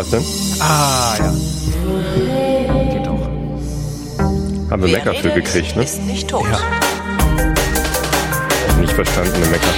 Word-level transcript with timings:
Was 0.00 0.08
denn? 0.08 0.24
Ah, 0.60 1.14
ja. 1.18 1.30
Geht 2.90 3.06
doch. 3.06 3.20
Haben 4.70 4.70
wir 4.70 4.88
Wer 4.88 4.88
Mecker 4.88 5.12
für 5.12 5.28
gekriegt, 5.28 5.76
ne? 5.76 5.82
Ist 5.82 6.00
nicht 6.04 6.26
tot. 6.26 6.46
Ja. 6.50 6.58
Nicht 8.80 8.94
verstandene 8.94 9.44
Mecker. 9.48 9.74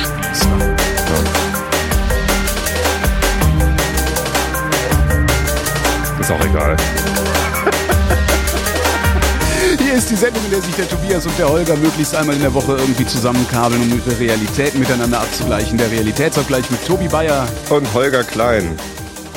Ist 6.20 6.30
auch 6.30 6.44
egal. 6.44 6.76
Hier 9.80 9.94
ist 9.94 10.08
die 10.08 10.14
Sendung, 10.14 10.44
in 10.44 10.52
der 10.52 10.60
sich 10.60 10.76
der 10.76 10.88
Tobias 10.88 11.26
und 11.26 11.36
der 11.36 11.48
Holger 11.48 11.74
möglichst 11.74 12.14
einmal 12.14 12.36
in 12.36 12.42
der 12.42 12.54
Woche 12.54 12.76
irgendwie 12.76 13.06
zusammenkabeln, 13.06 13.82
um 13.82 13.92
ihre 13.98 14.16
Realitäten 14.20 14.78
miteinander 14.78 15.18
abzugleichen. 15.18 15.78
Der 15.78 15.90
Realitätsabgleich 15.90 16.70
mit 16.70 16.86
Tobi 16.86 17.08
Bayer. 17.08 17.48
Und 17.70 17.92
Holger 17.92 18.22
Klein. 18.22 18.78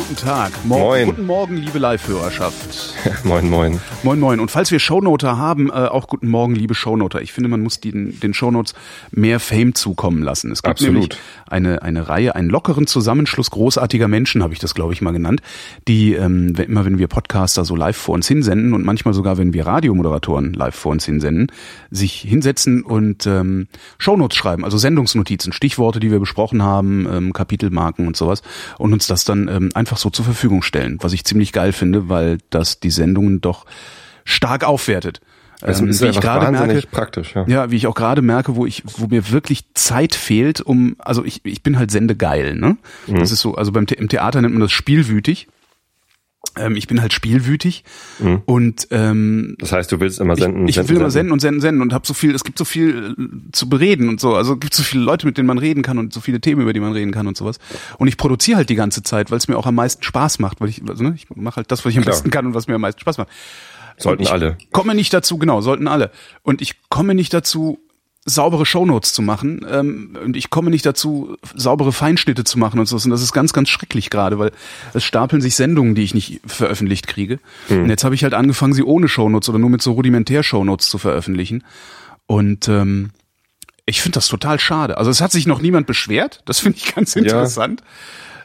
Guten 0.08 0.24
Tag. 0.24 0.52
Mor 0.66 0.80
Moin. 0.80 1.06
Guten 1.08 1.26
Morgen, 1.26 1.58
liebe 1.58 1.80
Live-Hörerschaft. 1.80 2.85
moin, 3.24 3.50
moin. 3.50 3.80
Moin, 4.04 4.20
moin. 4.20 4.40
Und 4.40 4.52
falls 4.52 4.72
wir 4.72 4.80
Shownoter 4.80 5.38
haben, 5.38 5.70
äh, 5.70 5.74
auch 5.74 6.08
guten 6.08 6.28
Morgen, 6.28 6.56
liebe 6.56 6.74
Shownoter. 6.74 7.22
Ich 7.22 7.34
finde, 7.34 7.50
man 7.50 7.62
muss 7.62 7.80
den, 7.80 8.20
den 8.20 8.34
Shownotes 8.34 8.74
mehr 9.12 9.40
Fame 9.40 9.76
zukommen 9.76 10.24
lassen. 10.24 10.52
Es 10.52 10.64
gibt 10.64 10.72
Absolut. 10.72 10.94
nämlich 10.94 11.20
eine, 11.48 11.82
eine 11.82 12.08
Reihe, 12.10 12.36
einen 12.36 12.50
lockeren 12.50 12.88
Zusammenschluss 12.88 13.52
großartiger 13.52 14.08
Menschen, 14.08 14.44
habe 14.44 14.54
ich 14.54 14.60
das, 14.60 14.74
glaube 14.74 14.94
ich, 14.94 15.02
mal 15.02 15.12
genannt, 15.12 15.42
die 15.88 16.14
ähm, 16.14 16.58
wenn, 16.58 16.66
immer, 16.66 16.86
wenn 16.86 16.98
wir 16.98 17.08
Podcaster 17.08 17.66
so 17.66 17.76
live 17.76 17.98
vor 17.98 18.16
uns 18.16 18.28
hinsenden 18.28 18.74
und 18.74 18.86
manchmal 18.86 19.14
sogar, 19.14 19.38
wenn 19.38 19.54
wir 19.54 19.66
Radiomoderatoren 19.68 20.54
live 20.54 20.76
vor 20.76 20.92
uns 20.92 21.06
hinsenden, 21.06 21.52
sich 21.92 22.14
hinsetzen 22.22 22.84
und 22.84 23.28
ähm, 23.28 23.68
Shownotes 23.98 24.38
schreiben, 24.38 24.64
also 24.64 24.78
Sendungsnotizen, 24.78 25.54
Stichworte, 25.54 26.00
die 26.00 26.12
wir 26.12 26.20
besprochen 26.20 26.64
haben, 26.64 27.08
ähm, 27.12 27.34
Kapitelmarken 27.34 28.08
und 28.08 28.18
sowas 28.18 28.42
und 28.78 28.94
uns 28.94 29.08
das 29.08 29.26
dann 29.26 29.48
ähm, 29.48 29.70
einfach 29.74 29.98
so 29.98 30.10
zur 30.10 30.26
Verfügung 30.26 30.62
stellen, 30.62 30.98
was 31.02 31.14
ich 31.14 31.24
ziemlich 31.24 31.52
geil 31.52 31.72
finde, 31.72 32.10
weil 32.10 32.40
das 32.50 32.80
die 32.80 32.95
Sendungen 32.96 33.42
doch 33.42 33.66
stark 34.24 34.64
aufwertet. 34.64 35.22
Ähm, 35.64 35.90
ist 35.90 36.02
wie 36.02 36.08
ich 36.08 36.20
gerade 36.20 36.52
merke, 36.52 36.86
praktisch, 36.88 37.34
ja. 37.34 37.46
ja, 37.48 37.72
wie 37.72 37.78
ich 37.78 37.88
auch 37.88 37.96
gerade 37.96 38.22
merke, 38.22 38.56
wo 38.56 38.66
ich, 38.66 38.84
wo 38.86 39.08
mir 39.08 39.32
wirklich 39.32 39.64
Zeit 39.74 40.14
fehlt, 40.14 40.62
um, 40.62 40.96
also 41.00 41.24
ich, 41.24 41.46
ich 41.46 41.64
bin 41.64 41.78
halt 41.80 41.92
sendegeil, 41.92 42.56
ne? 42.56 42.78
Mhm. 43.08 43.20
Das 43.20 43.32
ist 43.32 43.40
so, 43.40 43.56
also 43.56 43.72
beim 43.72 43.86
im 43.86 44.10
Theater 44.10 44.42
nennt 44.42 44.54
man 44.54 44.62
das 44.62 44.72
spielwütig. 44.72 45.48
Ähm, 46.58 46.76
ich 46.76 46.88
bin 46.88 47.02
halt 47.02 47.14
spielwütig 47.14 47.84
und 48.46 48.88
ähm, 48.92 49.56
Das 49.60 49.72
heißt, 49.72 49.92
du 49.92 50.00
willst 50.00 50.20
immer 50.20 50.36
senden, 50.36 50.68
ich, 50.68 50.78
ich 50.78 50.88
will 50.88 50.98
immer 50.98 51.12
senden 51.12 51.34
und 51.34 51.40
senden, 51.40 51.62
senden 51.62 51.82
und 51.82 51.94
habe 51.94 52.08
so 52.08 52.14
viel, 52.14 52.34
es 52.34 52.44
gibt 52.44 52.58
so 52.58 52.66
viel 52.66 53.16
äh, 53.18 53.52
zu 53.52 53.68
bereden 53.68 54.08
und 54.10 54.20
so, 54.20 54.36
also 54.36 54.54
es 54.54 54.60
gibt 54.60 54.74
so 54.74 54.84
viele 54.84 55.04
Leute, 55.04 55.26
mit 55.26 55.38
denen 55.38 55.48
man 55.48 55.58
reden 55.58 55.84
kann 55.84 55.98
und 55.98 56.14
so 56.14 56.22
viele 56.22 56.40
Themen, 56.40 56.62
über 56.62 56.74
die 56.74 56.80
man 56.80 56.94
reden 56.94 57.12
kann 57.12 57.28
und 57.28 57.36
sowas. 57.36 57.58
Und 57.98 58.08
ich 58.08 58.18
produziere 58.18 58.58
halt 58.58 58.70
die 58.70 58.76
ganze 58.76 59.04
Zeit, 59.04 59.32
weil 59.32 59.38
es 59.38 59.48
mir 59.48 59.58
auch 59.58 59.66
am 59.66 59.76
meisten 59.76 60.04
Spaß 60.04 60.40
macht, 60.40 60.62
weil 60.62 60.70
ich, 60.70 60.82
also, 60.88 61.04
ne, 61.04 61.14
ich 61.16 61.28
mache 61.36 61.58
halt 61.58 61.72
das, 61.72 61.84
was 61.86 61.92
ich 61.92 61.98
am 61.98 62.04
Klar. 62.04 62.16
besten 62.16 62.30
kann 62.32 62.46
und 62.46 62.54
was 62.54 62.68
mir 62.68 62.76
am 62.76 62.82
meisten 62.82 63.02
Spaß 63.02 63.18
macht. 63.18 63.30
Sollten 63.98 64.28
alle. 64.28 64.58
Komme 64.72 64.94
nicht 64.96 65.14
dazu, 65.14 65.38
genau, 65.38 65.62
sollten 65.62 65.88
alle. 65.88 66.12
Und 66.44 66.62
ich 66.62 66.76
komme 66.90 67.16
nicht 67.16 67.34
dazu, 67.34 67.80
saubere 68.26 68.66
Shownotes 68.66 69.14
zu 69.14 69.22
machen. 69.22 69.66
Ähm, 69.70 70.18
und 70.24 70.36
ich 70.36 70.50
komme 70.50 70.72
nicht 70.72 70.86
dazu, 70.86 71.38
saubere 71.54 71.94
Feinschnitte 71.94 72.44
zu 72.44 72.58
machen 72.58 72.80
und 72.80 72.88
so. 72.88 72.96
Und 72.96 73.12
das 73.12 73.22
ist 73.22 73.34
ganz, 73.34 73.54
ganz 73.54 73.70
schrecklich 73.70 74.10
gerade, 74.10 74.40
weil 74.40 74.52
es 74.94 75.04
stapeln 75.04 75.42
sich 75.42 75.56
Sendungen, 75.56 75.94
die 75.94 76.04
ich 76.04 76.16
nicht 76.16 76.42
veröffentlicht 76.46 77.06
kriege. 77.06 77.40
Und 77.84 77.90
jetzt 77.90 78.04
habe 78.04 78.16
ich 78.16 78.24
halt 78.24 78.34
angefangen, 78.34 78.74
sie 78.74 78.84
ohne 78.84 79.08
Shownotes 79.08 79.50
oder 79.50 79.60
nur 79.60 79.70
mit 79.70 79.84
so 79.84 79.92
rudimentär 79.94 80.42
Shownotes 80.42 80.90
zu 80.90 80.98
veröffentlichen. 80.98 81.64
Und 82.26 82.68
ähm, 82.68 83.12
ich 83.86 84.02
finde 84.02 84.16
das 84.16 84.28
total 84.28 84.60
schade. 84.60 84.98
Also 84.98 85.12
es 85.12 85.22
hat 85.22 85.32
sich 85.32 85.46
noch 85.46 85.62
niemand 85.62 85.86
beschwert. 85.86 86.42
Das 86.46 86.60
finde 86.60 86.80
ich 86.80 86.96
ganz 86.96 87.16
interessant. 87.16 87.84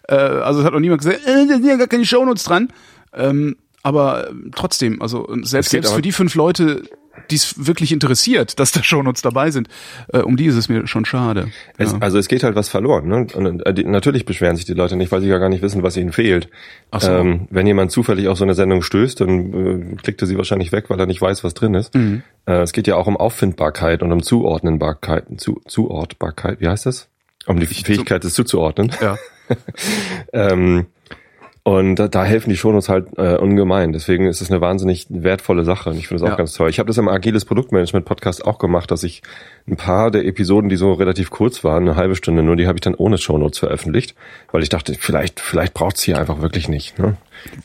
Äh, 0.08 0.14
also 0.14 0.60
es 0.60 0.66
hat 0.66 0.74
noch 0.74 0.80
niemand 0.80 1.00
gesagt, 1.02 1.26
äh, 1.26 1.46
da 1.46 1.54
sind 1.54 1.64
ja 1.64 1.76
gar 1.76 1.86
keine 1.86 2.04
Shownotes 2.04 2.44
dran. 2.44 2.68
Ähm, 3.14 3.56
aber 3.82 4.30
trotzdem, 4.54 5.00
also 5.00 5.26
selbst, 5.42 5.70
selbst 5.70 5.94
für 5.94 6.02
die 6.02 6.12
fünf 6.12 6.34
Leute, 6.34 6.82
die 7.30 7.36
es 7.36 7.66
wirklich 7.66 7.92
interessiert, 7.92 8.58
dass 8.58 8.72
da 8.72 8.82
Shownotes 8.82 9.22
dabei 9.22 9.50
sind, 9.50 9.68
äh, 10.12 10.18
um 10.18 10.36
die 10.36 10.46
ist 10.46 10.56
es 10.56 10.68
mir 10.68 10.86
schon 10.86 11.04
schade. 11.04 11.50
Es, 11.76 11.92
Ja. 11.92 11.98
Also 12.00 12.18
es 12.18 12.28
geht 12.28 12.42
halt 12.42 12.54
was 12.54 12.68
verloren. 12.68 13.08
Ne? 13.08 13.26
Und, 13.34 13.66
äh, 13.66 13.74
die, 13.74 13.84
natürlich 13.84 14.24
beschweren 14.24 14.56
sich 14.56 14.64
die 14.64 14.74
Leute 14.74 14.96
nicht, 14.96 15.12
weil 15.12 15.20
sie 15.20 15.28
ja 15.28 15.38
gar 15.38 15.48
nicht 15.48 15.62
wissen, 15.62 15.82
was 15.82 15.96
ihnen 15.96 16.12
fehlt. 16.12 16.48
Ach 16.90 17.00
so. 17.00 17.10
ähm, 17.10 17.48
wenn 17.50 17.66
jemand 17.66 17.90
zufällig 17.90 18.28
auf 18.28 18.38
so 18.38 18.44
eine 18.44 18.54
Sendung 18.54 18.82
stößt, 18.82 19.20
dann 19.20 19.92
äh, 19.92 19.96
klickt 19.96 20.20
er 20.22 20.26
sie 20.26 20.36
wahrscheinlich 20.36 20.72
weg, 20.72 20.88
weil 20.88 20.98
er 20.98 21.06
nicht 21.06 21.20
weiß, 21.20 21.44
was 21.44 21.54
drin 21.54 21.74
ist. 21.74 21.94
Mhm. 21.94 22.22
Äh, 22.46 22.62
es 22.62 22.72
geht 22.72 22.86
ja 22.86 22.96
auch 22.96 23.06
um 23.06 23.16
Auffindbarkeit 23.16 24.02
und 24.02 24.12
um 24.12 24.22
Zuordnenbarkeit, 24.22 25.24
zu, 25.38 25.60
Zuortbarkeit. 25.66 26.60
Wie 26.60 26.68
heißt 26.68 26.86
das? 26.86 27.08
Um 27.46 27.58
die 27.58 27.66
Fähigkeit, 27.66 28.24
es 28.24 28.34
zuzuordnen. 28.34 28.92
ja. 29.00 29.16
Ähm, 30.32 30.86
und 31.70 31.94
da, 31.94 32.08
da 32.08 32.24
helfen 32.24 32.50
die 32.50 32.56
Shownotes 32.56 32.88
halt 32.88 33.06
äh, 33.16 33.36
ungemein. 33.36 33.92
Deswegen 33.92 34.26
ist 34.26 34.40
es 34.40 34.50
eine 34.50 34.60
wahnsinnig 34.60 35.06
wertvolle 35.08 35.64
Sache. 35.64 35.90
Und 35.90 35.98
ich 35.98 36.08
finde 36.08 36.16
es 36.24 36.26
auch 36.26 36.32
Ja. 36.32 36.36
ganz 36.36 36.52
toll. 36.52 36.68
Ich 36.68 36.80
habe 36.80 36.88
das 36.88 36.98
im 36.98 37.06
Agiles 37.06 37.44
Produktmanagement 37.44 38.04
Podcast 38.04 38.44
auch 38.44 38.58
gemacht, 38.58 38.90
dass 38.90 39.04
ich 39.04 39.22
ein 39.68 39.76
paar 39.76 40.10
der 40.10 40.24
Episoden, 40.24 40.68
die 40.68 40.74
so 40.74 40.92
relativ 40.94 41.30
kurz 41.30 41.62
waren, 41.62 41.84
eine 41.88 41.94
halbe 41.94 42.16
Stunde 42.16 42.42
nur, 42.42 42.56
die 42.56 42.66
habe 42.66 42.76
ich 42.76 42.80
dann 42.80 42.96
ohne 42.96 43.18
Shownotes 43.18 43.60
veröffentlicht, 43.60 44.16
weil 44.50 44.64
ich 44.64 44.68
dachte, 44.68 44.94
vielleicht, 44.98 45.38
vielleicht 45.38 45.72
braucht's 45.72 46.02
hier 46.02 46.18
einfach 46.18 46.42
wirklich 46.42 46.68
nicht. 46.68 46.98
Ne? 46.98 47.16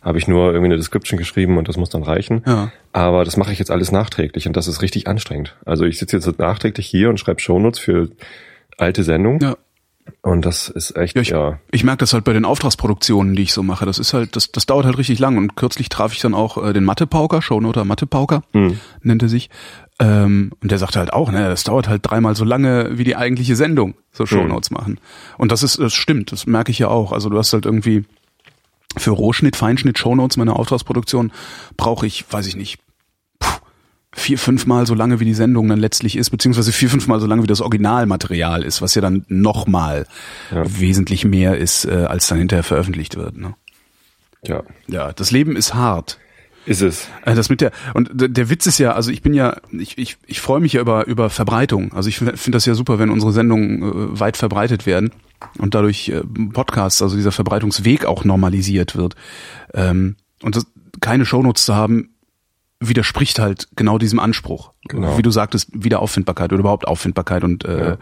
Habe 0.04 0.20
ich 0.20 0.28
nur 0.28 0.48
irgendwie 0.50 0.66
eine 0.66 0.78
Description 0.78 1.18
geschrieben 1.18 1.58
und 1.58 1.68
das 1.68 1.76
muss 1.76 1.90
dann 1.90 2.04
reichen. 2.04 2.44
Ja. 2.46 2.72
Aber 2.94 3.26
das 3.26 3.38
mache 3.38 3.54
ich 3.54 3.58
jetzt 3.58 3.72
alles 3.72 3.92
nachträglich 3.92 4.46
und 4.46 4.56
das 4.56 4.68
ist 4.68 4.84
richtig 4.84 5.08
anstrengend. 5.08 5.56
Also 5.66 5.84
ich 5.86 5.98
sitze 5.98 6.18
jetzt 6.18 6.38
nachträglich 6.38 6.86
hier 6.86 7.10
und 7.10 7.20
schreibe 7.20 7.40
Shownotes 7.42 7.80
für 7.80 8.10
alte 8.78 9.04
Sendungen 9.04 9.40
ja. 9.42 9.56
Und 10.22 10.46
das 10.46 10.70
ist 10.70 10.96
echt 10.96 11.16
Ja, 11.16 11.22
ich, 11.22 11.30
ja 11.30 11.60
ich 11.72 11.84
merke 11.84 12.00
das 12.00 12.14
halt 12.14 12.24
bei 12.24 12.34
den 12.34 12.46
Auftragsproduktionen, 12.46 13.36
die 13.36 13.44
ich 13.44 13.54
so 13.54 13.64
mache. 13.64 13.86
Das 13.86 14.00
ist 14.00 14.14
halt, 14.14 14.36
das, 14.36 14.52
das 14.52 14.66
dauert 14.66 14.86
halt 14.86 14.98
richtig 14.98 15.20
lang. 15.20 15.38
Und 15.38 15.56
kürzlich 15.56 15.90
traf 15.90 16.14
ich 16.14 16.20
dann 16.20 16.34
auch 16.34 16.64
äh, 16.64 16.74
den 16.74 16.84
Mathepauker, 16.84 17.42
Shownoter 17.42 17.86
Mathepauker, 17.86 18.44
nennt 19.02 19.22
er 19.22 19.30
sich. 19.30 19.50
Ähm, 20.00 20.52
und 20.62 20.72
der 20.72 20.78
sagte 20.78 21.00
halt 21.00 21.14
auch, 21.14 21.32
ne, 21.32 21.48
das 21.48 21.64
dauert 21.64 21.88
halt 21.88 22.02
dreimal 22.04 22.36
so 22.36 22.44
lange 22.44 22.98
wie 22.98 23.04
die 23.04 23.16
eigentliche 23.16 23.56
Sendung, 23.56 23.96
so 24.12 24.26
Shownotes 24.26 24.72
machen. 24.72 25.00
Und 25.38 25.52
das 25.52 25.64
ist, 25.64 25.80
das 25.80 25.94
stimmt, 25.94 26.32
das 26.32 26.46
merke 26.48 26.72
ich 26.72 26.80
ja 26.80 26.90
auch. 26.90 27.12
Also 27.12 27.30
du 27.30 27.38
hast 27.38 27.54
halt 27.54 27.66
irgendwie 27.66 28.04
für 28.98 29.12
Rohschnitt, 29.12 29.56
Feinschnitt, 29.56 29.98
Shownotes, 29.98 30.38
meine 30.38 30.56
Auftragsproduktion, 30.56 31.32
brauche 31.78 32.06
ich, 32.06 32.26
weiß 32.30 32.48
ich 32.48 32.56
nicht, 32.56 32.80
vier, 34.16 34.40
fünfmal 34.40 34.88
so 34.88 34.96
lange 34.96 35.20
wie 35.20 35.26
die 35.26 35.34
Sendung 35.34 35.68
dann 35.68 35.80
letztlich 35.80 36.16
ist, 36.16 36.30
beziehungsweise 36.30 36.72
vier, 36.72 36.90
fünfmal 36.90 37.20
so 37.20 37.28
lange 37.28 37.44
wie 37.44 37.48
das 37.48 37.62
Originalmaterial 37.62 38.64
ist, 38.64 38.82
was 38.82 38.96
ja 38.96 39.02
dann 39.02 39.26
nochmal 39.28 40.08
wesentlich 40.64 41.26
mehr 41.26 41.58
ist, 41.58 41.86
äh, 41.86 42.06
als 42.08 42.28
dann 42.28 42.40
hinterher 42.40 42.64
veröffentlicht 42.64 43.18
wird. 43.18 43.38
Ne? 43.38 43.54
ja 44.44 44.64
Ja, 44.88 45.12
das 45.14 45.32
Leben 45.32 45.56
ist 45.58 45.74
hart. 45.74 46.18
ist 46.66 46.82
es. 46.82 47.08
Äh, 47.26 47.36
Das 47.36 47.50
mit 47.50 47.60
der 47.60 47.72
und 47.94 48.10
der 48.14 48.50
Witz 48.50 48.66
ist 48.66 48.80
ja, 48.80 48.94
also 48.94 49.12
ich 49.12 49.22
bin 49.22 49.34
ja, 49.34 49.58
ich 49.72 49.98
ich, 49.98 50.18
ich 50.26 50.40
freue 50.40 50.62
mich 50.62 50.74
ja 50.74 50.82
über 50.82 51.06
über 51.08 51.30
Verbreitung. 51.30 51.92
Also 51.94 52.08
ich 52.08 52.18
finde 52.18 52.38
find 52.38 52.56
das 52.56 52.66
ja 52.66 52.74
super, 52.74 52.98
wenn 52.98 53.10
unsere 53.10 53.34
Sendungen 53.34 53.84
äh, 53.84 54.20
weit 54.20 54.38
verbreitet 54.38 54.86
werden 54.86 55.12
und 55.58 55.76
dadurch 55.76 56.10
äh, 56.10 56.22
Podcasts, 56.54 57.02
also 57.02 57.18
dieser 57.18 57.34
Verbreitungsweg 57.34 58.06
auch 58.06 58.24
normalisiert 58.24 58.96
wird. 58.96 59.16
Ähm, 59.74 60.16
und 60.42 60.56
das, 60.56 60.66
keine 61.02 61.26
Shownotes 61.26 61.66
zu 61.66 61.76
haben, 61.76 62.15
widerspricht 62.80 63.40
halt 63.40 63.68
genau 63.76 63.98
diesem 63.98 64.20
Anspruch. 64.20 64.72
Genau. 64.88 65.18
Wie 65.18 65.22
du 65.22 65.32
sagtest, 65.32 65.70
Wiederauffindbarkeit 65.74 66.52
oder 66.52 66.60
überhaupt 66.60 66.88
Auffindbarkeit 66.88 67.44
und 67.44 67.66
äh, 67.66 67.98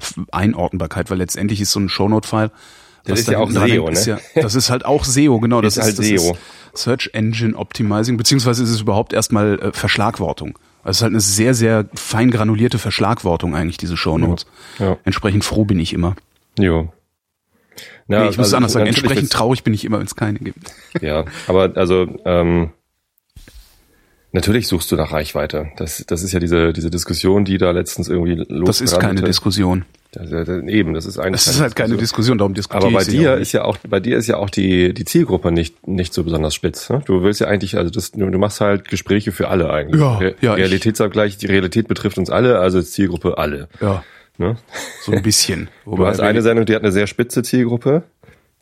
F- 0.00 0.20
Einordnbarkeit, 0.32 1.10
weil 1.10 1.18
letztendlich 1.18 1.60
ist 1.60 1.72
so 1.72 1.80
ein 1.80 1.88
Shownote-File 1.88 2.50
Das 3.04 3.20
ist 3.20 3.28
ja 3.28 3.38
auch 3.38 3.50
SEO, 3.50 3.60
hängt, 3.60 3.90
ist 3.90 4.06
ne? 4.06 4.18
Ja, 4.34 4.42
das 4.42 4.54
ist 4.54 4.68
halt 4.68 4.84
auch 4.84 5.04
SEO, 5.04 5.38
genau. 5.40 5.60
Das 5.60 5.76
Ist 5.76 5.84
halt 5.84 5.98
das 5.98 6.06
SEO. 6.06 6.32
Ist 6.32 6.82
Search 6.82 7.10
Engine 7.14 7.56
Optimizing, 7.56 8.16
beziehungsweise 8.16 8.62
ist 8.64 8.70
es 8.70 8.80
überhaupt 8.80 9.12
erstmal 9.12 9.58
äh, 9.60 9.72
Verschlagwortung. 9.72 10.58
Also 10.82 10.90
es 10.90 10.96
ist 10.98 11.02
halt 11.02 11.12
eine 11.12 11.20
sehr, 11.20 11.54
sehr 11.54 11.86
fein 11.94 12.30
granulierte 12.30 12.78
Verschlagwortung 12.78 13.54
eigentlich, 13.54 13.76
diese 13.78 13.96
Shownotes. 13.96 14.46
Ja. 14.78 14.98
Entsprechend 15.04 15.44
froh 15.44 15.64
bin 15.64 15.78
ich 15.80 15.92
immer. 15.92 16.16
Jo. 16.58 16.92
Ja, 18.08 18.20
nee, 18.24 18.28
ich 18.28 18.36
muss 18.38 18.48
es 18.48 18.52
also 18.52 18.56
anders 18.56 18.72
sagen. 18.72 18.86
Entsprechend 18.86 19.30
traurig 19.32 19.64
bin 19.64 19.72
ich 19.74 19.84
immer, 19.84 19.98
wenn 19.98 20.06
es 20.06 20.14
keine 20.14 20.38
gibt. 20.38 20.58
Ja, 21.00 21.24
aber 21.48 21.72
also 21.76 22.06
ähm, 22.24 22.70
natürlich 24.36 24.68
suchst 24.68 24.90
du 24.92 24.96
nach 24.96 25.10
Reichweite. 25.12 25.68
Das, 25.76 26.04
das 26.06 26.22
ist 26.22 26.32
ja 26.32 26.38
diese 26.40 26.72
diese 26.72 26.90
Diskussion, 26.90 27.44
die 27.44 27.58
da 27.58 27.72
letztens 27.72 28.08
irgendwie 28.08 28.44
los 28.48 28.66
Das 28.68 28.80
ist 28.80 28.98
keine 29.00 29.22
Diskussion. 29.22 29.84
Das, 30.12 30.30
das, 30.30 30.48
eben, 30.48 30.94
das 30.94 31.04
ist 31.04 31.18
eigentlich. 31.18 31.44
Das 31.44 31.54
ist 31.56 31.60
halt 31.60 31.76
keine 31.76 31.96
Diskussion, 31.96 32.38
darum 32.38 32.54
diskutiere 32.54 32.86
Aber 32.86 32.96
bei 32.98 33.04
dir 33.04 33.34
ist 33.34 33.52
ja 33.52 33.64
auch, 33.64 33.76
bei 33.86 34.00
dir 34.00 34.16
ist 34.16 34.28
ja 34.28 34.38
auch 34.38 34.48
die, 34.48 34.94
die 34.94 35.04
Zielgruppe 35.04 35.52
nicht, 35.52 35.86
nicht 35.86 36.14
so 36.14 36.24
besonders 36.24 36.54
spitz. 36.54 36.88
Ne? 36.88 37.02
Du 37.04 37.22
willst 37.22 37.40
ja 37.40 37.48
eigentlich, 37.48 37.76
also 37.76 37.90
das, 37.90 38.12
du 38.12 38.24
machst 38.38 38.60
halt 38.62 38.88
Gespräche 38.88 39.32
für 39.32 39.48
alle 39.48 39.68
eigentlich. 39.70 40.00
Ja, 40.00 40.16
Re 40.16 40.34
ja, 40.40 40.52
ich- 40.54 40.60
Realitätsabgleich, 40.60 41.36
die 41.36 41.46
Realität 41.46 41.86
betrifft 41.88 42.16
uns 42.16 42.30
alle, 42.30 42.60
also 42.60 42.80
Zielgruppe 42.80 43.36
alle. 43.36 43.68
Ja, 43.80 44.04
Ne? 44.38 44.56
so 45.02 45.12
ein 45.12 45.22
bisschen. 45.22 45.68
Du 45.86 46.06
hast 46.06 46.20
eine 46.20 46.42
Sendung, 46.42 46.66
die 46.66 46.74
hat 46.74 46.82
eine 46.82 46.92
sehr 46.92 47.06
spitze 47.06 47.42
Zielgruppe. 47.42 48.02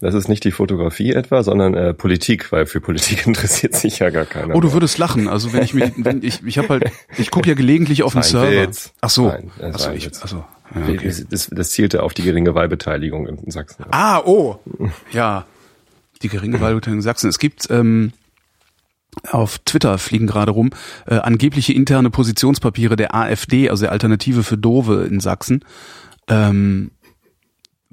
Das 0.05 0.13
ist 0.13 0.29
nicht 0.29 0.45
die 0.45 0.51
Fotografie 0.51 1.13
etwa, 1.13 1.43
sondern 1.43 1.73
äh, 1.73 1.95
Politik, 1.95 2.53
weil 2.53 2.67
für 2.67 2.83
Politik 2.83 3.27
interessiert 3.27 3.75
sich 3.75 4.01
ja 4.01 4.11
gar 4.11 4.27
keiner. 4.27 4.55
Oh, 4.55 4.61
du 4.61 4.67
mehr. 4.67 4.75
würdest 4.75 4.99
lachen. 4.99 5.29
Also 5.29 5.55
wenn 5.55 5.63
ich 5.63 5.73
mir, 5.73 5.93
wenn 5.97 6.23
ich, 6.23 6.45
ich 6.45 6.59
habe 6.59 6.69
halt, 6.69 6.93
ich 7.17 7.31
gucke 7.31 7.49
ja 7.49 7.55
gelegentlich 7.55 8.03
auf 8.03 8.13
den 8.13 8.23
Server. 8.23 8.51
Witz. 8.51 8.93
Ach 9.01 9.09
so, 9.09 9.29
Nein, 9.29 9.51
das 9.59 9.77
ach 9.77 9.79
so, 9.79 9.91
ich, 9.93 10.11
ach 10.21 10.29
so. 10.29 10.45
Ja, 10.75 10.83
okay. 10.83 11.25
das, 11.31 11.49
das 11.51 11.71
zielte 11.71 12.03
auf 12.03 12.13
die 12.13 12.23
geringe 12.23 12.55
Wahlbeteiligung 12.55 13.27
in 13.27 13.51
Sachsen. 13.51 13.87
Ah, 13.93 14.19
oh, 14.19 14.59
ja. 15.11 15.47
Die 16.21 16.29
geringe 16.29 16.61
Wahlbeteiligung 16.61 16.99
in 16.99 17.03
Sachsen. 17.03 17.31
Es 17.31 17.39
gibt 17.39 17.71
ähm, 17.71 18.13
auf 19.31 19.59
Twitter 19.61 19.97
fliegen 19.97 20.27
gerade 20.27 20.53
rum 20.53 20.69
äh, 21.07 21.15
angebliche 21.15 21.73
interne 21.73 22.11
Positionspapiere 22.11 22.97
der 22.97 23.15
AfD, 23.15 23.71
also 23.71 23.85
der 23.85 23.93
Alternative 23.93 24.43
für 24.43 24.59
Dove 24.59 25.07
in 25.07 25.21
Sachsen. 25.21 25.65
Ähm, 26.29 26.91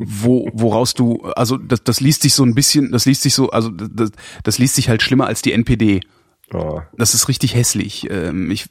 wo, 0.06 0.50
woraus 0.54 0.94
du, 0.94 1.22
also 1.36 1.58
das, 1.58 1.84
das 1.84 2.00
liest 2.00 2.22
sich 2.22 2.34
so 2.34 2.44
ein 2.44 2.56
bisschen, 2.56 2.92
das 2.92 3.06
liest 3.06 3.22
sich 3.22 3.34
so, 3.34 3.50
also 3.50 3.70
das, 3.70 4.12
das 4.44 4.58
liest 4.58 4.76
sich 4.76 4.90
halt 4.90 5.02
schlimmer 5.02 5.28
als 5.28 5.42
die 5.42 5.54
NPD. 5.54 6.02
Oh. 6.54 6.82
Das 6.98 7.14
ist 7.14 7.28
richtig 7.28 7.56
hässlich. 7.56 8.08
Ähm, 8.10 8.52
ich, 8.52 8.68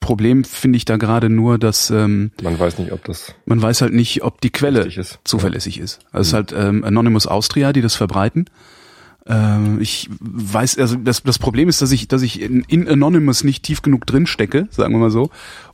Problem 0.00 0.44
finde 0.44 0.76
ich 0.76 0.84
da 0.84 0.98
gerade 0.98 1.30
nur, 1.30 1.58
dass 1.58 1.88
ähm, 1.90 2.32
Man 2.42 2.58
weiß 2.58 2.78
nicht, 2.78 2.92
ob 2.92 3.04
das. 3.04 3.34
man 3.46 3.62
weiß 3.62 3.80
halt 3.80 3.94
nicht, 3.94 4.22
ob 4.22 4.40
die 4.40 4.50
Quelle 4.50 4.80
ist. 4.80 5.20
zuverlässig 5.24 5.78
ist. 5.78 6.00
Also 6.10 6.20
es 6.20 6.26
ist 6.28 6.34
halt 6.34 6.52
ähm, 6.52 6.84
Anonymous 6.84 7.26
Austria, 7.26 7.72
die 7.72 7.80
das 7.80 7.94
verbreiten. 7.94 8.46
Ähm, 9.26 9.80
ich 9.80 10.10
weiß, 10.20 10.78
also 10.78 10.96
das, 10.96 11.22
das 11.22 11.38
Problem 11.38 11.68
ist, 11.68 11.80
dass 11.80 11.92
ich, 11.92 12.08
dass 12.08 12.22
ich 12.22 12.42
in, 12.42 12.64
in 12.64 12.88
Anonymous 12.88 13.44
nicht 13.44 13.62
tief 13.62 13.80
genug 13.82 14.04
drin 14.04 14.26
stecke, 14.26 14.66
sagen 14.70 14.92
wir 14.92 14.98
mal 14.98 15.10
so, 15.10 15.30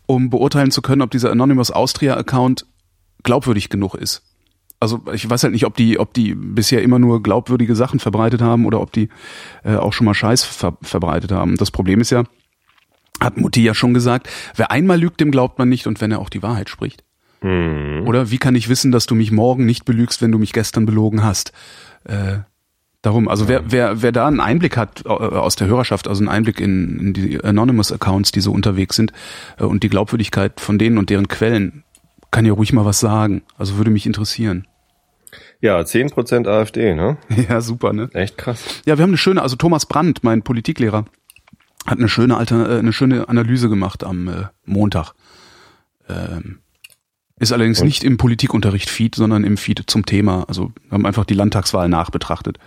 um 0.06 0.30
beurteilen 0.30 0.70
zu 0.70 0.82
können, 0.82 1.02
ob 1.02 1.10
dieser 1.10 1.32
Anonymous 1.32 1.70
Austria 1.70 2.16
Account 2.16 2.66
glaubwürdig 3.22 3.70
genug 3.70 3.94
ist. 3.94 4.22
Also 4.80 5.02
ich 5.12 5.28
weiß 5.28 5.42
halt 5.42 5.52
nicht, 5.52 5.66
ob 5.66 5.76
die, 5.76 5.98
ob 5.98 6.14
die 6.14 6.34
bisher 6.34 6.82
immer 6.82 6.98
nur 6.98 7.22
glaubwürdige 7.22 7.74
Sachen 7.74 7.98
verbreitet 7.98 8.40
haben 8.40 8.64
oder 8.64 8.80
ob 8.80 8.92
die 8.92 9.08
äh, 9.64 9.74
auch 9.74 9.92
schon 9.92 10.04
mal 10.04 10.14
Scheiß 10.14 10.44
ver 10.44 10.76
verbreitet 10.82 11.32
haben. 11.32 11.56
Das 11.56 11.70
Problem 11.70 12.00
ist 12.00 12.10
ja, 12.10 12.24
hat 13.20 13.36
Mutti 13.36 13.62
ja 13.62 13.74
schon 13.74 13.94
gesagt, 13.94 14.28
wer 14.54 14.70
einmal 14.70 15.00
lügt, 15.00 15.20
dem 15.20 15.30
glaubt 15.30 15.58
man 15.58 15.68
nicht 15.68 15.86
und 15.86 16.00
wenn 16.00 16.12
er 16.12 16.20
auch 16.20 16.28
die 16.28 16.42
Wahrheit 16.42 16.68
spricht. 16.68 17.02
Hm. 17.40 18.04
Oder 18.06 18.30
wie 18.30 18.38
kann 18.38 18.54
ich 18.54 18.68
wissen, 18.68 18.92
dass 18.92 19.06
du 19.06 19.14
mich 19.14 19.30
morgen 19.30 19.66
nicht 19.66 19.84
belügst, 19.84 20.22
wenn 20.22 20.32
du 20.32 20.38
mich 20.38 20.52
gestern 20.52 20.86
belogen 20.86 21.24
hast? 21.24 21.52
Äh, 22.04 22.38
darum, 23.02 23.28
also 23.28 23.48
wer, 23.48 23.70
wer, 23.70 24.02
wer 24.02 24.12
da 24.12 24.26
einen 24.26 24.40
Einblick 24.40 24.76
hat 24.76 25.04
äh, 25.04 25.08
aus 25.08 25.56
der 25.56 25.68
Hörerschaft, 25.68 26.08
also 26.08 26.20
einen 26.20 26.28
Einblick 26.28 26.60
in, 26.60 26.98
in 26.98 27.12
die 27.12 27.42
Anonymous 27.42 27.92
Accounts, 27.92 28.32
die 28.32 28.40
so 28.40 28.52
unterwegs 28.52 28.96
sind 28.96 29.12
äh, 29.58 29.64
und 29.64 29.82
die 29.82 29.88
Glaubwürdigkeit 29.88 30.60
von 30.60 30.78
denen 30.78 30.98
und 30.98 31.10
deren 31.10 31.28
Quellen, 31.28 31.84
kann 32.30 32.44
ja 32.44 32.52
ruhig 32.52 32.72
mal 32.72 32.84
was 32.84 33.00
sagen. 33.00 33.42
Also 33.56 33.76
würde 33.76 33.90
mich 33.90 34.06
interessieren. 34.06 34.66
Ja, 35.60 35.78
10% 35.78 36.46
AfD, 36.46 36.94
ne? 36.94 37.18
Ja, 37.48 37.60
super, 37.60 37.92
ne? 37.92 38.08
Echt 38.12 38.38
krass. 38.38 38.62
Ja, 38.86 38.96
wir 38.98 39.02
haben 39.02 39.10
eine 39.10 39.18
schöne, 39.18 39.42
also 39.42 39.56
Thomas 39.56 39.86
Brandt, 39.86 40.22
mein 40.22 40.42
Politiklehrer, 40.42 41.04
hat 41.86 41.98
eine 41.98 42.08
schöne 42.08 42.36
Alter, 42.36 42.76
äh, 42.76 42.78
eine 42.78 42.92
schöne 42.92 43.28
Analyse 43.28 43.68
gemacht 43.68 44.04
am 44.04 44.28
äh, 44.28 44.44
Montag. 44.64 45.14
Ähm, 46.08 46.60
ist 47.38 47.52
allerdings 47.52 47.80
Und? 47.80 47.86
nicht 47.86 48.04
im 48.04 48.16
Politikunterricht 48.16 48.90
Feed, 48.90 49.14
sondern 49.14 49.44
im 49.44 49.56
Feed 49.56 49.84
zum 49.86 50.06
Thema. 50.06 50.44
Also 50.48 50.72
haben 50.90 51.06
einfach 51.06 51.24
die 51.24 51.34
Landtagswahl 51.34 51.88
nachbetrachtet. 51.88 52.58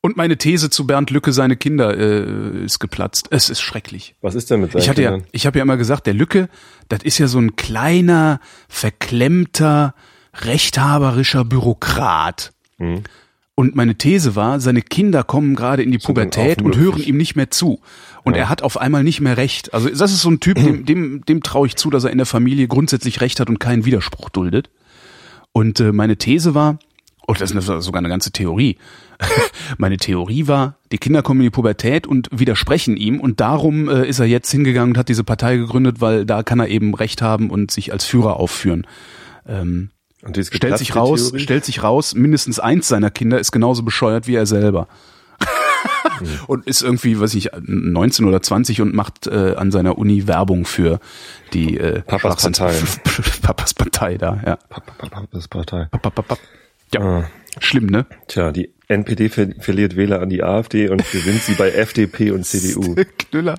Und 0.00 0.16
meine 0.16 0.36
These 0.36 0.70
zu 0.70 0.86
Bernd 0.86 1.10
Lücke, 1.10 1.32
seine 1.32 1.56
Kinder, 1.56 1.96
äh, 1.96 2.64
ist 2.64 2.78
geplatzt. 2.78 3.28
Es 3.30 3.50
ist 3.50 3.60
schrecklich. 3.60 4.14
Was 4.20 4.34
ist 4.36 4.50
denn 4.50 4.60
mit 4.60 4.72
seinen 4.72 4.82
Ich 4.82 4.88
hatte 4.88 5.02
ja, 5.02 5.10
Kindern? 5.10 5.28
ich 5.32 5.46
habe 5.46 5.58
ja 5.58 5.62
immer 5.64 5.76
gesagt, 5.76 6.06
der 6.06 6.14
Lücke, 6.14 6.48
das 6.88 7.02
ist 7.02 7.18
ja 7.18 7.26
so 7.26 7.38
ein 7.40 7.56
kleiner, 7.56 8.40
verklemmter, 8.68 9.94
rechthaberischer 10.34 11.44
Bürokrat. 11.44 12.52
Hm. 12.78 13.02
Und 13.56 13.74
meine 13.74 13.96
These 13.96 14.36
war, 14.36 14.60
seine 14.60 14.82
Kinder 14.82 15.24
kommen 15.24 15.56
gerade 15.56 15.82
in 15.82 15.90
die 15.90 15.98
Pubertät 15.98 16.62
und 16.62 16.76
hören 16.76 17.02
ihm 17.02 17.16
nicht 17.16 17.34
mehr 17.34 17.50
zu. 17.50 17.80
Und 18.22 18.34
Ja. 18.34 18.42
er 18.42 18.48
hat 18.50 18.62
auf 18.62 18.76
einmal 18.80 19.02
nicht 19.02 19.20
mehr 19.20 19.36
recht. 19.36 19.74
Also 19.74 19.88
das 19.88 20.12
ist 20.12 20.22
so 20.22 20.30
ein 20.30 20.38
Typ, 20.38 20.54
dem, 20.64 20.84
dem, 20.84 21.24
dem 21.24 21.42
traue 21.42 21.66
ich 21.66 21.74
zu, 21.74 21.90
dass 21.90 22.04
er 22.04 22.10
in 22.10 22.18
der 22.18 22.26
Familie 22.26 22.68
grundsätzlich 22.68 23.20
recht 23.20 23.40
hat 23.40 23.48
und 23.48 23.58
keinen 23.58 23.84
Widerspruch 23.84 24.28
duldet. 24.30 24.70
Und 25.50 25.80
äh, 25.80 25.90
meine 25.90 26.16
These 26.16 26.54
war, 26.54 26.78
oh, 27.28 27.34
das 27.34 27.52
ist 27.52 27.66
sogar 27.66 27.98
eine 28.00 28.08
ganze 28.08 28.32
Theorie. 28.32 28.78
meine 29.78 29.96
Theorie 29.96 30.46
war, 30.48 30.76
die 30.92 30.98
Kinder 30.98 31.22
kommen 31.22 31.40
in 31.40 31.44
die 31.44 31.50
Pubertät 31.50 32.06
und 32.06 32.28
widersprechen 32.32 32.96
ihm 32.96 33.20
und 33.20 33.40
darum 33.40 33.88
äh, 33.88 34.06
ist 34.06 34.18
er 34.18 34.26
jetzt 34.26 34.50
hingegangen 34.50 34.92
und 34.94 34.98
hat 34.98 35.08
diese 35.08 35.24
Partei 35.24 35.56
gegründet, 35.56 36.00
weil 36.00 36.24
da 36.24 36.42
kann 36.42 36.58
er 36.60 36.68
eben 36.68 36.94
Recht 36.94 37.22
haben 37.22 37.50
und 37.50 37.70
sich 37.70 37.92
als 37.92 38.04
Führer 38.04 38.36
aufführen. 38.36 38.86
Ähm, 39.46 39.90
Und 40.22 40.36
stellt 40.36 40.78
sich 40.78 40.96
raus, 40.96 41.28
Theorie? 41.30 41.42
stellt 41.42 41.64
sich 41.64 41.82
raus, 41.82 42.14
mindestens 42.14 42.58
eins 42.58 42.88
seiner 42.88 43.10
Kinder 43.10 43.38
ist 43.38 43.52
genauso 43.52 43.82
bescheuert 43.82 44.26
wie 44.26 44.34
er 44.34 44.46
selber. 44.46 44.88
und 46.46 46.66
ist 46.66 46.82
irgendwie, 46.82 47.20
weiß 47.20 47.34
ich, 47.34 47.50
19 47.60 48.24
oder 48.24 48.42
20 48.42 48.80
und 48.80 48.94
macht 48.94 49.26
äh, 49.26 49.54
an 49.56 49.70
seiner 49.70 49.98
Uni 49.98 50.26
Werbung 50.26 50.64
für 50.64 50.98
die 51.52 51.78
äh, 51.78 52.00
Papas 52.02 52.42
Schwachsinns- 52.42 53.40
Papas 53.42 53.74
Partei 53.74 54.16
da, 54.16 54.40
ja. 54.44 54.58
Ist 55.32 55.48
Partei. 55.48 55.86
Papp, 55.90 56.14
papp. 56.14 56.38
Ja, 56.92 57.00
Ah. 57.00 57.24
schlimm, 57.60 57.86
ne? 57.86 58.06
Tja, 58.28 58.52
die 58.52 58.70
NPD 58.88 59.28
ver 59.28 59.48
verliert 59.60 59.96
Wähler 59.96 60.20
an 60.22 60.28
die 60.30 60.42
AfD 60.42 60.88
und 60.88 61.04
gewinnt 61.12 61.42
sie 61.42 61.54
bei 61.54 61.70
FDP 61.70 62.30
und 62.30 62.44
CDU. 62.46 62.94
Knüller. 63.30 63.56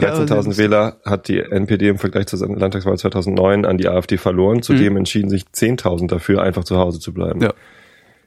Ja, 0.00 0.14
13.000 0.14 0.56
Wähler 0.56 0.96
hat 1.04 1.28
die 1.28 1.38
NPD 1.40 1.88
im 1.88 1.98
Vergleich 1.98 2.26
zur 2.26 2.38
Landtagswahl 2.40 2.96
2009 2.98 3.64
an 3.64 3.78
die 3.78 3.88
AfD 3.88 4.16
verloren. 4.18 4.62
Zudem 4.62 4.96
entschieden 4.96 5.28
sich 5.30 5.44
10.000 5.54 6.08
dafür, 6.08 6.42
einfach 6.42 6.64
zu 6.64 6.78
Hause 6.78 6.98
zu 7.00 7.12
bleiben. 7.12 7.38
Mhm. 7.40 7.44
Ja. 7.46 7.54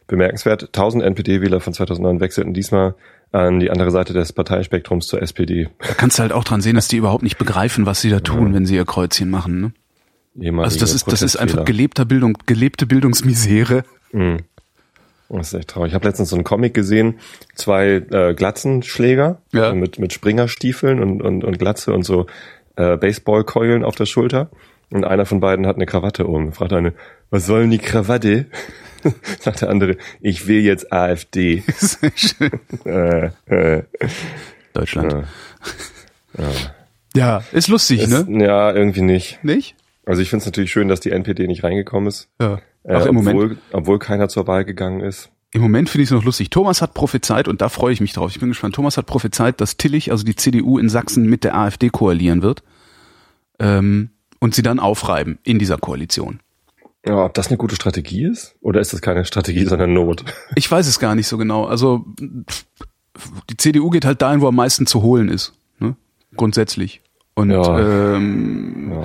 Bemerkenswert, 0.08 0.64
1000 0.72 1.04
NPD-Wähler 1.04 1.60
von 1.62 1.74
2009 1.74 2.20
wechselten 2.20 2.54
diesmal 2.54 2.94
an 3.32 3.60
die 3.60 3.72
andere 3.72 3.90
Seite 3.90 4.14
des 4.14 4.34
Parteispektrums 4.34 5.08
zur 5.08 5.22
SPD. 5.22 5.68
Da 5.80 5.94
kannst 5.96 6.20
du 6.20 6.22
halt 6.22 6.32
auch 6.32 6.44
dran 6.44 6.62
sehen, 6.62 6.76
dass 6.76 6.88
die 6.88 6.98
überhaupt 6.98 7.24
nicht 7.24 7.38
begreifen, 7.40 7.88
was 7.88 8.02
sie 8.02 8.12
da 8.12 8.20
tun, 8.20 8.54
wenn 8.54 8.68
sie 8.68 8.76
ihr 8.76 8.86
Kreuzchen 8.86 9.32
machen. 9.32 9.60
Ne? 9.62 9.72
Ehemalige 10.40 10.66
Also 10.66 10.80
das 10.80 10.94
ist, 10.94 11.12
das 11.12 11.24
ist 11.24 11.38
einfach 11.38 11.66
gelebter 11.66 12.06
Bildung, 12.06 12.38
gelebte 12.46 12.86
Bildungsmisere. 12.86 13.84
Mhm. 14.16 14.38
Das 15.30 15.48
ist 15.48 15.54
echt 15.60 15.70
traurig. 15.70 15.90
Ich 15.90 15.96
habe 15.96 16.08
letztens 16.08 16.30
so 16.30 16.36
einen 16.36 16.44
Comic 16.44 16.74
gesehen, 16.74 17.20
zwei 17.56 18.04
äh, 18.12 18.34
Glatzenschläger 18.36 19.42
Ja. 19.52 19.72
äh, 19.72 19.74
mit, 19.76 19.98
mit 20.00 20.14
Springerstiefeln 20.14 21.00
und, 21.02 21.22
und, 21.22 21.44
und 21.44 21.58
Glatze 21.60 21.94
und 21.94 22.04
so 22.04 22.28
äh, 22.76 22.96
Baseballkeulen 22.96 23.84
auf 23.84 23.96
der 23.96 24.06
Schulter. 24.06 24.50
Und 24.92 25.04
einer 25.04 25.26
von 25.26 25.40
beiden 25.40 25.66
hat 25.66 25.78
eine 25.78 25.88
Krawatte 25.88 26.28
um. 26.28 26.54
Fragt 26.54 26.74
eine, 26.74 26.94
was 27.32 27.48
soll 27.48 27.62
denn 27.62 27.72
die 27.72 27.80
Krawatte? 27.80 28.46
Sagt 29.40 29.62
der 29.62 29.70
andere, 29.70 29.98
ich 30.22 30.48
will 30.48 30.62
jetzt 30.62 30.94
AfD. 30.94 31.64
Sehr 31.76 32.12
schön. 32.16 32.52
äh, 32.86 33.30
äh, 33.48 33.84
Deutschland. 34.74 35.26
ja. 36.38 36.46
Ja, 37.16 37.44
ist 37.54 37.70
lustig, 37.70 38.02
Ist, 38.02 38.28
ne? 38.28 38.46
ja, 38.46 38.74
irgendwie 38.74 39.02
nicht. 39.02 39.42
Nicht? 39.44 39.76
Also 40.06 40.22
ich 40.22 40.30
finde 40.30 40.42
es 40.42 40.46
natürlich 40.48 40.72
schön, 40.72 40.88
dass 40.90 41.00
die 41.00 41.12
NPD 41.12 41.48
nicht 41.48 41.64
reingekommen 41.64 42.08
ist. 42.10 42.28
Ja. 42.42 42.60
Äh, 42.88 42.94
Ach, 42.96 43.06
im 43.06 43.16
Moment, 43.16 43.36
obwohl, 43.38 43.58
obwohl 43.72 44.00
keiner 44.00 44.30
zur 44.30 44.48
Wahl 44.48 44.64
gegangen 44.66 45.02
ist. 45.02 45.30
im 45.52 45.62
Moment 45.62 45.90
finde 45.90 46.04
ich 46.04 46.10
es 46.10 46.14
noch 46.14 46.24
lustig. 46.24 46.50
Thomas 46.50 46.82
hat 46.82 46.94
prophezeit, 46.94 47.48
und 47.48 47.62
da 47.62 47.70
freue 47.70 47.94
ich 47.94 48.02
mich 48.02 48.14
drauf, 48.14 48.30
ich 48.32 48.40
bin 48.40 48.50
gespannt, 48.50 48.76
Thomas 48.76 48.98
hat 48.98 49.06
prophezeit, 49.08 49.60
dass 49.62 49.78
Tillich, 49.78 50.12
also 50.12 50.24
die 50.24 50.36
CDU 50.36 50.78
in 50.78 50.90
Sachsen, 50.90 51.26
mit 51.28 51.44
der 51.44 51.56
AfD 51.58 51.90
koalieren 51.90 52.42
wird 52.42 52.64
ähm, 53.60 54.10
und 54.40 54.54
sie 54.56 54.62
dann 54.62 54.80
aufreiben 54.80 55.40
in 55.44 55.58
dieser 55.60 55.78
Koalition. 55.78 56.40
Ja, 57.08 57.24
ob 57.26 57.34
das 57.36 57.48
eine 57.48 57.58
gute 57.58 57.76
Strategie 57.76 58.26
ist? 58.26 58.56
Oder 58.62 58.80
ist 58.82 58.92
das 58.94 59.02
keine 59.02 59.26
Strategie, 59.26 59.66
sondern 59.66 59.94
Not? 59.94 60.26
Ich 60.56 60.70
weiß 60.70 60.88
es 60.88 61.00
gar 61.00 61.14
nicht 61.16 61.28
so 61.28 61.38
genau. 61.38 61.66
Also 61.66 62.04
die 63.50 63.58
CDU 63.58 63.90
geht 63.92 64.06
halt 64.06 64.22
dahin, 64.22 64.42
wo 64.42 64.48
am 64.48 64.56
meisten 64.56 64.86
zu 64.88 65.02
holen 65.02 65.30
ist, 65.30 65.54
ne? 65.80 65.96
grundsätzlich. 66.36 67.02
Und 67.36 67.52
Ja. 67.52 68.16
ähm, 68.16 68.92
Ja. 68.92 69.04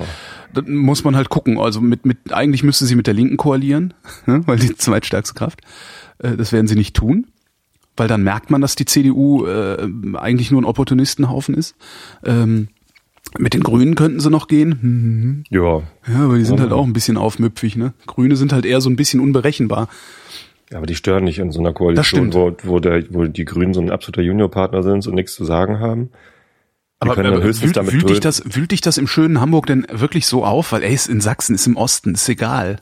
Dann 0.53 0.73
muss 0.75 1.03
man 1.03 1.15
halt 1.15 1.29
gucken. 1.29 1.57
Also 1.59 1.81
mit, 1.81 2.05
mit 2.05 2.33
eigentlich 2.33 2.63
müsste 2.63 2.85
sie 2.85 2.95
mit 2.95 3.07
der 3.07 3.13
Linken 3.13 3.37
koalieren, 3.37 3.93
ne? 4.25 4.41
weil 4.45 4.57
die 4.59 4.75
zweitstärkste 4.75 5.33
Kraft. 5.35 5.61
Äh, 6.19 6.35
das 6.37 6.51
werden 6.51 6.67
sie 6.67 6.75
nicht 6.75 6.95
tun, 6.95 7.27
weil 7.97 8.07
dann 8.07 8.23
merkt 8.23 8.49
man, 8.51 8.61
dass 8.61 8.75
die 8.75 8.85
CDU 8.85 9.45
äh, 9.45 9.87
eigentlich 10.15 10.51
nur 10.51 10.61
ein 10.61 10.65
Opportunistenhaufen 10.65 11.55
ist. 11.55 11.75
Ähm, 12.23 12.67
mit 13.37 13.53
den 13.53 13.61
Grünen 13.63 13.95
könnten 13.95 14.19
sie 14.19 14.29
noch 14.29 14.47
gehen. 14.47 14.77
Mhm. 14.81 15.43
Ja, 15.49 15.83
Ja, 16.11 16.25
aber 16.25 16.37
die 16.37 16.43
sind 16.43 16.57
Ja. 16.57 16.63
halt 16.63 16.73
auch 16.73 16.85
ein 16.85 16.93
bisschen 16.93 17.17
aufmüpfig. 17.17 17.77
Ne? 17.77 17.93
Grüne 18.07 18.35
sind 18.35 18.51
halt 18.51 18.65
eher 18.65 18.81
so 18.81 18.89
ein 18.89 18.95
bisschen 18.97 19.19
unberechenbar. 19.21 19.87
aber 20.73 20.85
die 20.85 20.95
stören 20.95 21.23
nicht 21.23 21.39
in 21.39 21.51
so 21.51 21.59
einer 21.59 21.71
Koalition, 21.73 22.33
wo, 22.33 22.55
wo, 22.63 22.79
der, 22.79 23.03
wo 23.13 23.25
die 23.25 23.45
Grünen 23.45 23.73
so 23.73 23.79
ein 23.81 23.89
absoluter 23.91 24.21
Juniorpartner 24.21 24.83
sind 24.83 25.05
und 25.07 25.15
nichts 25.15 25.33
zu 25.35 25.45
sagen 25.45 25.79
haben. 25.79 26.09
Aber, 27.01 27.17
aber 27.17 27.41
höchstens 27.43 27.75
wühlt, 27.75 27.91
wühlt, 27.93 28.09
dich 28.09 28.19
das, 28.19 28.43
wühlt 28.45 28.71
dich 28.71 28.81
das 28.81 28.97
im 28.97 29.07
schönen 29.07 29.41
Hamburg 29.41 29.65
denn 29.65 29.87
wirklich 29.91 30.27
so 30.27 30.45
auf? 30.45 30.71
Weil 30.71 30.83
ey, 30.83 30.93
ist 30.93 31.07
in 31.09 31.19
Sachsen, 31.19 31.55
ist 31.55 31.65
im 31.67 31.75
Osten, 31.75 32.13
ist 32.13 32.29
egal. 32.29 32.77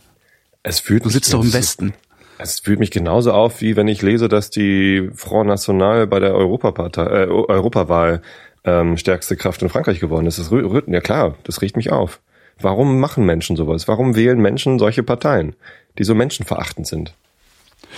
Es 0.61 0.79
fühlt 0.81 1.05
Du 1.05 1.09
sitzt 1.09 1.33
doch 1.33 1.41
im 1.41 1.47
es- 1.47 1.53
Westen. 1.53 1.93
Es 2.37 2.59
fühlt 2.59 2.79
mich 2.79 2.91
genauso 2.91 3.33
auf, 3.33 3.59
wie 3.61 3.75
wenn 3.75 3.87
ich 3.89 4.01
lese, 4.01 4.29
dass 4.29 4.49
die 4.49 5.09
Front 5.15 5.47
National 5.49 6.07
bei 6.07 6.19
der 6.19 6.33
Europapartei, 6.35 7.03
äh, 7.03 7.27
Europawahl 7.27 8.21
ähm, 8.65 8.97
stärkste 8.97 9.35
Kraft 9.37 9.61
in 9.61 9.69
Frankreich 9.69 9.99
geworden 9.99 10.25
ist. 10.25 10.37
Das 10.39 10.51
rührt, 10.51 10.65
rührt- 10.65 10.87
ja 10.93 10.99
klar, 11.01 11.35
das 11.43 11.61
riecht 11.61 11.75
mich 11.77 11.91
auf. 11.91 12.19
Warum 12.61 12.99
machen 12.99 13.25
Menschen 13.25 13.55
sowas? 13.55 13.87
Warum 13.87 14.15
wählen 14.17 14.39
Menschen 14.39 14.79
solche 14.79 15.01
Parteien, 15.03 15.55
die 15.97 16.03
so 16.03 16.13
menschenverachtend 16.13 16.87
sind? 16.87 17.13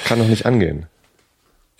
Kann 0.05 0.19
doch 0.19 0.27
nicht 0.27 0.45
angehen. 0.45 0.85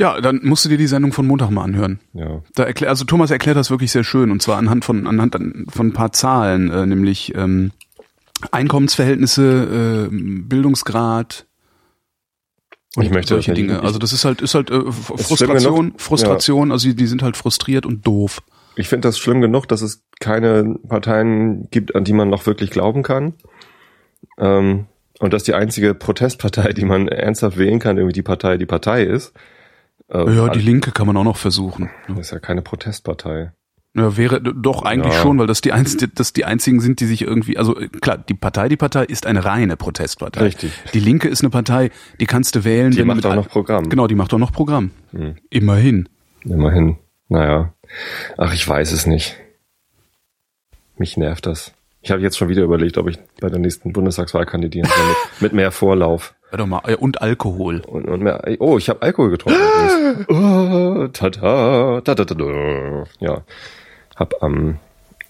Ja, 0.01 0.19
dann 0.19 0.39
musst 0.43 0.65
du 0.65 0.69
dir 0.69 0.77
die 0.77 0.87
Sendung 0.87 1.13
von 1.13 1.27
Montag 1.27 1.49
mal 1.51 1.63
anhören. 1.63 1.99
Ja. 2.13 2.41
Da 2.55 2.63
erklär, 2.63 2.89
also 2.89 3.05
Thomas 3.05 3.29
erklärt 3.31 3.55
das 3.57 3.69
wirklich 3.69 3.91
sehr 3.91 4.03
schön 4.03 4.31
und 4.31 4.41
zwar 4.41 4.57
anhand 4.57 4.83
von 4.83 5.05
anhand 5.07 5.35
an- 5.35 5.65
von 5.69 5.87
ein 5.87 5.93
paar 5.93 6.11
Zahlen, 6.11 6.71
äh, 6.71 6.85
nämlich 6.85 7.33
ähm, 7.35 7.71
Einkommensverhältnisse, 8.51 10.09
äh, 10.11 10.15
Bildungsgrad, 10.15 11.45
Und 12.95 13.03
Ich 13.05 13.11
möchte 13.11 13.35
solche. 13.35 13.53
Dinge. 13.53 13.81
Also 13.83 13.99
das 13.99 14.11
ist 14.11 14.25
halt, 14.25 14.41
ist 14.41 14.53
halt 14.55 14.69
äh, 14.69 14.91
Frustration, 14.91 15.75
genug. 15.87 16.01
Frustration, 16.01 16.71
also 16.71 16.87
die, 16.89 16.95
die 16.95 17.07
sind 17.07 17.23
halt 17.23 17.37
frustriert 17.37 17.85
und 17.85 18.05
doof. 18.05 18.41
Ich 18.75 18.89
finde 18.89 19.07
das 19.07 19.17
schlimm 19.17 19.39
genug, 19.41 19.67
dass 19.67 19.81
es 19.81 20.03
keine 20.19 20.75
Parteien 20.87 21.69
gibt, 21.71 21.95
an 21.95 22.03
die 22.03 22.13
man 22.13 22.29
noch 22.29 22.45
wirklich 22.45 22.69
glauben 22.71 23.03
kann. 23.03 23.33
Ähm, 24.37 24.87
und 25.19 25.33
dass 25.33 25.43
die 25.43 25.53
einzige 25.53 25.93
Protestpartei, 25.93 26.73
die 26.77 26.85
man 26.85 27.07
ernsthaft 27.07 27.57
wählen 27.57 27.79
kann, 27.79 27.97
irgendwie 27.97 28.13
die 28.13 28.23
Partei 28.23 28.57
die 28.57 28.65
Partei 28.65 29.03
ist. 29.03 29.33
Äh, 30.11 30.35
Ja, 30.35 30.49
die 30.49 30.59
Linke 30.59 30.91
kann 30.91 31.07
man 31.07 31.17
auch 31.17 31.23
noch 31.23 31.37
versuchen. 31.37 31.89
das 32.07 32.19
ist 32.19 32.31
ja 32.31 32.39
keine 32.39 32.61
Protestpartei. 32.61 33.51
Ja, 33.93 34.15
wäre 34.15 34.41
doch 34.41 34.83
eigentlich 34.83 35.13
Ja. 35.15 35.21
schon, 35.21 35.37
weil 35.37 35.47
das 35.47 35.59
die, 35.59 35.73
einz 35.73 35.97
das 36.15 36.31
die 36.31 36.45
einzigen 36.45 36.79
sind, 36.79 37.01
die 37.01 37.05
sich 37.05 37.23
irgendwie, 37.23 37.57
also 37.57 37.77
äh, 37.77 37.89
klar, 37.89 38.17
die 38.17 38.33
Partei, 38.33 38.69
die 38.69 38.77
Partei 38.77 39.03
ist 39.03 39.25
eine 39.25 39.43
reine 39.43 39.75
Protestpartei. 39.75 40.41
Richtig. 40.43 40.71
Die 40.93 40.99
Linke 41.01 41.27
ist 41.27 41.41
eine 41.41 41.49
Partei, 41.49 41.91
die 42.19 42.25
kannst 42.25 42.55
du 42.55 42.63
wählen. 42.63 42.91
Die 42.91 43.03
macht 43.03 43.25
auch 43.25 43.35
noch 43.35 43.49
Programm. 43.49 43.89
Genau, 43.89 44.07
die 44.07 44.15
macht 44.15 44.33
auch 44.33 44.37
noch 44.37 44.53
Programm. 44.53 44.91
Hm. 45.11 45.35
Immerhin. 45.49 46.07
Immerhin. 46.45 46.97
Naja. 47.27 47.73
Ach, 48.37 48.53
ich 48.53 48.65
weiß 48.65 48.93
es 48.93 49.05
nicht. 49.05 49.35
Mich 50.97 51.17
nervt 51.17 51.45
das. 51.45 51.73
Ich 52.01 52.11
habe 52.11 52.21
jetzt 52.21 52.37
schon 52.37 52.47
wieder 52.49 52.63
überlegt, 52.63 52.97
ob 52.97 53.07
ich 53.09 53.19
bei 53.41 53.49
der 53.49 53.59
nächsten 53.59 53.91
Bundestagswahl 53.93 54.45
kandidieren 54.45 54.89
soll 54.89 55.07
mit, 55.07 55.41
mit 55.41 55.53
mehr 55.53 55.71
Vorlauf. 55.71 56.33
Hör 56.51 56.57
doch 56.57 56.67
mal, 56.67 56.81
ja, 56.85 56.97
und 56.97 57.21
Alkohol. 57.21 57.79
Und, 57.87 58.09
und 58.09 58.21
mehr, 58.21 58.43
oh, 58.59 58.77
ich 58.77 58.89
habe 58.89 59.01
Alkohol 59.01 59.29
getrunken. 59.29 60.25
oh, 60.27 61.07
tada, 61.07 62.01
da, 62.01 62.13
da, 62.13 62.25
da, 62.25 62.35
da. 62.35 63.03
Ja, 63.21 63.41
hab 64.17 64.43
am 64.43 64.77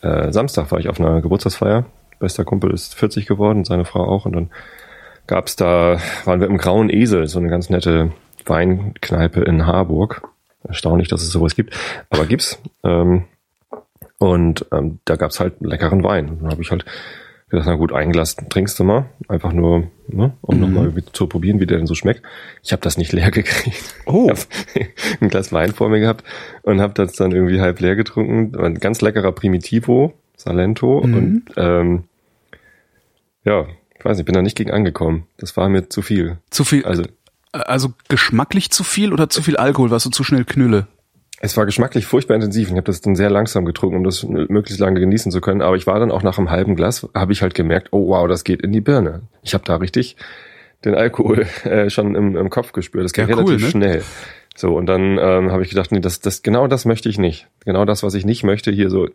äh, 0.01 0.31
Samstag 0.31 0.71
war 0.71 0.79
ich 0.79 0.89
auf 0.89 0.99
einer 0.99 1.21
Geburtstagsfeier. 1.21 1.85
Bester 2.17 2.43
Kumpel 2.43 2.71
ist 2.71 2.95
40 2.95 3.27
geworden, 3.27 3.65
seine 3.65 3.85
Frau 3.85 4.03
auch. 4.03 4.25
Und 4.25 4.33
dann 4.33 4.49
gab's 5.27 5.55
da, 5.55 5.99
waren 6.25 6.39
wir 6.39 6.47
im 6.47 6.57
Grauen 6.57 6.89
Esel, 6.89 7.27
so 7.27 7.37
eine 7.37 7.49
ganz 7.49 7.69
nette 7.69 8.11
Weinkneipe 8.45 9.41
in 9.41 9.67
Harburg. 9.67 10.27
Erstaunlich, 10.63 11.07
dass 11.07 11.21
es 11.21 11.31
sowas 11.31 11.55
gibt, 11.55 11.77
aber 12.09 12.25
gibt's. 12.25 12.59
Ähm, 12.83 13.25
und 14.17 14.65
ähm, 14.71 14.97
da 15.05 15.17
gab's 15.17 15.39
halt 15.39 15.61
leckeren 15.61 16.03
Wein. 16.03 16.39
Dann 16.41 16.51
habe 16.51 16.63
ich 16.63 16.71
halt 16.71 16.83
gedacht, 17.51 17.67
na 17.67 17.75
gut, 17.75 17.93
ein 17.93 18.11
Glas 18.11 18.35
trinkst 18.35 18.79
du 18.79 18.83
mal, 18.83 19.05
einfach 19.27 19.53
nur, 19.53 19.83
ne, 20.13 20.33
um 20.41 20.55
Mhm. 20.55 20.61
nochmal 20.61 20.93
zu 21.13 21.27
probieren, 21.27 21.59
wie 21.59 21.65
der 21.65 21.77
denn 21.77 21.87
so 21.87 21.95
schmeckt. 21.95 22.21
Ich 22.63 22.71
habe 22.71 22.81
das 22.81 22.97
nicht 22.97 23.11
leer 23.13 23.31
gekriegt. 23.31 23.95
Oh. 24.05 24.31
Ein 25.19 25.29
Glas 25.29 25.51
Wein 25.51 25.73
vor 25.73 25.89
mir 25.89 25.99
gehabt 25.99 26.23
und 26.63 26.81
habe 26.81 26.93
das 26.93 27.13
dann 27.13 27.31
irgendwie 27.31 27.61
halb 27.61 27.79
leer 27.79 27.95
getrunken. 27.95 28.55
Ein 28.59 28.75
ganz 28.75 29.01
leckerer 29.01 29.31
Primitivo, 29.31 30.13
Salento 30.37 31.01
Mhm. 31.05 31.13
und 31.13 31.43
ähm, 31.57 32.03
ja, 33.43 33.65
ich 33.97 34.05
weiß 34.05 34.17
nicht, 34.17 34.25
bin 34.25 34.33
da 34.35 34.41
nicht 34.41 34.57
gegen 34.57 34.71
angekommen. 34.71 35.27
Das 35.37 35.55
war 35.57 35.69
mir 35.69 35.89
zu 35.89 36.01
viel. 36.01 36.37
Zu 36.49 36.63
viel, 36.63 36.85
Also 36.85 37.03
also 37.53 37.93
geschmacklich 38.07 38.71
zu 38.71 38.83
viel 38.85 39.11
oder 39.11 39.29
zu 39.29 39.41
viel 39.43 39.57
Alkohol, 39.57 39.91
warst 39.91 40.05
du 40.05 40.09
zu 40.09 40.23
schnell 40.23 40.45
knülle? 40.45 40.87
Es 41.43 41.57
war 41.57 41.65
geschmacklich 41.65 42.05
furchtbar 42.05 42.35
intensiv. 42.35 42.67
Ich 42.67 42.73
habe 42.73 42.83
das 42.83 43.01
dann 43.01 43.15
sehr 43.15 43.31
langsam 43.31 43.65
getrunken, 43.65 43.97
um 43.97 44.03
das 44.03 44.23
möglichst 44.23 44.79
lange 44.79 44.99
genießen 44.99 45.31
zu 45.31 45.41
können. 45.41 45.63
Aber 45.63 45.75
ich 45.75 45.87
war 45.87 45.99
dann 45.99 46.11
auch 46.11 46.21
nach 46.21 46.37
einem 46.37 46.51
halben 46.51 46.75
Glas, 46.75 47.07
habe 47.15 47.33
ich 47.33 47.41
halt 47.41 47.55
gemerkt, 47.55 47.87
oh 47.91 48.09
wow, 48.09 48.27
das 48.27 48.43
geht 48.43 48.61
in 48.61 48.71
die 48.71 48.81
Birne. 48.81 49.23
Ich 49.41 49.55
habe 49.55 49.63
da 49.65 49.77
richtig 49.77 50.17
den 50.85 50.93
Alkohol 50.93 51.47
äh, 51.63 51.89
schon 51.89 52.13
im, 52.13 52.35
im 52.35 52.49
Kopf 52.51 52.73
gespürt. 52.73 53.05
Das 53.05 53.13
ging 53.13 53.27
Ja, 53.27 53.35
cool, 53.35 53.45
relativ 53.45 53.65
ne? 53.65 53.71
schnell. 53.71 54.03
So, 54.55 54.77
und 54.77 54.85
dann 54.85 55.17
ähm, 55.17 55.51
habe 55.51 55.63
ich 55.63 55.69
gedacht, 55.69 55.91
nee, 55.91 55.99
das, 55.99 56.19
das, 56.19 56.43
genau 56.43 56.67
das 56.67 56.85
möchte 56.85 57.09
ich 57.09 57.17
nicht. 57.17 57.47
Genau 57.65 57.85
das, 57.85 58.03
was 58.03 58.13
ich 58.13 58.23
nicht 58.23 58.43
möchte, 58.43 58.71
hier 58.71 58.91
so 58.91 59.09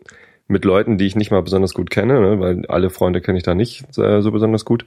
mit 0.47 0.65
Leuten, 0.65 0.97
die 0.97 1.05
ich 1.05 1.15
nicht 1.15 1.31
mal 1.31 1.41
besonders 1.41 1.73
gut 1.73 1.89
kenne, 1.89 2.19
ne, 2.19 2.39
weil 2.41 2.65
alle 2.67 2.89
Freunde 2.89 3.21
kenne 3.21 3.37
ich 3.37 3.43
da 3.43 3.53
nicht 3.55 3.85
äh, 3.97 4.21
so 4.21 4.31
besonders 4.31 4.65
gut. 4.65 4.85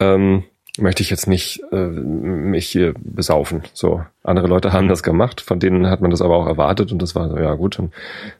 Ähm, 0.00 0.44
möchte 0.78 1.02
ich 1.02 1.10
jetzt 1.10 1.26
nicht 1.26 1.60
äh, 1.72 1.76
mich 1.76 2.68
hier 2.68 2.94
besaufen. 2.98 3.62
So, 3.72 4.04
andere 4.22 4.46
Leute 4.46 4.72
haben 4.72 4.88
das 4.88 5.02
gemacht, 5.02 5.40
von 5.40 5.60
denen 5.60 5.88
hat 5.88 6.00
man 6.00 6.10
das 6.10 6.22
aber 6.22 6.36
auch 6.36 6.46
erwartet 6.46 6.92
und 6.92 7.00
das 7.02 7.14
war 7.14 7.28
so, 7.28 7.36
ja 7.38 7.54
gut, 7.54 7.78
dann 7.78 7.92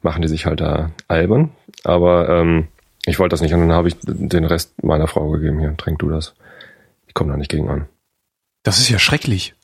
machen 0.03 0.23
die 0.23 0.29
sich 0.29 0.47
halt 0.47 0.61
da 0.61 0.91
albern. 1.09 1.51
Aber 1.85 2.29
ähm, 2.29 2.69
ich 3.07 3.19
wollte 3.19 3.33
das 3.35 3.41
nicht 3.41 3.55
und 3.55 3.61
dann 3.61 3.73
habe 3.73 3.89
ich 3.89 3.97
den 4.03 4.45
Rest 4.45 4.83
meiner 4.83 5.07
Frau 5.07 5.31
gegeben. 5.31 5.59
Hier, 5.61 5.77
trink 5.77 5.99
du 5.99 6.09
das. 6.11 6.35
Ich 7.07 7.15
komme 7.15 7.31
da 7.31 7.37
nicht 7.37 7.51
gegen 7.51 7.69
an. 7.69 7.87
Das 8.63 8.79
ist 8.79 8.89
ja 8.89 8.99
schrecklich. 8.99 9.55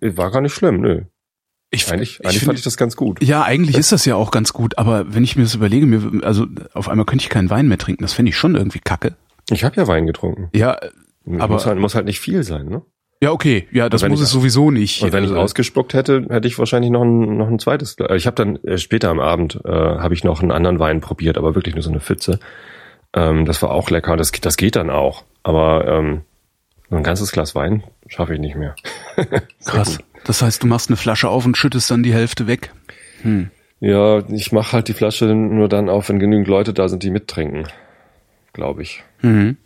War 0.00 0.30
gar 0.30 0.40
nicht 0.40 0.54
schlimm, 0.54 0.80
nö. 0.80 1.02
Ich, 1.72 1.92
Eigentlich, 1.92 2.18
ich 2.18 2.24
eigentlich 2.24 2.38
finde- 2.38 2.46
fand 2.46 2.58
ich 2.58 2.64
das 2.64 2.76
ganz 2.76 2.96
gut. 2.96 3.22
Ja, 3.22 3.42
eigentlich 3.44 3.76
ist 3.76 3.92
das 3.92 4.04
ja 4.04 4.16
auch 4.16 4.32
ganz 4.32 4.52
gut, 4.52 4.76
aber 4.78 5.14
wenn 5.14 5.22
ich 5.22 5.36
mir 5.36 5.44
das 5.44 5.54
überlege, 5.54 5.86
mir, 5.86 6.24
also 6.24 6.46
auf 6.72 6.88
einmal 6.88 7.06
könnte 7.06 7.22
ich 7.22 7.28
keinen 7.28 7.48
Wein 7.50 7.68
mehr 7.68 7.78
trinken, 7.78 8.02
das 8.02 8.12
fände 8.12 8.30
ich 8.30 8.36
schon 8.36 8.56
irgendwie 8.56 8.80
kacke. 8.80 9.14
Ich 9.50 9.62
habe 9.62 9.76
ja 9.76 9.86
Wein 9.86 10.06
getrunken. 10.06 10.48
Ja, 10.52 10.78
Aber- 11.38 11.54
muss, 11.54 11.66
halt, 11.66 11.78
muss 11.78 11.94
halt 11.94 12.06
nicht 12.06 12.20
viel 12.20 12.42
sein, 12.42 12.66
ne? 12.66 12.82
ja, 13.22 13.32
okay, 13.32 13.68
ja, 13.70 13.88
das 13.90 14.02
muss 14.08 14.20
ich- 14.20 14.24
es 14.24 14.30
sowieso 14.30 14.70
nicht. 14.70 15.02
Und 15.02 15.12
wenn 15.12 15.24
ich 15.24 15.30
Also, 15.30 15.42
ausgespuckt 15.42 15.92
hätte, 15.92 16.26
hätte 16.30 16.48
ich 16.48 16.58
wahrscheinlich 16.58 16.90
noch 16.90 17.02
ein, 17.02 17.36
noch 17.36 17.48
ein 17.48 17.58
zweites. 17.58 17.96
Glas. 17.96 18.10
Ich 18.16 18.26
habe 18.26 18.34
dann 18.36 18.56
äh, 18.64 18.78
später 18.78 19.10
am 19.10 19.20
Abend 19.20 19.60
äh, 19.64 19.68
habe 19.68 20.14
ich 20.14 20.24
noch 20.24 20.40
einen 20.40 20.50
anderen 20.52 20.78
Wein 20.78 21.00
probiert, 21.02 21.36
aber 21.36 21.54
wirklich 21.54 21.74
nur 21.74 21.82
so 21.82 21.90
eine 21.90 22.00
Pfütze. 22.00 22.40
Ähm, 23.14 23.44
das 23.44 23.60
war 23.62 23.70
auch 23.72 23.90
lecker. 23.90 24.16
Das, 24.16 24.32
das 24.32 24.56
geht 24.56 24.76
dann 24.76 24.88
auch. 24.88 25.24
Aber 25.42 25.86
ähm, 25.86 26.22
so 26.88 26.96
ein 26.96 27.02
ganzes 27.02 27.30
Glas 27.32 27.54
Wein 27.54 27.82
schaffe 28.06 28.32
ich 28.34 28.40
nicht 28.40 28.56
mehr. 28.56 28.74
krass. 29.66 29.98
Das 30.24 30.40
heißt, 30.42 30.62
du 30.62 30.66
machst 30.66 30.88
eine 30.88 30.96
Flasche 30.96 31.28
auf 31.28 31.44
und 31.44 31.56
schüttest 31.56 31.90
dann 31.90 32.02
die 32.02 32.12
Hälfte 32.14 32.46
weg. 32.46 32.72
Hm. 33.22 33.50
Ja, 33.80 34.18
ich 34.28 34.52
mache 34.52 34.72
halt 34.72 34.88
die 34.88 34.92
Flasche 34.92 35.26
nur 35.26 35.68
dann 35.68 35.88
auf, 35.88 36.08
wenn 36.08 36.18
genügend 36.18 36.48
Leute 36.48 36.72
da 36.74 36.88
sind, 36.88 37.02
die 37.02 37.10
mittrinken. 37.10 37.66
Glaube 38.52 38.82
ich. 38.82 39.02
Mhm. 39.22 39.56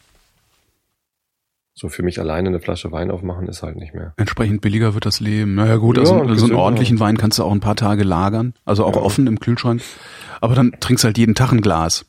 So 1.76 1.88
für 1.88 2.02
mich 2.04 2.20
alleine 2.20 2.48
eine 2.48 2.60
Flasche 2.60 2.92
Wein 2.92 3.10
aufmachen 3.10 3.48
ist 3.48 3.62
halt 3.64 3.76
nicht 3.76 3.94
mehr. 3.94 4.14
Entsprechend 4.16 4.60
billiger 4.60 4.94
wird 4.94 5.06
das 5.06 5.18
Leben. 5.20 5.56
Naja 5.56 5.76
gut, 5.76 5.96
Ja, 5.96 6.02
also 6.02 6.14
so 6.14 6.20
einen 6.20 6.28
gesünder. 6.32 6.58
ordentlichen 6.58 7.00
Wein 7.00 7.16
kannst 7.16 7.38
du 7.38 7.42
auch 7.42 7.50
ein 7.52 7.60
paar 7.60 7.74
Tage 7.76 8.04
lagern, 8.04 8.54
also 8.64 8.84
auch 8.84 8.94
Ja. 8.94 9.02
offen 9.02 9.26
im 9.26 9.40
Kühlschrank. 9.40 9.82
Aber 10.40 10.54
dann 10.54 10.72
trinkst 10.78 11.04
halt 11.04 11.18
jeden 11.18 11.34
Tag 11.34 11.50
ein 11.52 11.60
Glas. 11.62 12.06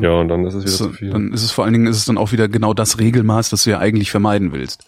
Ja, 0.00 0.10
und 0.14 0.28
dann 0.28 0.44
ist 0.44 0.54
es 0.54 0.62
wieder 0.64 0.72
So, 0.72 0.86
zu 0.86 0.92
viel. 0.94 1.10
dann 1.10 1.32
ist 1.32 1.42
es 1.44 1.52
vor 1.52 1.64
allen 1.64 1.72
Dingen 1.74 1.86
ist 1.86 1.96
es 1.98 2.04
dann 2.06 2.18
auch 2.18 2.32
wieder 2.32 2.48
genau 2.48 2.74
das 2.74 2.98
Regelmaß, 2.98 3.50
das 3.50 3.64
du 3.64 3.70
ja 3.70 3.78
eigentlich 3.78 4.10
vermeiden 4.10 4.52
willst. 4.52 4.84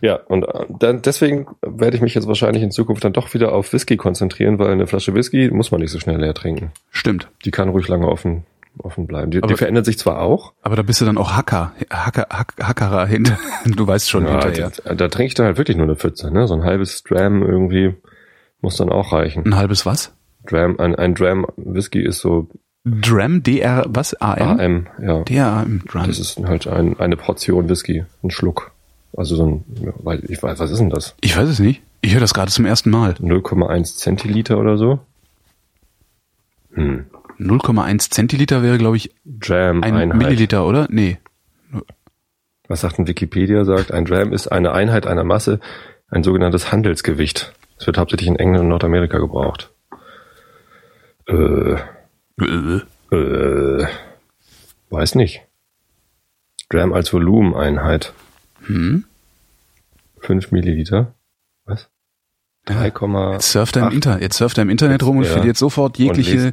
Ja, 0.00 0.16
und 0.16 0.42
äh, 0.44 0.64
dann 0.78 1.02
deswegen 1.02 1.46
werde 1.62 1.96
ich 1.96 2.02
mich 2.02 2.14
jetzt 2.14 2.26
wahrscheinlich 2.26 2.62
in 2.62 2.70
Zukunft 2.70 3.04
dann 3.04 3.12
doch 3.12 3.32
wieder 3.34 3.52
auf 3.52 3.72
Whisky 3.72 3.96
konzentrieren, 3.96 4.58
weil 4.58 4.72
eine 4.72 4.86
Flasche 4.86 5.14
Whisky 5.14 5.50
muss 5.50 5.70
man 5.70 5.80
nicht 5.82 5.90
so 5.92 6.00
schnell 6.00 6.18
leer 6.18 6.34
trinken. 6.34 6.72
Stimmt. 6.90 7.28
Die 7.44 7.50
kann 7.52 7.68
ruhig 7.68 7.86
lange 7.88 8.08
offen, 8.08 8.44
offen 8.78 9.06
bleiben. 9.06 9.30
Die, 9.30 9.38
Aber- 9.38 9.48
die 9.48 9.56
verändert 9.56 9.84
sich 9.84 9.98
zwar 9.98 10.20
auch, 10.20 10.52
Aber 10.62 10.76
da 10.76 10.82
bist 10.82 11.00
du 11.00 11.04
dann 11.04 11.18
auch 11.18 11.32
Hacker, 11.36 11.72
Hacker, 11.90 12.26
Hack, 12.30 12.54
Hackerer 12.62 13.06
hinter. 13.06 13.38
Du 13.66 13.86
weißt 13.86 14.08
schon 14.10 14.24
ja, 14.24 14.32
hinterher. 14.42 14.72
da, 14.84 14.94
da 14.94 15.08
trinke 15.08 15.28
ich 15.28 15.34
dann 15.34 15.46
halt 15.46 15.58
wirklich 15.58 15.76
nur 15.76 15.84
eine 15.86 15.96
Pfütze, 15.96 16.30
ne? 16.30 16.46
So 16.48 16.54
ein 16.54 16.64
halbes 16.64 17.02
Dram 17.02 17.42
irgendwie 17.42 17.94
muss 18.62 18.76
dann 18.76 18.88
auch 18.90 19.12
reichen. 19.12 19.44
Ein 19.46 19.56
halbes 19.56 19.84
was? 19.86 20.12
Dram, 20.46 20.78
ein, 20.80 20.94
ein 20.94 21.14
Dram 21.14 21.46
Whisky 21.56 22.00
ist 22.02 22.18
so 22.20 22.48
Dram, 22.84 23.42
DR, 23.42 23.84
was? 23.88 24.14
AM? 24.14 24.58
AM, 24.58 24.86
ja. 25.02 25.22
DRAM, 25.24 25.82
Dram. 25.86 26.06
Das 26.06 26.18
ist 26.18 26.38
halt 26.38 26.66
ein, 26.66 26.98
eine 26.98 27.16
Portion 27.16 27.68
Whisky, 27.68 28.04
ein 28.22 28.30
Schluck. 28.30 28.70
Also 29.16 29.36
so 29.36 29.44
ein, 29.46 29.64
weil 30.02 30.22
ich 30.30 30.42
weiß, 30.42 30.58
was 30.60 30.70
ist 30.70 30.78
denn 30.78 30.88
das? 30.88 31.14
Ich 31.20 31.36
weiß 31.36 31.48
es 31.48 31.58
nicht. 31.58 31.82
Ich 32.00 32.14
höre 32.14 32.20
das 32.20 32.32
gerade 32.32 32.50
zum 32.50 32.64
ersten 32.64 32.88
Mal. 32.88 33.12
0,1 33.20 33.96
Zentiliter 33.98 34.56
oder 34.58 34.78
so? 34.78 35.00
Hm. 36.72 37.04
0,1 37.40 38.10
Zentiliter 38.10 38.62
wäre, 38.62 38.78
glaube 38.78 38.96
ich, 38.98 39.14
Dram 39.24 39.82
ein 39.82 39.94
Einheit. 39.96 40.18
Milliliter, 40.18 40.66
oder? 40.66 40.86
Nee. 40.90 41.18
Was 42.68 42.82
sagt 42.82 42.98
denn 42.98 43.06
Wikipedia? 43.08 43.64
Sagt, 43.64 43.90
ein 43.92 44.04
Dram 44.04 44.32
ist 44.32 44.48
eine 44.48 44.72
Einheit 44.72 45.06
einer 45.06 45.24
Masse, 45.24 45.58
ein 46.08 46.22
sogenanntes 46.22 46.70
Handelsgewicht. 46.70 47.52
Es 47.78 47.86
wird 47.86 47.98
hauptsächlich 47.98 48.28
in 48.28 48.36
England 48.36 48.64
und 48.64 48.68
Nordamerika 48.68 49.18
gebraucht. 49.18 49.70
Äh, 51.26 51.76
Äh. 52.40 52.80
äh, 53.14 53.86
weiß 54.90 55.14
nicht. 55.14 55.42
Dram 56.68 56.92
als 56.92 57.12
Volumeneinheit. 57.12 58.12
Hm? 58.66 59.04
5 60.20 60.52
Milliliter. 60.52 61.14
Was? 61.64 61.88
3,8. 62.66 63.32
Jetzt 63.32 63.50
surft 63.52 63.76
er 63.76 63.86
im. 63.88 63.92
Inter 63.94 64.20
jetzt 64.20 64.36
surft 64.36 64.58
er 64.58 64.62
im 64.62 64.70
Internet 64.70 65.02
rum 65.02 65.16
und 65.18 65.24
Ja. 65.24 65.30
verliert 65.32 65.56
sofort 65.56 65.98
jegliche. 65.98 66.52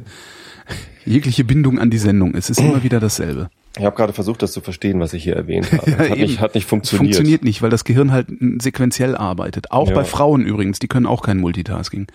Jegliche 1.08 1.44
Bindung 1.44 1.78
an 1.78 1.90
die 1.90 1.98
Sendung. 1.98 2.34
Es 2.34 2.50
ist 2.50 2.60
immer 2.60 2.82
wieder 2.82 3.00
dasselbe. 3.00 3.48
Ich 3.78 3.84
habe 3.84 3.94
gerade 3.94 4.12
versucht, 4.12 4.42
das 4.42 4.50
zu 4.52 4.60
verstehen, 4.60 4.98
was 4.98 5.12
ich 5.12 5.22
hier 5.24 5.36
erwähnt 5.36 5.70
habe. 5.72 5.90
Ja, 5.90 5.98
hat, 5.98 6.06
eben. 6.10 6.20
nicht, 6.20 6.40
hat 6.40 6.54
nicht 6.54 6.66
funktioniert. 6.66 7.14
Funktioniert 7.14 7.44
nicht, 7.44 7.62
weil 7.62 7.70
das 7.70 7.84
Gehirn 7.84 8.10
halt 8.12 8.26
sequenziell 8.60 9.14
arbeitet. 9.16 9.70
Auch 9.70 9.88
Ja. 9.88 9.94
bei 9.94 10.04
Frauen 10.04 10.44
übrigens, 10.44 10.78
die 10.78 10.88
können 10.88 11.06
auch 11.06 11.22
kein 11.22 11.38
Multitasking. 11.38 12.06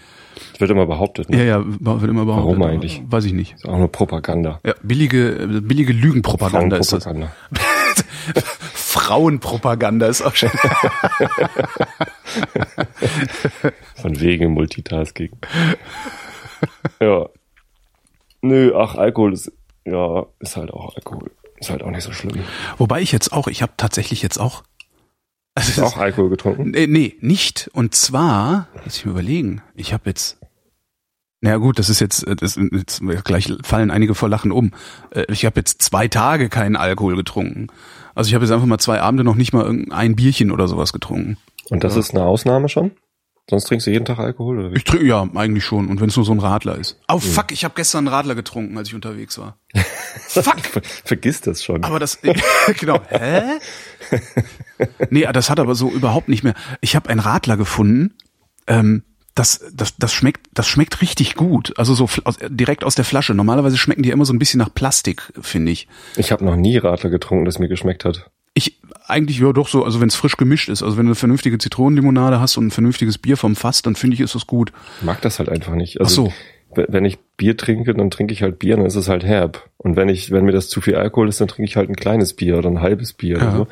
Das 0.51 0.59
wird 0.61 0.71
immer 0.71 0.85
behauptet. 0.85 1.29
Ne? 1.29 1.37
Ja, 1.37 1.43
ja, 1.43 1.63
wird 1.65 2.03
immer 2.09 2.25
behauptet. 2.25 2.59
Warum 2.59 2.63
eigentlich? 2.63 3.01
Weiß 3.07 3.23
ich 3.25 3.33
nicht. 3.33 3.53
Ist 3.55 3.65
auch 3.67 3.77
nur 3.77 3.91
Propaganda. 3.91 4.59
Ja, 4.65 4.73
billige, 4.83 5.61
billige 5.63 5.93
Lügenpropaganda 5.93 6.77
ist 6.77 6.91
das. 6.91 7.03
Frauenpropaganda. 7.03 7.33
Frauenpropaganda 8.73 10.07
ist 10.07 10.21
auch 10.21 10.35
schön. 10.35 10.49
Von 13.95 14.19
wegen 14.19 14.51
Multitasking. 14.53 15.31
ja. 17.01 17.27
Nö, 18.43 18.73
ach, 18.75 18.95
Alkohol 18.95 19.33
ist, 19.33 19.51
ja, 19.85 20.25
ist 20.39 20.57
halt 20.57 20.71
auch 20.71 20.95
Alkohol. 20.95 21.31
Ist 21.57 21.69
halt 21.69 21.81
auch 21.81 21.91
nicht 21.91 22.03
so 22.03 22.11
schlimm. 22.11 22.43
Wobei 22.77 23.01
ich 23.01 23.13
jetzt 23.13 23.31
auch, 23.31 23.47
ich 23.47 23.61
habe 23.61 23.71
tatsächlich 23.77 24.21
jetzt 24.21 24.37
auch 24.37 24.63
du 25.55 25.83
auch 25.83 25.97
Alkohol 25.97 26.29
getrunken? 26.29 26.71
Nee, 26.71 26.87
nee, 26.87 27.15
nicht. 27.21 27.69
Und 27.73 27.95
zwar, 27.95 28.67
lass 28.83 28.97
ich 28.97 29.05
mir 29.05 29.11
überlegen, 29.11 29.61
ich 29.75 29.93
habe 29.93 30.09
jetzt, 30.09 30.39
na 31.39 31.55
gut, 31.57 31.79
das 31.79 31.89
ist 31.89 32.01
jetzt, 32.01 32.25
das, 32.41 32.59
jetzt 32.71 33.01
gleich 33.23 33.53
fallen 33.63 33.91
einige 33.91 34.13
vor 34.13 34.27
Lachen 34.27 34.51
um. 34.51 34.71
Äh, 35.11 35.25
ich 35.29 35.45
habe 35.45 35.59
jetzt 35.59 35.81
zwei 35.81 36.09
Tage 36.09 36.49
keinen 36.49 36.75
Alkohol 36.75 37.15
getrunken. 37.15 37.67
Also 38.13 38.27
ich 38.27 38.35
habe 38.35 38.43
jetzt 38.43 38.51
einfach 38.51 38.65
mal 38.65 38.79
zwei 38.79 39.01
Abende 39.01 39.23
noch 39.23 39.35
nicht 39.35 39.53
mal 39.53 39.85
ein 39.89 40.15
Bierchen 40.15 40.51
oder 40.51 40.67
sowas 40.67 40.91
getrunken. 40.91 41.37
Und 41.69 41.83
das 41.85 41.93
ja. 41.93 42.01
ist 42.01 42.11
eine 42.11 42.25
Ausnahme 42.25 42.67
schon? 42.67 42.91
Sonst 43.49 43.65
trinkst 43.65 43.87
du 43.87 43.91
jeden 43.91 44.05
Tag 44.05 44.19
Alkohol 44.19 44.59
oder 44.59 44.71
wie? 44.71 44.77
Ich 44.77 44.85
trinke 44.85 45.05
ja 45.05 45.27
eigentlich 45.35 45.65
schon 45.65 45.89
und 45.89 45.99
wenn 45.99 46.07
es 46.07 46.15
nur 46.15 46.23
so 46.23 46.31
ein 46.31 46.39
Radler 46.39 46.77
ist. 46.77 46.97
Oh 47.09 47.19
fuck, 47.19 47.51
ich 47.51 47.65
habe 47.65 47.73
gestern 47.75 48.07
einen 48.07 48.13
Radler 48.13 48.35
getrunken, 48.35 48.77
als 48.77 48.87
ich 48.87 48.95
unterwegs 48.95 49.37
war. 49.37 49.57
fuck. 50.27 50.55
Vergiss 51.03 51.41
das 51.41 51.63
schon. 51.63 51.83
Aber 51.83 51.99
das 51.99 52.19
genau. 52.79 53.01
Hä? 53.09 53.41
nee, 55.09 55.27
das 55.33 55.49
hat 55.49 55.59
aber 55.59 55.75
so 55.75 55.89
überhaupt 55.89 56.29
nicht 56.29 56.43
mehr. 56.43 56.53
Ich 56.79 56.95
habe 56.95 57.09
einen 57.09 57.19
Radler 57.19 57.57
gefunden. 57.57 58.13
Ähm, 58.65 59.03
das, 59.35 59.65
das, 59.73 59.97
das 59.97 60.13
schmeckt, 60.13 60.47
das 60.53 60.67
schmeckt 60.67 61.01
richtig 61.01 61.35
gut. 61.35 61.73
Also 61.77 61.95
so 61.95 62.07
aus, 62.23 62.37
direkt 62.47 62.83
aus 62.83 62.95
der 62.95 63.03
Flasche. 63.03 63.33
Normalerweise 63.33 63.77
schmecken 63.77 64.03
die 64.03 64.11
immer 64.11 64.25
so 64.25 64.33
ein 64.33 64.39
bisschen 64.39 64.59
nach 64.59 64.73
Plastik, 64.73 65.33
finde 65.41 65.71
ich. 65.71 65.87
Ich 66.15 66.31
habe 66.31 66.45
noch 66.45 66.55
nie 66.55 66.77
Radler 66.77 67.09
getrunken, 67.09 67.45
das 67.45 67.59
mir 67.59 67.67
geschmeckt 67.67 68.05
hat. 68.05 68.29
Ich 68.53 68.79
eigentlich 69.05 69.39
ja 69.39 69.51
doch 69.53 69.67
so, 69.67 69.83
also 69.83 70.01
wenn 70.01 70.07
es 70.07 70.15
frisch 70.15 70.37
gemischt 70.37 70.69
ist, 70.69 70.83
also 70.83 70.97
wenn 70.97 71.05
du 71.05 71.09
eine 71.09 71.15
vernünftige 71.15 71.57
Zitronenlimonade 71.57 72.39
hast 72.39 72.57
und 72.57 72.67
ein 72.67 72.71
vernünftiges 72.71 73.17
Bier 73.17 73.37
vom 73.37 73.55
Fass, 73.55 73.81
dann 73.81 73.95
finde 73.95 74.15
ich, 74.15 74.21
ist 74.21 74.35
das 74.35 74.47
gut. 74.47 74.71
Ich 74.99 75.05
mag 75.05 75.21
das 75.21 75.39
halt 75.39 75.49
einfach 75.49 75.75
nicht. 75.75 75.99
Also, 75.99 76.27
Ach 76.27 76.31
so. 76.31 76.33
Wenn 76.75 77.05
ich 77.05 77.19
Bier 77.37 77.55
trinke, 77.55 77.93
dann 77.93 78.09
trinke 78.09 78.33
ich 78.33 78.41
halt 78.41 78.57
Bier, 78.57 78.77
dann 78.77 78.87
ist 78.87 78.95
es 78.95 79.07
halt 79.07 79.23
herb. 79.23 79.69
Und 79.77 79.95
wenn 79.95 80.09
ich, 80.09 80.31
wenn 80.31 80.43
mir 80.43 80.53
das 80.53 80.69
zu 80.69 80.81
viel 80.81 80.95
Alkohol 80.95 81.29
ist, 81.29 81.39
dann 81.39 81.47
trinke 81.47 81.69
ich 81.69 81.75
halt 81.75 81.87
ein 81.87 81.95
kleines 81.95 82.33
Bier 82.33 82.57
oder 82.57 82.69
ein 82.69 82.81
halbes 82.81 83.13
Bier 83.13 83.37
ja. 83.37 83.43
oder 83.43 83.57
so 83.57 83.67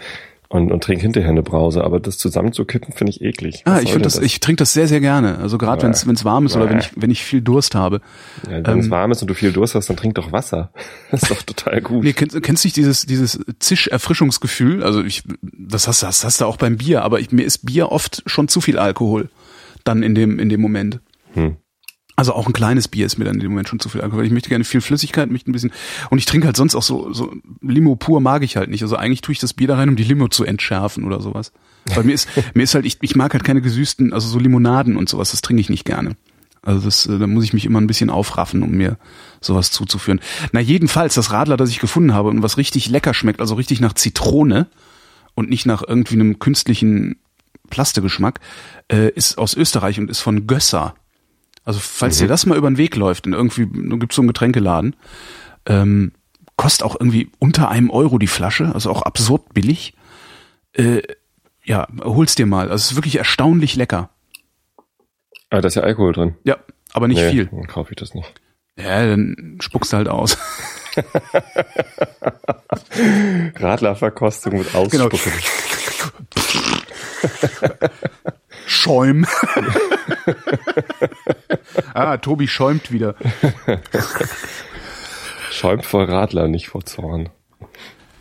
und, 0.51 0.69
und 0.69 0.83
trinke 0.83 1.01
hinterher 1.01 1.29
eine 1.29 1.43
Brause. 1.43 1.81
Aber 1.81 2.01
das 2.01 2.17
zusammenzukippen 2.17 2.93
finde 2.93 3.11
ich 3.11 3.21
eklig. 3.21 3.61
Was 3.63 3.73
ah, 3.73 3.81
ich 3.81 3.91
finde 3.91 4.03
das, 4.03 4.15
das, 4.15 4.25
ich 4.25 4.41
trinke 4.41 4.57
das 4.57 4.73
sehr, 4.73 4.85
sehr 4.85 4.99
gerne. 4.99 5.37
Also 5.37 5.57
gerade 5.57 5.81
wenn 5.83 5.91
es 5.91 6.25
warm 6.25 6.45
ist 6.45 6.57
oder 6.57 6.69
wenn 6.69 6.79
ich, 6.79 6.91
wenn 6.97 7.09
ich 7.09 7.23
viel 7.23 7.41
Durst 7.41 7.73
habe. 7.73 8.01
Ja, 8.45 8.57
wenn 8.57 8.65
ähm, 8.65 8.79
es 8.79 8.89
warm 8.89 9.11
ist 9.11 9.21
und 9.21 9.29
du 9.29 9.33
viel 9.33 9.53
Durst 9.53 9.75
hast, 9.75 9.87
dann 9.89 9.95
trink 9.95 10.15
doch 10.15 10.31
Wasser. 10.31 10.71
Das 11.11 11.23
ist 11.23 11.31
doch 11.31 11.41
total 11.41 11.81
gut. 11.81 12.03
Nee, 12.03 12.13
kennst, 12.13 12.41
kennst 12.41 12.63
du 12.63 12.67
nicht 12.67 12.77
dieses, 12.77 13.05
dieses 13.05 13.39
Zisch-Erfrischungsgefühl? 13.59 14.81
Also 14.83 15.03
ich, 15.03 15.23
das 15.41 15.87
hast, 15.87 16.03
das 16.03 16.23
hast 16.23 16.41
du 16.41 16.45
auch 16.45 16.57
beim 16.57 16.77
Bier, 16.77 17.03
aber 17.03 17.19
ich, 17.19 17.31
mir 17.31 17.43
ist 17.43 17.65
Bier 17.65 17.91
oft 17.91 18.23
schon 18.25 18.47
zu 18.47 18.61
viel 18.61 18.77
Alkohol. 18.77 19.29
Dann 19.83 20.03
in 20.03 20.15
dem, 20.15 20.39
in 20.39 20.49
dem 20.49 20.61
Moment. 20.61 20.99
Hm. 21.33 21.57
Also 22.21 22.33
auch 22.33 22.45
ein 22.45 22.53
kleines 22.53 22.87
Bier 22.87 23.07
ist 23.07 23.17
mir 23.17 23.25
dann 23.25 23.33
in 23.33 23.39
dem 23.39 23.49
Moment 23.49 23.67
schon 23.67 23.79
zu 23.79 23.89
viel 23.89 24.01
Alkohol. 24.01 24.23
Ich 24.23 24.31
möchte 24.31 24.47
gerne 24.47 24.63
viel 24.63 24.79
Flüssigkeit, 24.79 25.31
möchte 25.31 25.49
ein 25.49 25.53
bisschen. 25.53 25.71
Und 26.11 26.19
ich 26.19 26.27
trinke 26.27 26.45
halt 26.45 26.55
sonst 26.55 26.75
auch 26.75 26.83
so, 26.83 27.11
so 27.11 27.33
Limo 27.63 27.95
pur 27.95 28.21
mag 28.21 28.43
ich 28.43 28.57
halt 28.57 28.69
nicht. 28.69 28.83
Also 28.83 28.95
eigentlich 28.95 29.21
tue 29.21 29.33
ich 29.33 29.39
das 29.39 29.55
Bier 29.55 29.67
da 29.67 29.75
rein, 29.75 29.89
um 29.89 29.95
die 29.95 30.03
Limo 30.03 30.27
zu 30.27 30.45
entschärfen 30.45 31.03
oder 31.03 31.19
sowas. 31.19 31.51
Weil 31.85 32.03
mir 32.03 32.13
ist, 32.13 32.29
mir 32.53 32.61
ist 32.61 32.75
halt, 32.75 32.85
ich, 32.85 32.99
ich 33.01 33.15
mag 33.15 33.33
halt 33.33 33.43
keine 33.43 33.59
gesüßten, 33.59 34.13
also 34.13 34.27
so 34.27 34.37
Limonaden 34.37 34.97
und 34.97 35.09
sowas, 35.09 35.31
das 35.31 35.41
trinke 35.41 35.61
ich 35.61 35.71
nicht 35.71 35.83
gerne. 35.83 36.15
Also 36.61 36.85
das, 36.85 37.07
äh, 37.07 37.17
da 37.17 37.25
muss 37.25 37.43
ich 37.43 37.53
mich 37.53 37.65
immer 37.65 37.81
ein 37.81 37.87
bisschen 37.87 38.11
aufraffen, 38.11 38.61
um 38.61 38.69
mir 38.69 38.99
sowas 39.39 39.71
zuzuführen. 39.71 40.19
Na 40.51 40.59
jedenfalls, 40.59 41.15
das 41.15 41.31
Radler, 41.31 41.57
das 41.57 41.71
ich 41.71 41.79
gefunden 41.79 42.13
habe 42.13 42.29
und 42.29 42.43
was 42.43 42.57
richtig 42.57 42.87
lecker 42.87 43.15
schmeckt, 43.15 43.39
also 43.39 43.55
richtig 43.55 43.81
nach 43.81 43.93
Zitrone 43.93 44.67
und 45.33 45.49
nicht 45.49 45.65
nach 45.65 45.81
irgendwie 45.81 46.13
einem 46.13 46.37
künstlichen 46.37 47.15
Plastegeschmack, 47.71 48.41
äh, 48.91 49.09
ist 49.09 49.39
aus 49.39 49.55
Österreich 49.55 49.99
und 49.99 50.11
ist 50.11 50.19
von 50.19 50.45
Gösser. 50.45 50.93
Also 51.63 51.79
falls 51.79 52.17
mhm. 52.17 52.23
dir 52.23 52.27
das 52.27 52.45
mal 52.45 52.57
über 52.57 52.69
den 52.69 52.77
Weg 52.77 52.95
läuft, 52.95 53.27
in 53.27 53.33
irgendwie, 53.33 53.65
gibst 53.65 54.15
so 54.15 54.21
einen 54.21 54.27
Getränkeladen, 54.27 54.95
ähm, 55.65 56.13
kostet 56.55 56.85
auch 56.85 56.95
irgendwie 56.99 57.31
unter 57.39 57.69
einem 57.69 57.89
Euro 57.89 58.17
die 58.17 58.27
Flasche, 58.27 58.73
also 58.73 58.89
auch 58.89 59.03
absurd 59.03 59.53
billig. 59.53 59.93
Äh, 60.73 61.01
ja, 61.63 61.87
hol's 62.03 62.35
dir 62.35 62.45
mal. 62.45 62.71
Also 62.71 62.75
es 62.75 62.91
ist 62.91 62.97
wirklich 62.97 63.17
erstaunlich 63.17 63.75
lecker. 63.75 64.09
Ah, 65.49 65.61
da 65.61 65.67
ist 65.67 65.75
ja 65.75 65.83
Alkohol 65.83 66.13
drin. 66.13 66.35
Ja, 66.43 66.57
aber 66.93 67.07
nicht 67.07 67.21
nee, 67.21 67.31
viel. 67.31 67.45
Dann 67.47 67.67
kaufe 67.67 67.91
ich 67.91 67.97
das 67.97 68.13
nicht. 68.13 68.33
Ja, 68.77 69.05
dann 69.05 69.57
spuckst 69.61 69.93
du 69.93 69.97
halt 69.97 70.07
aus. 70.07 70.37
Radlerverkostung 73.55 74.57
mit 74.57 74.73
Ausspucken. 74.73 75.09
Genau. 75.09 75.21
Schäum. 78.71 79.25
ah, 81.93 82.17
Tobi 82.17 82.47
schäumt 82.47 82.91
wieder. 82.91 83.15
Schäumt 85.51 85.85
vor 85.85 86.07
Radler, 86.07 86.47
nicht 86.47 86.69
vor 86.69 86.85
Zorn. 86.85 87.29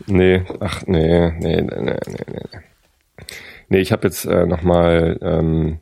Nee, 0.05 0.43
ach 0.59 0.83
nee, 0.85 1.31
nee, 1.39 1.61
nee, 1.61 1.81
nee, 1.81 2.25
nee. 2.27 2.59
Nee, 3.69 3.79
ich 3.79 3.93
habe 3.93 4.07
jetzt 4.07 4.25
äh, 4.25 4.45
nochmal 4.45 5.17
ähm, 5.21 5.79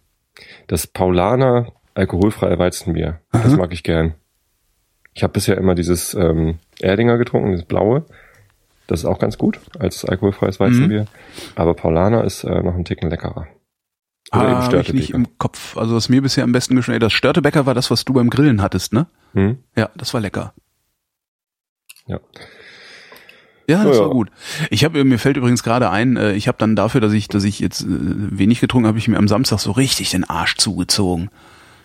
das 0.67 0.85
Paulaner 0.85 1.73
alkoholfreie 1.95 2.59
Weizenbier. 2.59 3.19
Aha. 3.31 3.43
Das 3.43 3.57
mag 3.57 3.73
ich 3.73 3.83
gern. 3.83 4.13
Ich 5.15 5.23
habe 5.23 5.33
bisher 5.33 5.57
immer 5.57 5.73
dieses 5.73 6.13
ähm, 6.13 6.59
Erdinger 6.79 7.17
getrunken, 7.17 7.51
dieses 7.51 7.65
blaue. 7.65 8.05
Das 8.85 8.99
ist 8.99 9.05
auch 9.05 9.19
ganz 9.19 9.37
gut 9.37 9.59
als 9.79 10.05
alkoholfreies 10.05 10.59
Weizenbier. 10.59 11.01
Mhm. 11.01 11.07
Aber 11.55 11.73
Paulaner 11.73 12.23
ist 12.23 12.43
äh, 12.43 12.61
noch 12.61 12.75
ein 12.75 12.85
Ticken 12.85 13.09
leckerer. 13.09 13.47
Oder 14.31 14.57
ah, 14.59 14.69
eben 14.71 14.81
ich 14.81 14.93
nicht 14.93 15.09
im 15.11 15.37
Kopf. 15.37 15.75
Also 15.77 15.95
was 15.95 16.09
mir 16.09 16.21
bisher 16.21 16.43
am 16.43 16.51
besten 16.51 16.75
geschmeckt 16.75 17.01
das 17.01 17.13
Störtebäcker 17.13 17.65
war 17.65 17.73
das, 17.73 17.89
was 17.89 18.05
du 18.05 18.13
beim 18.13 18.29
Grillen 18.29 18.61
hattest, 18.61 18.93
ne? 18.93 19.07
Hm? 19.33 19.57
Ja, 19.75 19.89
das 19.95 20.13
war 20.13 20.21
lecker. 20.21 20.53
Ja. 22.05 22.19
Ja, 23.67 23.83
das 23.83 23.97
oh, 23.97 23.99
ja. 23.99 24.05
war 24.07 24.09
gut. 24.09 24.31
Ich 24.71 24.83
habe 24.83 25.03
mir 25.03 25.19
fällt 25.19 25.37
übrigens 25.37 25.61
gerade 25.61 25.91
ein, 25.91 26.17
äh, 26.17 26.33
ich 26.33 26.47
habe 26.47 26.57
dann 26.57 26.75
dafür, 26.75 27.01
dass 27.01 27.13
ich, 27.13 27.27
dass 27.27 27.43
ich 27.43 27.59
jetzt 27.59 27.81
äh, 27.81 27.87
wenig 27.87 28.59
getrunken 28.59 28.87
habe, 28.87 28.97
ich 28.97 29.07
mir 29.07 29.17
am 29.17 29.27
Samstag 29.27 29.59
so 29.59 29.71
richtig 29.71 30.09
den 30.09 30.23
Arsch 30.23 30.57
zugezogen. 30.57 31.29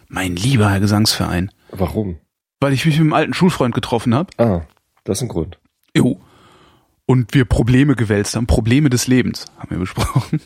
Mein 0.09 0.35
lieber 0.35 0.71
Herr 0.71 0.81
Gesangsverein. 0.81 1.51
Warum? 1.71 2.19
Weil 2.61 2.73
ich 2.73 2.87
mich 2.87 2.95
mit 2.95 3.03
einem 3.03 3.13
alten 3.13 3.35
Schulfreund 3.35 3.75
getroffen 3.75 4.15
habe. 4.15 4.31
Ah, 4.39 4.63
das 5.05 5.19
ist 5.19 5.23
ein 5.23 5.29
Grund. 5.29 5.59
Jo. 5.95 6.21
Und 7.05 7.35
wir 7.35 7.45
Probleme 7.45 7.97
gewälzt 7.97 8.35
haben, 8.35 8.47
Probleme 8.47 8.89
des 8.89 9.07
Lebens 9.07 9.45
haben 9.59 9.71
wir 9.71 9.79
besprochen. 9.79 10.41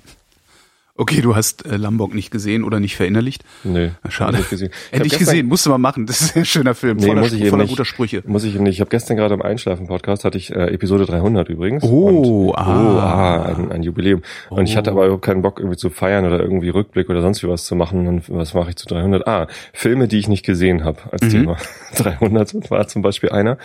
Okay, 1.01 1.21
du 1.21 1.37
hast 1.37 1.65
äh, 1.65 1.77
Lombok 1.77 2.13
nicht 2.13 2.33
gesehen 2.33 2.65
oder 2.65 2.81
nicht 2.81 2.97
verinnerlicht? 2.97 3.45
Nee. 3.63 3.93
Schade. 4.09 4.39
Nicht 4.39 4.51
gesehen. 4.51 4.71
Hätte 4.91 5.07
ich 5.07 5.17
gesehen, 5.17 5.47
musste 5.47 5.71
man 5.71 5.81
machen. 5.81 6.07
Das 6.07 6.21
ist 6.21 6.37
ein 6.37 6.45
schöner 6.45 6.75
Film, 6.75 6.97
nee, 6.97 7.07
voller, 7.07 7.21
muss 7.21 7.33
ich 7.33 7.49
voller 7.49 7.63
nicht, 7.63 7.71
guter 7.71 7.85
Sprüche. 7.85 8.25
Muss 8.27 8.43
ich 8.43 8.59
nicht. 8.59 8.75
Ich 8.75 8.81
habe 8.81 8.91
gestern 8.91 9.17
gerade 9.17 9.35
im 9.35 9.43
Einschlafen-Podcast, 9.43 10.25
hatte 10.25 10.37
ich 10.37 10.51
äh, 10.51 10.75
Episode 10.75 11.07
300 11.07 11.49
übrigens. 11.51 11.85
Oh, 11.85 12.49
und, 12.49 12.59
ah. 12.59 12.67
Oh, 12.67 12.99
ah, 12.99 13.43
ein, 13.45 13.71
ein 13.71 13.83
Jubiläum. 13.85 14.23
Und 14.51 14.59
oh. 14.59 14.63
ich 14.63 14.77
hatte 14.77 14.91
aber 14.91 15.05
überhaupt 15.05 15.25
keinen 15.25 15.41
Bock 15.41 15.61
irgendwie 15.61 15.77
zu 15.77 15.89
feiern 15.89 16.27
oder 16.27 16.41
irgendwie 16.41 16.71
Rückblick 16.71 17.09
oder 17.09 17.23
sonst 17.23 17.45
wie 17.45 17.49
was 17.49 17.65
zu 17.65 17.77
machen. 17.77 18.09
Und 18.09 18.29
was 18.29 18.55
mache 18.55 18.71
ich 18.71 18.77
zu 18.77 18.89
300? 18.89 19.25
Ah, 19.29 19.47
Filme, 19.73 20.09
die 20.09 20.19
ich 20.19 20.27
nicht 20.27 20.45
gesehen 20.45 20.83
habe 20.83 20.99
als 21.13 21.23
mhm. 21.23 21.31
Thema. 21.31 21.57
300 21.95 22.73
war 22.73 22.89
zum 22.89 23.03
Beispiel 23.03 23.31
einer. 23.31 23.57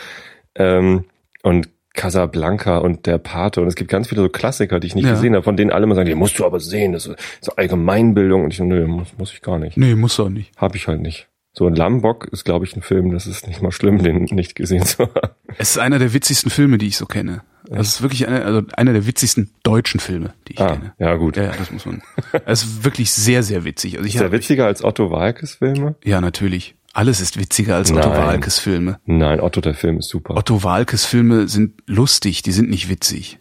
Ähm, 0.54 1.06
und 1.42 1.68
Casablanca 1.94 2.80
und 2.80 3.06
der 3.06 3.20
Pate 3.20 3.62
und 3.62 3.68
es 3.68 3.76
gibt 3.76 3.90
ganz 3.90 4.10
viele 4.10 4.22
so 4.22 4.30
Klassiker, 4.30 4.80
die 4.80 4.88
ich 4.88 4.96
nicht 4.96 5.06
ja. 5.06 5.12
gesehen 5.12 5.36
habe, 5.36 5.44
von 5.44 5.56
denen 5.56 5.72
alle 5.72 5.86
mal 5.86 5.96
sagen, 5.96 6.10
die 6.10 6.16
musst 6.16 6.40
du 6.40 6.46
aber 6.46 6.60
sehen, 6.60 6.92
das 6.92 7.06
ist 7.06 7.18
so 7.42 7.56
Allgemeinbildung 7.56 8.44
und 8.44 8.54
ich 8.54 8.60
nö, 8.60 8.88
muss, 8.88 9.16
muss 9.18 9.32
ich 9.34 9.42
gar 9.42 9.60
nicht. 9.60 9.78
Nee, 9.78 9.96
muss 9.96 10.20
auch 10.20 10.30
nicht. 10.30 10.52
Hab 10.58 10.76
ich 10.76 10.88
halt 10.88 11.02
nicht. 11.02 11.28
So 11.56 11.68
ein 11.68 11.76
Lambok 11.76 12.26
ist, 12.32 12.46
glaube 12.46 12.66
ich, 12.66 12.76
ein 12.76 12.82
Film, 12.82 13.12
das 13.12 13.28
ist 13.28 13.48
nicht 13.48 13.62
mal 13.62 13.72
schlimm, 13.72 14.02
den 14.02 14.24
nicht 14.26 14.56
gesehen 14.56 14.84
zu 14.86 15.04
haben. 15.04 15.30
Es 15.60 15.72
ist 15.72 15.78
einer 15.78 16.00
der 16.00 16.14
witzigsten 16.14 16.50
Filme, 16.50 16.80
die 16.80 16.88
ich 16.88 16.98
so 16.98 17.06
kenne. 17.06 17.44
Das 17.70 17.88
ist 17.88 18.02
wirklich 18.02 18.28
einer, 18.28 18.44
also 18.44 18.64
einer 18.76 18.92
der 18.92 19.06
witzigsten 19.06 19.52
deutschen 19.62 20.00
Filme, 20.00 20.34
die 20.48 20.54
ich 20.54 20.60
ah, 20.60 20.76
kenne. 20.76 20.94
Ja, 20.98 21.16
gut. 21.16 21.38
Ja, 21.38 21.52
das 21.52 21.72
muss 21.72 21.86
man. 21.86 22.02
Es 22.46 22.64
ist 22.64 22.84
wirklich 22.84 23.12
sehr, 23.12 23.44
sehr 23.44 23.64
witzig. 23.64 23.98
Also 23.98 24.08
ich 24.08 24.16
ist 24.16 24.22
der 24.22 24.32
witziger 24.32 24.66
als 24.66 24.84
Otto 24.84 25.12
Walkes 25.12 25.56
Filme? 25.56 25.96
Ja, 26.04 26.22
natürlich. 26.22 26.76
Alles 26.94 27.22
ist 27.22 27.40
witziger 27.40 27.76
als 27.76 27.92
Otto 27.92 28.12
Walkes 28.12 28.60
Filme. 28.60 29.00
Nein, 29.06 29.40
Otto 29.40 29.62
der 29.62 29.74
Film 29.74 29.98
ist 29.98 30.10
super. 30.10 30.36
Otto 30.38 30.64
Walkes 30.64 31.06
Filme 31.06 31.48
sind 31.48 31.82
lustig, 31.88 32.44
die 32.44 32.52
sind 32.52 32.70
nicht 32.70 32.88
witzig. 32.88 33.40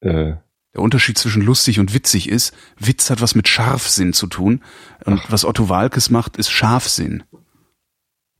Äh. 0.00 0.34
Der 0.74 0.82
Unterschied 0.82 1.18
zwischen 1.18 1.42
lustig 1.42 1.80
und 1.80 1.94
witzig 1.94 2.28
ist, 2.28 2.54
Witz 2.78 3.10
hat 3.10 3.22
was 3.22 3.34
mit 3.34 3.48
Scharfsinn 3.48 4.12
zu 4.12 4.26
tun 4.26 4.62
und 5.04 5.20
Ach. 5.24 5.32
was 5.32 5.44
Otto 5.44 5.70
Walkes 5.70 6.10
macht, 6.10 6.36
ist 6.36 6.50
Scharfsinn. 6.50 7.24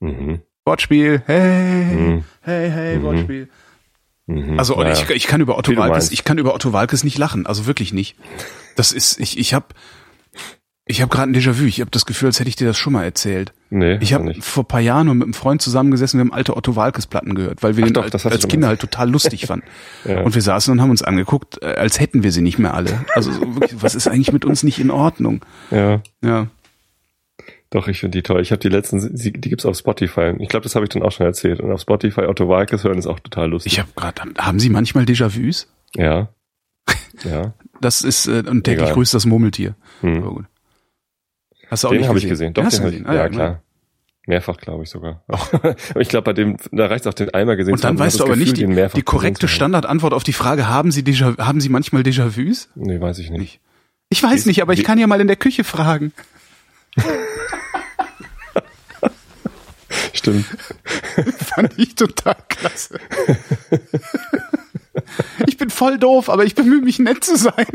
Mhm. 0.00 0.42
Wortspiel, 0.66 1.22
hey, 1.24 1.96
mhm. 1.96 2.24
hey, 2.42 2.70
hey, 2.70 2.98
mhm. 2.98 3.02
Wortspiel. 3.02 3.48
Mhm. 4.26 4.58
Also 4.58 4.80
ja. 4.80 4.92
ich, 4.92 5.08
ich 5.08 5.26
kann 5.26 5.40
über 5.40 5.56
Otto 5.56 5.74
Walkes, 5.74 6.12
ich 6.12 6.24
kann 6.24 6.38
über 6.38 6.54
Otto 6.54 6.74
Walkes 6.74 7.04
nicht 7.04 7.16
lachen, 7.16 7.46
also 7.46 7.66
wirklich 7.66 7.94
nicht. 7.94 8.16
Das 8.76 8.92
ist, 8.92 9.18
ich, 9.18 9.38
ich 9.38 9.54
habe 9.54 9.68
ich 10.84 11.00
habe 11.00 11.10
gerade 11.10 11.30
ein 11.30 11.34
Déjà-vu. 11.34 11.64
Ich 11.64 11.80
habe 11.80 11.90
das 11.90 12.04
Gefühl, 12.04 12.26
als 12.26 12.40
hätte 12.40 12.48
ich 12.48 12.56
dir 12.56 12.66
das 12.66 12.76
schon 12.76 12.92
mal 12.92 13.04
erzählt. 13.04 13.52
Nee, 13.72 13.98
ich 14.00 14.14
habe 14.14 14.34
vor 14.40 14.66
paar 14.66 14.80
Jahren 14.80 15.06
mit 15.16 15.22
einem 15.22 15.34
Freund 15.34 15.62
zusammengesessen, 15.62 16.18
wir 16.18 16.22
haben 16.22 16.32
alte 16.32 16.56
Otto 16.56 16.74
Walkes 16.74 17.06
Platten 17.06 17.36
gehört, 17.36 17.62
weil 17.62 17.76
wir 17.76 17.84
Ach 17.84 17.88
den 17.88 17.94
doch, 17.94 18.24
als 18.24 18.48
Kinder 18.48 18.66
halt 18.66 18.80
total 18.80 19.08
lustig 19.08 19.46
fanden. 19.46 19.64
ja. 20.04 20.22
Und 20.22 20.34
wir 20.34 20.42
saßen 20.42 20.72
und 20.72 20.80
haben 20.80 20.90
uns 20.90 21.02
angeguckt, 21.02 21.62
äh, 21.62 21.66
als 21.66 22.00
hätten 22.00 22.24
wir 22.24 22.32
sie 22.32 22.42
nicht 22.42 22.58
mehr 22.58 22.74
alle. 22.74 23.04
Also 23.14 23.30
so 23.30 23.54
wirklich, 23.54 23.80
was 23.80 23.94
ist 23.94 24.08
eigentlich 24.08 24.32
mit 24.32 24.44
uns 24.44 24.64
nicht 24.64 24.80
in 24.80 24.90
Ordnung? 24.90 25.44
Ja. 25.70 26.02
Ja. 26.20 26.48
Doch, 27.70 27.86
ich 27.86 28.00
finde 28.00 28.18
die 28.18 28.22
toll. 28.22 28.40
Ich 28.40 28.50
habe 28.50 28.58
die 28.58 28.68
letzten, 28.68 29.14
die, 29.14 29.32
die 29.32 29.48
gibt's 29.48 29.64
auf 29.64 29.76
Spotify. 29.76 30.34
Ich 30.40 30.48
glaube, 30.48 30.64
das 30.64 30.74
habe 30.74 30.84
ich 30.84 30.88
dann 30.88 31.04
auch 31.04 31.12
schon 31.12 31.26
erzählt. 31.26 31.60
Und 31.60 31.70
auf 31.70 31.80
Spotify 31.80 32.22
Otto 32.22 32.48
Walkes 32.48 32.82
hören 32.82 32.98
ist 32.98 33.06
auch 33.06 33.20
total 33.20 33.50
lustig. 33.50 33.74
Ich 33.74 33.78
habe 33.78 33.90
gerade, 33.94 34.22
haben 34.38 34.58
Sie 34.58 34.68
manchmal 34.68 35.04
Déjà-vus? 35.04 35.68
Ja. 35.94 36.28
Ja. 37.22 37.52
Das 37.82 38.00
ist, 38.00 38.28
äh, 38.28 38.42
und 38.46 38.64
täglich 38.64 38.84
Egal. 38.84 38.94
grüßt 38.94 39.12
das 39.12 39.26
Murmeltier. 39.26 39.74
Hm. 40.00 40.46
Hast 41.70 41.84
du 41.84 41.88
auch 41.88 41.92
Den 41.92 42.00
nicht 42.00 42.08
habe 42.08 42.18
ich 42.18 42.28
gesehen. 42.28 42.52
Doch, 42.54 42.62
den 42.62 42.72
hab 42.72 42.78
ich, 42.78 42.82
gesehen? 42.82 43.06
Ah, 43.06 43.14
ja, 43.14 43.20
ja, 43.22 43.28
klar. 43.28 43.62
Mehrfach, 44.26 44.56
glaube 44.58 44.82
ich 44.84 44.90
sogar. 44.90 45.22
Ich 45.98 46.08
glaube, 46.08 46.24
bei 46.24 46.32
dem, 46.32 46.56
da 46.72 46.86
reicht 46.86 47.06
auch 47.06 47.14
den 47.14 47.30
einmal 47.32 47.56
gesehen 47.56 47.74
Und 47.74 47.82
dann. 47.84 47.94
Ich 47.94 48.00
weißt 48.00 48.20
du 48.20 48.24
aber 48.24 48.36
nicht 48.36 48.50
Gefühl, 48.50 48.54
die, 48.54 48.60
den 48.66 48.74
mehrfach 48.74 48.94
die 48.96 49.02
korrekte. 49.02 49.48
Standardantwort 49.48 50.12
auf 50.12 50.24
die 50.24 50.32
Frage, 50.32 50.68
haben 50.68 50.90
Sie 50.92 51.02
Déjà, 51.02 51.38
haben 51.38 51.60
Sie 51.60 51.68
manchmal 51.68 52.02
Déjà-vus? 52.02 52.68
Nee, 52.74 53.00
weiß 53.00 53.18
ich 53.18 53.30
nicht. 53.30 53.60
Ich 54.10 54.22
weiß 54.22 54.44
Wie- 54.44 54.50
nicht, 54.50 54.62
aber 54.62 54.72
ich 54.74 54.84
kann 54.84 54.98
ja 54.98 55.06
mal 55.06 55.20
in 55.20 55.26
der 55.26 55.36
Küche 55.36 55.64
fragen. 55.64 56.12
Stimmt. 60.12 60.44
Fand 61.38 61.78
ich 61.78 61.94
total 61.94 62.36
klasse. 62.48 62.98
Ich 65.46 65.56
bin 65.56 65.70
voll 65.70 65.98
doof, 65.98 66.28
aber 66.28 66.44
ich 66.44 66.54
bemühe 66.54 66.82
mich 66.82 66.98
nett 66.98 67.24
zu 67.24 67.36
sein. 67.36 67.66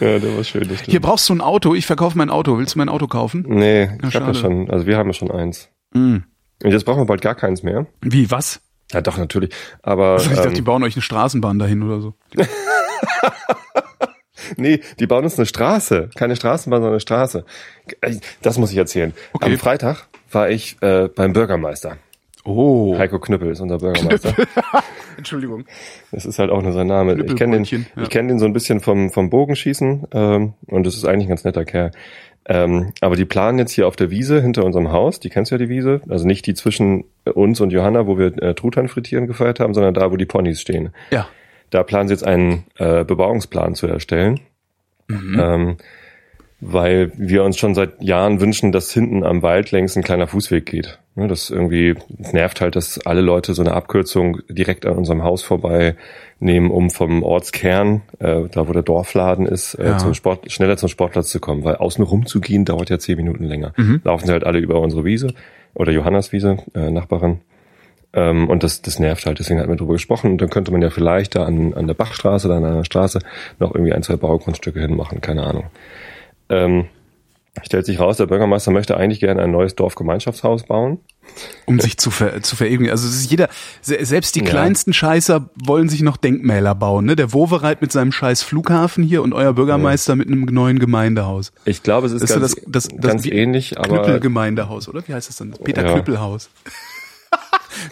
Ja, 0.00 0.18
der 0.18 0.36
war 0.36 0.44
schön. 0.44 0.68
Das 0.68 0.78
stimmt. 0.78 0.90
Hier 0.90 1.00
brauchst 1.00 1.28
du 1.28 1.34
ein 1.34 1.40
Auto, 1.40 1.74
ich 1.74 1.86
verkaufe 1.86 2.18
mein 2.18 2.30
Auto. 2.30 2.58
Willst 2.58 2.74
du 2.74 2.78
mein 2.78 2.88
Auto 2.88 3.06
kaufen? 3.06 3.44
Nee, 3.48 3.84
ich 4.06 4.14
Ja, 4.14 4.20
hab 4.20 4.28
ja 4.28 4.34
schon, 4.34 4.70
also 4.70 4.86
wir 4.86 4.96
haben 4.98 5.08
ja 5.08 5.14
schon 5.14 5.30
eins. 5.30 5.68
Hm. 5.94 6.24
Und 6.62 6.70
jetzt 6.70 6.84
brauchen 6.84 7.00
wir 7.00 7.06
bald 7.06 7.20
gar 7.22 7.34
keins 7.34 7.62
mehr. 7.62 7.86
Wie, 8.00 8.30
was? 8.30 8.60
Ja, 8.92 9.00
doch, 9.00 9.18
natürlich. 9.18 9.50
Aber 9.82 10.16
Ich 10.16 10.28
dachte, 10.28 10.50
die 10.50 10.58
ähm, 10.58 10.64
bauen 10.64 10.82
euch 10.84 10.94
eine 10.94 11.02
Straßenbahn 11.02 11.58
dahin 11.58 11.82
oder 11.82 12.00
so. 12.00 12.14
nee, 14.56 14.80
die 14.98 15.06
bauen 15.06 15.24
uns 15.24 15.38
eine 15.38 15.46
Straße. 15.46 16.10
Keine 16.14 16.36
Straßenbahn, 16.36 16.78
sondern 16.80 16.92
eine 16.94 17.00
Straße. 17.00 17.44
Äh, 18.00 18.16
Das 18.42 18.58
muss 18.58 18.70
ich 18.70 18.76
erzählen. 18.76 19.12
Okay. 19.32 19.52
Am 19.52 19.58
Freitag 19.58 20.06
war 20.30 20.50
ich 20.50 20.80
äh, 20.82 21.08
beim 21.08 21.32
Bürgermeister. 21.32 21.96
Oh. 22.44 22.96
Heiko 22.96 23.18
Knüppel 23.18 23.50
ist 23.50 23.60
unser 23.60 23.78
Bürgermeister. 23.78 24.34
Entschuldigung. 25.18 25.64
Das 26.12 26.26
ist 26.26 26.38
halt 26.38 26.50
auch 26.50 26.62
nur 26.62 26.72
sein 26.72 26.86
Name. 26.86 27.14
Ich 27.24 27.36
kenne 27.36 27.56
den, 27.56 27.64
ja. 27.64 28.02
ich 28.02 28.10
kenne 28.10 28.28
den 28.28 28.38
so 28.38 28.46
ein 28.46 28.52
bisschen 28.52 28.80
vom, 28.80 29.10
vom 29.10 29.30
Bogenschießen 29.30 30.08
ähm, 30.12 30.54
und 30.66 30.86
das 30.86 30.94
ist 30.96 31.04
eigentlich 31.04 31.26
ein 31.26 31.30
ganz 31.30 31.44
netter 31.44 31.64
Kerl. 31.64 31.90
Ähm, 32.48 32.92
aber 33.00 33.16
die 33.16 33.24
planen 33.24 33.58
jetzt 33.58 33.72
hier 33.72 33.88
auf 33.88 33.96
der 33.96 34.10
Wiese 34.10 34.40
hinter 34.40 34.64
unserem 34.64 34.92
Haus, 34.92 35.18
die 35.18 35.30
kennst 35.30 35.50
du 35.50 35.56
ja 35.56 35.58
die 35.58 35.68
Wiese, 35.68 36.00
also 36.08 36.26
nicht 36.26 36.46
die 36.46 36.54
zwischen 36.54 37.04
uns 37.24 37.60
und 37.60 37.70
Johanna, 37.70 38.06
wo 38.06 38.18
wir 38.18 38.40
äh, 38.40 38.54
Truthahn 38.54 38.86
frittieren 38.86 39.26
gefeiert 39.26 39.58
haben, 39.58 39.74
sondern 39.74 39.94
da, 39.94 40.12
wo 40.12 40.16
die 40.16 40.26
Ponys 40.26 40.60
stehen. 40.60 40.90
Ja. 41.10 41.26
Da 41.70 41.82
planen 41.82 42.06
sie 42.06 42.14
jetzt 42.14 42.24
einen 42.24 42.64
äh, 42.76 43.04
Bebauungsplan 43.04 43.74
zu 43.74 43.88
erstellen, 43.88 44.40
Mhm. 45.08 45.40
ähm, 45.40 45.76
weil 46.60 47.12
wir 47.16 47.44
uns 47.44 47.58
schon 47.58 47.74
seit 47.74 48.02
Jahren 48.02 48.40
wünschen, 48.40 48.72
dass 48.72 48.90
hinten 48.92 49.24
am 49.24 49.42
Wald 49.42 49.72
längs 49.72 49.96
ein 49.96 50.02
kleiner 50.02 50.26
Fußweg 50.26 50.64
geht. 50.64 50.98
Das 51.14 51.50
irgendwie 51.50 51.94
nervt 52.32 52.60
halt, 52.60 52.76
dass 52.76 52.98
alle 53.06 53.20
Leute 53.20 53.54
so 53.54 53.62
eine 53.62 53.72
Abkürzung 53.72 54.40
direkt 54.48 54.84
an 54.86 54.96
unserem 54.96 55.22
Haus 55.22 55.42
vorbei 55.42 55.96
nehmen, 56.40 56.70
um 56.70 56.90
vom 56.90 57.22
Ortskern, 57.22 58.02
äh, 58.18 58.42
da 58.50 58.68
wo 58.68 58.72
der 58.72 58.82
Dorfladen 58.82 59.46
ist, 59.46 59.74
äh, 59.74 59.86
Ja. 59.86 59.98
zum 59.98 60.12
Sport, 60.14 60.50
schneller 60.52 60.76
zum 60.76 60.88
Sportplatz 60.90 61.28
zu 61.30 61.40
kommen, 61.40 61.64
weil 61.64 61.76
außen 61.76 62.04
rum 62.04 62.26
zu 62.26 62.40
gehen 62.40 62.64
dauert 62.66 62.90
ja 62.90 62.98
zehn 62.98 63.16
Minuten 63.16 63.44
länger. 63.44 63.72
Mhm. 63.76 64.00
Laufen 64.04 64.26
sie 64.26 64.32
halt 64.32 64.44
alle 64.44 64.58
über 64.58 64.80
unsere 64.80 65.04
Wiese 65.04 65.32
oder 65.74 65.92
Johannas 65.92 66.32
Wiese, 66.32 66.58
äh, 66.74 66.90
Nachbarin. 66.90 67.40
Ähm, 68.12 68.48
und 68.50 68.62
das, 68.62 68.82
das 68.82 68.98
nervt 68.98 69.24
halt, 69.26 69.38
deswegen 69.38 69.58
hatten 69.60 69.70
wir 69.70 69.76
drüber 69.76 69.94
gesprochen. 69.94 70.32
Und 70.32 70.40
dann 70.42 70.50
könnte 70.50 70.72
man 70.72 70.82
ja 70.82 70.90
vielleicht 70.90 71.34
da 71.34 71.44
an, 71.44 71.72
an 71.74 71.86
der 71.86 71.94
Bachstraße 71.94 72.48
oder 72.48 72.56
an 72.58 72.64
einer 72.64 72.84
Straße 72.84 73.20
noch 73.58 73.74
irgendwie 73.74 73.92
ein, 73.94 74.02
zwei 74.02 74.16
Baugrundstücke 74.16 74.80
hinmachen, 74.80 75.20
keine 75.22 75.44
Ahnung. 75.44 75.64
Ähm, 76.48 76.86
stellt 77.62 77.86
sich 77.86 77.98
raus, 78.00 78.18
der 78.18 78.26
Bürgermeister 78.26 78.70
möchte 78.70 78.96
eigentlich 78.98 79.20
gerne 79.20 79.42
ein 79.42 79.50
neues 79.50 79.74
Dorfgemeinschaftshaus 79.74 80.64
bauen. 80.64 80.98
Um 81.64 81.80
sich 81.80 81.96
zu, 81.98 82.10
ver 82.10 82.42
zu 82.42 82.54
verewigen. 82.54 82.90
Also 82.90 83.08
es 83.08 83.16
ist 83.16 83.30
jeder, 83.30 83.48
se- 83.80 84.04
selbst 84.04 84.34
die 84.36 84.40
Ja. 84.40 84.46
kleinsten 84.46 84.92
Scheißer 84.92 85.48
wollen 85.56 85.88
sich 85.88 86.02
noch 86.02 86.18
Denkmäler 86.18 86.74
bauen. 86.74 87.06
Ne? 87.06 87.16
Der 87.16 87.32
Wovereit 87.32 87.80
mit 87.80 87.90
seinem 87.92 88.12
scheiß 88.12 88.42
Flughafen 88.42 89.02
hier 89.02 89.22
und 89.22 89.32
euer 89.32 89.54
Bürgermeister 89.54 90.14
mit 90.16 90.28
einem 90.28 90.44
neuen 90.44 90.78
Gemeindehaus. 90.78 91.52
Ich 91.64 91.82
glaube, 91.82 92.06
es 92.06 92.12
ist 92.12 92.22
Das 92.22 92.30
ist 92.30 92.34
so 92.34 92.40
ganz, 92.40 92.54
das, 92.66 92.88
das, 92.88 92.96
das 93.00 93.10
ganz 93.10 93.26
ähnlich, 93.26 93.78
aber 93.78 93.88
Knüppelgemeindehaus, 94.02 94.88
oder? 94.88 95.02
Wie 95.08 95.14
heißt 95.14 95.28
das 95.28 95.36
dann? 95.36 95.52
Peter 95.64 95.84
Ja. 95.84 95.92
Knüppelhaus. 95.94 96.50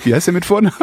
Wie 0.03 0.15
heißt 0.15 0.27
der 0.27 0.35
mit 0.35 0.45
Vornamen? 0.45 0.75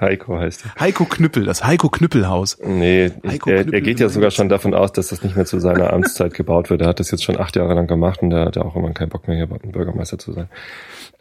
Heiko 0.00 0.38
heißt 0.38 0.64
er. 0.66 0.80
Heiko 0.80 1.04
Knüppel, 1.04 1.44
das 1.44 1.64
Heiko 1.64 1.88
Knüppelhaus. 1.88 2.58
Nee, 2.64 3.06
ich, 3.22 3.30
Heiko 3.30 3.50
er, 3.50 3.62
Knüppel 3.62 3.74
er 3.74 3.80
geht 3.80 4.00
ja 4.00 4.08
sogar 4.08 4.30
schon 4.30 4.48
davon 4.48 4.74
aus, 4.74 4.92
dass 4.92 5.08
das 5.08 5.22
nicht 5.22 5.36
mehr 5.36 5.46
zu 5.46 5.58
seiner 5.58 5.92
Amtszeit 5.92 6.34
gebaut 6.34 6.70
wird. 6.70 6.82
Er 6.82 6.88
hat 6.88 7.00
das 7.00 7.10
jetzt 7.10 7.24
schon 7.24 7.38
acht 7.38 7.56
Jahre 7.56 7.74
lang 7.74 7.86
gemacht 7.86 8.22
und 8.22 8.32
er 8.32 8.46
hat 8.46 8.56
ja 8.56 8.62
auch 8.62 8.76
immer 8.76 8.92
keinen 8.92 9.08
Bock 9.08 9.26
mehr, 9.28 9.36
hier 9.36 9.46
Bürgermeister 9.46 10.18
zu 10.18 10.32
sein. 10.32 10.48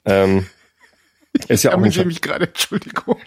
Ähm, 0.06 0.46
ist 1.48 1.64
ja 1.64 1.74
auch 1.74 1.80
nicht, 1.80 2.04
mich 2.06 2.22
gerade, 2.22 2.48
Entschuldigung. 2.48 3.18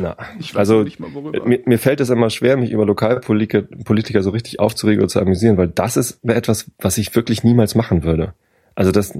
na, 0.00 0.16
Ich 0.38 0.54
weiß 0.54 0.60
also 0.60 0.78
noch 0.78 0.84
nicht 0.84 1.00
mal, 1.00 1.12
worüber. 1.14 1.46
mir, 1.46 1.60
mir 1.64 1.78
fällt 1.78 2.00
es 2.00 2.10
immer 2.10 2.30
schwer, 2.30 2.56
mich 2.56 2.70
über 2.70 2.86
Lokalpolitiker 2.86 3.62
Politiker 3.84 4.22
so 4.22 4.30
richtig 4.30 4.60
aufzuregen 4.60 5.02
oder 5.02 5.08
zu 5.08 5.20
amüsieren, 5.20 5.56
weil 5.56 5.68
das 5.68 5.96
ist 5.96 6.24
etwas, 6.24 6.70
was 6.78 6.98
ich 6.98 7.14
wirklich 7.14 7.44
niemals 7.44 7.74
machen 7.74 8.02
würde. 8.04 8.34
Also 8.74 8.90
das, 8.90 9.16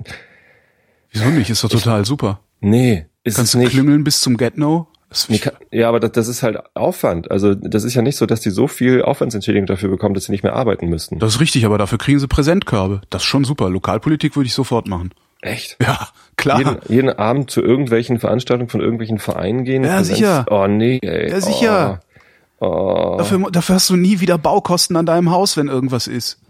Wieso 1.10 1.26
nicht? 1.26 1.48
Ist 1.50 1.62
doch 1.62 1.68
total 1.68 2.04
super. 2.04 2.40
nee, 2.60 3.06
ist 3.24 3.36
Kannst 3.36 3.48
es 3.48 3.52
du 3.52 3.58
nicht. 3.58 3.70
klüngeln 3.72 4.04
bis 4.04 4.20
zum 4.20 4.36
Get-No? 4.36 4.86
Ja, 5.70 5.88
aber 5.88 6.00
das, 6.00 6.10
das 6.12 6.26
ist 6.28 6.42
halt 6.42 6.58
Aufwand. 6.74 7.30
Also 7.30 7.54
das 7.54 7.84
ist 7.84 7.94
ja 7.94 8.02
nicht 8.02 8.16
so, 8.16 8.26
dass 8.26 8.40
die 8.40 8.50
so 8.50 8.66
viel 8.66 9.02
Aufwandsentschädigung 9.02 9.66
dafür 9.66 9.88
bekommen, 9.88 10.14
dass 10.14 10.24
sie 10.24 10.32
nicht 10.32 10.42
mehr 10.42 10.54
arbeiten 10.54 10.88
müssten. 10.88 11.20
Das 11.20 11.34
ist 11.34 11.40
richtig, 11.40 11.64
aber 11.66 11.78
dafür 11.78 11.98
kriegen 11.98 12.18
sie 12.18 12.26
Präsentkörbe. 12.26 13.00
Das 13.10 13.22
ist 13.22 13.26
schon 13.28 13.44
super. 13.44 13.70
Lokalpolitik 13.70 14.34
würde 14.34 14.48
ich 14.48 14.54
sofort 14.54 14.88
machen. 14.88 15.12
Echt? 15.40 15.76
Ja, 15.80 16.08
klar. 16.36 16.58
Jeden, 16.58 16.78
jeden 16.88 17.10
Abend 17.10 17.50
zu 17.50 17.62
irgendwelchen 17.62 18.18
Veranstaltungen 18.18 18.68
von 18.70 18.80
irgendwelchen 18.80 19.18
Vereinen 19.18 19.64
gehen? 19.64 19.84
Ja, 19.84 19.98
Präsenz- 19.98 20.16
sicher. 20.16 20.46
Oh 20.50 20.66
nee, 20.66 20.98
ey. 21.02 21.30
Ja, 21.30 21.40
sicher. 21.40 22.00
Oh, 22.58 22.66
oh. 22.66 23.16
Dafür, 23.18 23.50
dafür 23.52 23.74
hast 23.76 23.90
du 23.90 23.96
nie 23.96 24.18
wieder 24.20 24.36
Baukosten 24.38 24.96
an 24.96 25.06
deinem 25.06 25.30
Haus, 25.30 25.56
wenn 25.56 25.68
irgendwas 25.68 26.08
ist. 26.08 26.40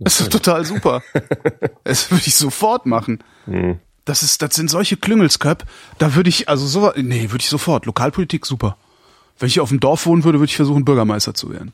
Das 0.00 0.20
ist 0.20 0.30
total 0.32 0.64
super. 0.66 1.02
Das 1.84 2.10
würde 2.10 2.24
ich 2.26 2.34
sofort 2.34 2.84
machen. 2.86 3.20
Hm. 3.46 3.78
Das 4.04 4.22
ist, 4.22 4.42
das 4.42 4.54
sind 4.54 4.68
solche 4.68 4.96
Klüngelsköp. 4.96 5.64
Da 5.98 6.14
würde 6.14 6.28
ich, 6.28 6.48
also 6.48 6.66
so, 6.66 6.92
nee, 6.96 7.30
würde 7.30 7.42
ich 7.42 7.48
sofort. 7.48 7.86
Lokalpolitik 7.86 8.46
super. 8.46 8.76
Wenn 9.38 9.48
ich 9.48 9.60
auf 9.60 9.68
dem 9.68 9.80
Dorf 9.80 10.06
wohnen 10.06 10.24
würde, 10.24 10.38
würde 10.38 10.50
ich 10.50 10.56
versuchen, 10.56 10.84
Bürgermeister 10.84 11.34
zu 11.34 11.50
werden. 11.50 11.72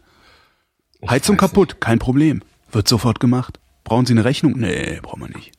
Heizung 1.08 1.36
weiß 1.36 1.40
kaputt, 1.40 1.80
kein 1.80 1.98
Problem. 1.98 2.42
Wird 2.70 2.88
sofort 2.88 3.20
gemacht. 3.20 3.60
Brauchen 3.84 4.04
Sie 4.04 4.12
eine 4.12 4.24
Rechnung? 4.24 4.54
Nee, 4.56 5.00
brauchen 5.02 5.22
wir 5.22 5.28
nicht. 5.28 5.52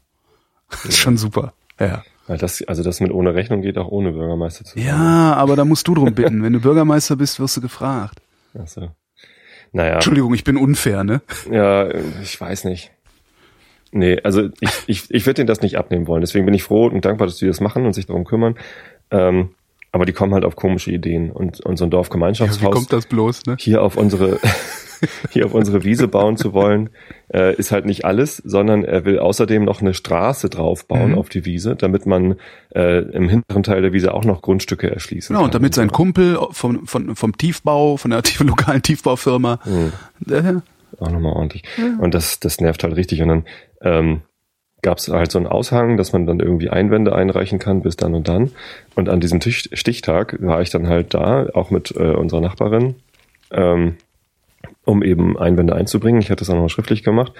Das 0.69 0.86
ist 0.86 0.97
schon 0.97 1.17
super. 1.17 1.53
Ja. 1.79 2.03
Ja, 2.27 2.38
das, 2.38 2.62
also 2.67 2.84
das 2.84 2.99
mit 2.99 3.12
ohne 3.12 3.34
Rechnung 3.34 3.63
geht 3.63 3.79
auch 3.79 3.88
ohne 3.88 4.12
Bürgermeister 4.12 4.63
zu 4.63 4.75
sein. 4.75 4.86
Ja, 4.86 5.34
aber 5.34 5.55
da 5.55 5.65
musst 5.65 5.88
du 5.88 5.95
drum 5.95 6.13
bitten. 6.13 6.43
Wenn 6.43 6.53
du 6.53 6.60
Bürgermeister 6.60 7.15
bist, 7.15 7.39
wirst 7.39 7.58
du 7.58 7.62
gefragt. 7.62 8.21
Ach 8.53 8.67
so. 8.67 8.91
Naja, 9.71 9.95
Entschuldigung, 9.95 10.34
ich 10.36 10.43
bin 10.43 10.58
unfair, 10.58 11.03
ne? 11.03 11.21
ja, 11.51 11.89
ich 12.21 12.39
weiß 12.39 12.65
nicht. 12.65 12.91
Nee, 13.91 14.19
also 14.23 14.49
ich, 14.60 14.69
ich, 14.88 15.04
ich 15.12 15.25
würde 15.25 15.36
denen 15.36 15.47
das 15.47 15.62
nicht 15.62 15.78
abnehmen 15.78 16.08
wollen. 16.08 16.21
Deswegen 16.21 16.45
bin 16.45 16.54
ich 16.54 16.63
froh 16.63 16.88
und 16.88 17.04
dankbar, 17.06 17.28
dass 17.28 17.38
die 17.38 17.47
das 17.47 17.60
machen 17.62 17.86
und 17.86 17.93
sich 17.93 18.06
darum 18.06 18.23
kümmern. 18.25 18.56
Ähm, 19.12 19.49
aber 19.91 20.06
die 20.06 20.13
kommen 20.13 20.34
halt 20.36 20.45
auf 20.45 20.56
komische 20.56 20.91
Ideen. 20.91 21.32
Und, 21.32 21.60
und 21.62 21.78
so 21.78 21.84
ein 21.86 21.88
Ja, 21.88 21.91
Dorfgemeinschaftshaus 21.97 22.62
wie 22.62 22.65
kommt 22.71 22.93
das 22.93 23.08
bloß, 23.08 23.45
ne? 23.47 23.56
hier 23.60 23.82
auf 23.82 23.97
unsere 23.97 24.39
hier 25.32 25.45
auf 25.45 25.54
unsere 25.54 25.84
Wiese 25.86 26.08
bauen 26.10 26.36
zu 26.38 26.54
wollen, 26.54 26.89
äh, 27.34 27.56
ist 27.56 27.71
halt 27.71 27.86
nicht 27.86 28.04
alles, 28.06 28.38
sondern 28.38 28.84
er 28.84 29.06
will 29.06 29.17
außerdem 29.17 29.63
noch 29.63 29.82
eine 29.82 29.93
Straße 29.93 30.49
draufbauen 30.49 31.12
Mhm. 31.13 31.17
auf 31.17 31.30
die 31.30 31.45
Wiese, 31.45 31.75
damit 31.78 32.06
man 32.06 32.36
äh, 32.75 32.99
im 32.99 33.30
hinteren 33.30 33.63
Teil 33.63 33.82
der 33.82 33.93
Wiese 33.93 34.13
auch 34.13 34.25
noch 34.25 34.41
Grundstücke 34.41 34.91
erschließen 34.91 35.30
Genau, 35.34 35.39
kann. 35.39 35.45
und 35.45 35.56
damit 35.56 35.73
sein 35.73 35.89
Kumpel 35.91 36.38
vom, 36.52 36.86
vom, 36.86 37.15
vom 37.15 37.38
Tiefbau, 37.38 37.95
von 37.97 38.12
der 38.12 38.21
lokalen 38.41 38.82
Tiefbaufirma, 38.84 39.60
Mhm. 39.65 39.93
der, 40.19 40.62
auch 40.99 41.12
nochmal 41.12 41.34
ordentlich. 41.34 41.63
Und 41.99 42.13
das, 42.13 42.39
das 42.39 42.60
nervt 42.62 42.84
halt 42.84 42.95
richtig. 42.95 43.21
Und 43.21 43.28
dann 43.28 43.45
ähm, 43.82 44.21
gab 44.82 44.97
es 44.97 45.10
halt 45.10 45.32
so 45.32 45.39
einen 45.39 45.47
Aushang, 45.47 45.97
dass 45.97 46.13
man 46.13 46.25
dann 46.25 46.39
irgendwie 46.39 46.69
Einwände 46.69 47.15
einreichen 47.15 47.60
kann 47.60 47.82
bis 47.82 47.97
dann 47.97 48.15
und 48.15 48.28
dann. 48.28 48.52
Und 48.95 49.10
an 49.10 49.19
diesem 49.19 49.39
Tisch, 49.39 49.69
Stichtag 49.73 50.38
war 50.41 50.62
ich 50.62 50.69
dann 50.69 50.88
halt 50.88 51.13
da, 51.13 51.47
auch 51.54 51.69
mit 51.69 51.91
äh, 51.91 52.13
unserer 52.13 52.41
Nachbarin, 52.41 52.95
ähm, 53.52 53.97
um 54.86 55.04
eben 55.04 55.38
Einwände 55.38 55.75
einzubringen. 55.75 56.21
Ich 56.21 56.30
hatte 56.30 56.39
das 56.45 56.49
auch 56.49 56.56
noch 56.56 56.69
schriftlich 56.69 57.04
gemacht. 57.04 57.34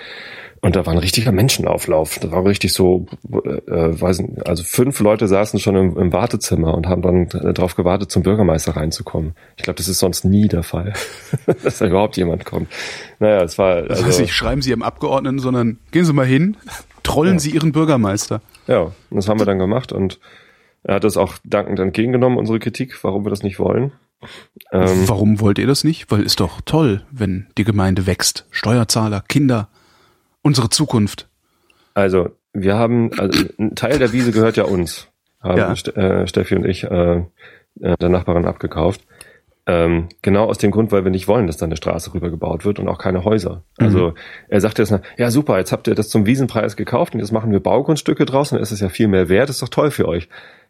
Und 0.62 0.76
da 0.76 0.86
war 0.86 0.94
ein 0.94 1.00
richtiger 1.00 1.32
Menschenauflauf. 1.32 2.20
Das 2.20 2.32
war 2.32 2.44
richtig 2.46 2.74
so, 2.74 3.06
äh, 3.32 4.02
weiß 4.02 4.20
nicht, 4.20 4.48
also 4.48 4.64
fünf 4.64 5.00
Leute 5.00 5.28
saßen 5.28 5.60
schon 5.60 5.76
im, 5.76 5.98
im 5.98 6.12
Wartezimmer 6.14 6.74
und 6.74 6.88
haben 6.88 7.02
dann 7.02 7.30
darauf 7.30 7.76
gewartet, 7.76 8.12
zum 8.12 8.24
Bürgermeister 8.24 8.76
reinzukommen. 8.76 9.36
Ich 9.58 9.64
glaube, 9.64 9.78
das 9.78 9.88
ist 9.88 10.00
sonst 10.00 10.26
nie 10.26 10.48
der 10.48 10.64
Fall, 10.64 10.94
dass 11.64 11.78
da 11.78 11.88
überhaupt 11.88 12.18
jemand 12.18 12.46
kommt. 12.46 12.68
Naja, 13.20 13.42
es 13.44 13.58
war 13.58 13.84
das 13.84 14.00
also, 14.00 14.06
heißt 14.06 14.20
nicht, 14.22 14.34
schreiben 14.34 14.62
Sie 14.62 14.72
Ihrem 14.72 14.82
Abgeordneten, 14.84 15.40
sondern 15.40 15.78
gehen 15.92 16.06
Sie 16.06 16.14
mal 16.14 16.26
hin, 16.26 16.58
trollen 17.04 17.36
Ja. 17.36 17.40
Sie 17.40 17.52
Ihren 17.52 17.72
Bürgermeister. 17.72 18.42
ja, 18.68 18.82
und 18.82 18.94
das 19.12 19.30
haben 19.30 19.40
wir 19.40 19.46
dann 19.46 19.60
gemacht 19.60 19.92
und 19.94 20.20
er 20.84 20.96
hat 20.96 21.04
das 21.04 21.18
auch 21.18 21.36
dankend 21.44 21.80
entgegengenommen, 21.80 22.38
unsere 22.38 22.60
Kritik, 22.60 23.04
warum 23.04 23.26
wir 23.26 23.30
das 23.30 23.44
nicht 23.44 23.60
wollen. 23.60 23.92
Ähm, 24.72 25.08
Warum 25.08 25.40
wollt 25.40 25.60
ihr 25.60 25.68
das 25.68 25.86
nicht? 25.86 26.12
Weil 26.12 26.24
ist 26.24 26.42
doch 26.42 26.60
toll, 26.66 27.04
wenn 27.10 27.48
die 27.58 27.64
Gemeinde 27.64 28.06
wächst. 28.06 28.46
Steuerzahler, 28.52 29.24
Kinder, 29.28 29.70
unsere 30.42 30.70
Zukunft. 30.70 31.28
Also, 31.94 32.30
wir 32.54 32.76
haben, 32.76 33.12
also 33.20 33.44
ein 33.60 33.76
Teil 33.76 34.00
der 34.00 34.12
Wiese 34.14 34.32
gehört 34.32 34.58
ja 34.58 34.64
uns, 34.64 35.08
haben 35.42 35.58
Ja. 35.58 35.76
St 35.76 35.96
äh, 35.96 36.28
Steffi 36.28 36.56
und 36.56 36.66
ich 36.66 36.84
äh, 36.84 37.24
äh, 37.82 37.98
der 37.98 38.10
Nachbarin 38.10 38.46
abgekauft. 38.46 39.02
Ähm, 39.66 40.10
genau 40.24 40.46
aus 40.46 40.58
dem 40.58 40.72
Grund, 40.72 40.92
weil 40.92 41.04
wir 41.04 41.12
nicht 41.12 41.28
wollen, 41.28 41.46
dass 41.46 41.58
da 41.58 41.66
eine 41.66 41.78
Straße 41.78 42.14
rüber 42.14 42.32
gebaut 42.32 42.66
wird 42.66 42.80
und 42.80 42.88
auch 42.88 42.98
keine 42.98 43.24
Häuser. 43.24 43.64
Also 43.78 44.14
er 44.48 44.62
sagte 44.62 44.82
jetzt, 44.82 45.00
ja 45.18 45.30
super, 45.30 45.60
jetzt 45.60 45.72
habt 45.72 45.88
ihr 45.88 45.94
das 45.94 46.10
zum 46.10 46.26
Wiesenpreis 46.26 46.76
gekauft 46.76 47.14
und 47.14 47.20
jetzt 47.20 47.32
machen 47.32 47.52
wir 47.52 47.60
Baugrundstücke 47.60 48.26
draus, 48.26 48.50
dann 48.50 48.60
ist 48.60 48.72
es 48.72 48.80
ja 48.80 48.90
viel 48.90 49.08
mehr 49.08 49.30
wert, 49.30 49.50
ist 49.52 49.62
doch 49.62 49.70
toll 49.70 49.92
für 49.92 50.08
euch. 50.08 50.28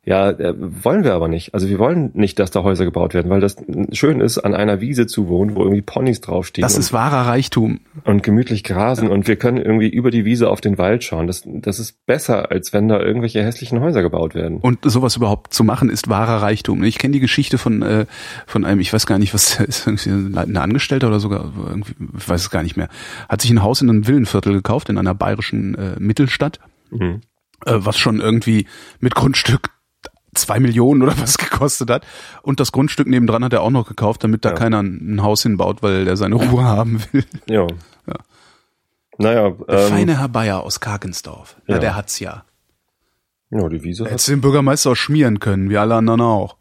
Ja, 0.10 0.32
äh, 0.32 0.56
wollen 0.58 1.04
wir 1.04 1.14
aber 1.14 1.28
nicht. 1.28 1.54
Also 1.54 1.70
wir 1.70 1.78
wollen 1.78 2.10
nicht, 2.16 2.40
dass 2.40 2.50
da 2.50 2.64
Häuser 2.64 2.84
gebaut 2.84 3.14
werden, 3.14 3.30
weil 3.30 3.42
das 3.42 3.58
schön 3.92 4.22
ist, 4.22 4.40
an 4.40 4.56
einer 4.56 4.82
Wiese 4.82 5.06
zu 5.06 5.28
wohnen, 5.28 5.54
wo 5.56 5.62
irgendwie 5.62 5.84
Ponys 5.84 6.20
draufstehen 6.20 6.64
Das 6.64 6.74
und, 6.74 6.80
ist 6.80 6.94
wahrer 6.94 7.28
Reichtum. 7.28 7.82
und 8.06 8.24
gemütlich 8.24 8.64
grasen 8.64 9.08
und 9.10 9.28
wir 9.28 9.36
können 9.36 9.58
irgendwie 9.58 9.88
über 9.88 10.10
die 10.10 10.26
Wiese 10.26 10.50
auf 10.50 10.62
den 10.62 10.80
Wald 10.80 11.04
schauen. 11.04 11.28
Das, 11.28 11.44
das 11.46 11.78
ist 11.78 12.04
besser, 12.08 12.50
als 12.50 12.74
wenn 12.74 12.88
da 12.88 13.00
irgendwelche 13.00 13.44
hässlichen 13.44 13.82
Häuser 13.82 14.02
gebaut 14.02 14.34
werden. 14.34 14.58
Und 14.58 14.80
sowas 14.82 15.16
überhaupt 15.16 15.54
zu 15.54 15.64
machen, 15.64 15.92
ist 15.92 16.10
wahrer 16.10 16.42
Reichtum. 16.42 16.84
Ich 16.84 16.98
kenne 16.98 17.12
die 17.14 17.20
Geschichte 17.20 17.60
von, 17.60 17.84
äh, 17.84 18.08
von 18.48 18.66
einem, 18.66 18.80
ich 18.80 18.92
weiß 18.92 19.06
gar 19.06 19.20
nicht, 19.20 19.36
was 19.36 19.60
ist, 19.60 19.86
irgendwie 19.86 20.10
ein 20.40 20.58
Angestellter 20.58 21.08
oder 21.10 21.20
sogar, 21.20 21.54
irgendwie, 21.68 21.94
ich 22.18 22.28
weiß 22.28 22.42
es 22.42 22.50
gar 22.50 22.64
nicht 22.64 22.78
mehr, 22.78 22.90
hat 23.30 23.42
sich 23.42 23.52
ein 23.52 23.62
Haus 23.62 23.84
in 23.84 23.90
einem 23.92 24.08
Villenviertel 24.08 24.54
gekauft, 24.54 24.90
in 24.90 24.98
einer 24.98 25.14
bayerischen 25.14 25.76
äh, 25.76 25.96
Mittelstadt, 26.00 26.60
Mhm. 26.90 27.22
äh, 27.68 27.74
was 27.76 28.00
schon 28.00 28.20
irgendwie 28.20 28.66
mit 29.00 29.14
Grundstück 29.14 29.70
zwei 30.34 30.60
Millionen 30.60 31.02
oder 31.02 31.18
was 31.20 31.38
gekostet 31.38 31.90
hat. 31.90 32.06
Und 32.42 32.60
das 32.60 32.72
Grundstück 32.72 33.08
nebendran 33.08 33.44
hat 33.44 33.54
er 33.54 33.62
auch 33.62 33.70
noch 33.72 33.88
gekauft, 33.88 34.24
damit 34.24 34.46
da 34.46 34.50
Ja. 34.50 34.56
keiner 34.56 34.82
ein 34.82 35.22
Haus 35.22 35.44
hinbaut, 35.44 35.82
weil 35.84 36.08
er 36.08 36.18
seine 36.18 36.36
Ruhe 36.36 36.64
haben 36.64 37.02
will. 37.12 37.26
Ja. 37.48 37.68
Ja. 38.08 38.16
Naja, 39.18 39.50
Der 39.50 39.80
ähm, 39.80 39.90
feine 39.90 40.18
Herr 40.20 40.30
Bayer 40.30 40.64
aus 40.64 40.80
Karkensdorf. 40.80 41.58
Ja, 41.68 41.76
Ja. 41.76 41.80
der 41.80 41.96
hat's 41.96 42.20
ja. 42.20 42.44
ja, 43.50 43.68
die 43.68 43.84
Wiese 43.84 44.06
hat 44.06 44.12
Hättest 44.12 44.30
den 44.30 44.42
Bürgermeister 44.42 44.92
auch 44.92 44.96
schmieren 44.96 45.40
können, 45.40 45.70
wie 45.70 45.78
alle 45.78 45.96
anderen 45.96 46.22
auch. 46.22 46.56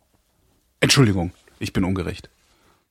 Entschuldigung, 0.81 1.33
ich 1.59 1.73
bin 1.73 1.85
ungerecht. 1.85 2.31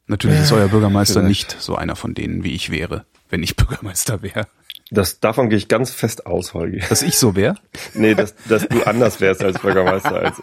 Natürlich 0.08 0.40
ist 0.40 0.52
euer 0.54 0.70
Bürgermeister 0.70 1.22
vielleicht. 1.22 1.50
nicht 1.54 1.62
so 1.62 1.76
einer 1.76 1.96
von 1.96 2.13
denen, 2.13 2.44
wie 2.44 2.54
ich 2.54 2.70
wäre, 2.70 3.06
wenn 3.30 3.44
ich 3.44 3.56
Bürgermeister 3.58 4.22
wäre. 4.22 4.48
Das, 4.89 5.19
davon 5.19 5.50
gehe 5.50 5.58
ich 5.58 5.67
ganz 5.67 5.91
fest 5.91 6.26
aus, 6.26 6.54
Holgi. 6.54 6.82
Dass 6.88 7.02
ich 7.02 7.17
so 7.17 7.36
wäre? 7.36 7.56
Nee, 7.93 8.15
dass, 8.15 8.36
dass 8.47 8.67
du 8.69 8.84
anders 8.88 9.19
wärst 9.19 9.43
als 9.43 9.60
Bürgermeister. 9.60 10.34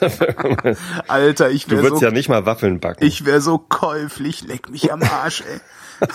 Als 0.00 0.78
Alter, 1.08 1.50
ich 1.50 1.66
du 1.66 1.82
würdest 1.82 2.00
ja 2.00 2.10
nicht 2.10 2.28
mal 2.30 2.46
Waffeln 2.46 2.80
backen. 2.80 3.04
ich 3.04 3.26
wäre 3.26 3.40
so 3.42 3.58
käuflich, 3.58 4.42
leck 4.42 4.70
mich 4.70 4.90
am 4.92 5.02
Arsch, 5.02 5.42
ey. 5.42 5.60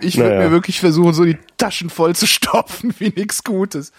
Ich 0.00 0.16
würde 0.16 0.30
Naja. 0.36 0.44
mir 0.48 0.50
wirklich 0.52 0.80
versuchen, 0.80 1.12
so 1.12 1.24
die 1.24 1.38
Taschen 1.56 1.90
voll 1.90 2.14
zu 2.14 2.26
stopfen, 2.26 2.94
wie 2.98 3.08
nix 3.08 3.42
Gutes. 3.42 3.92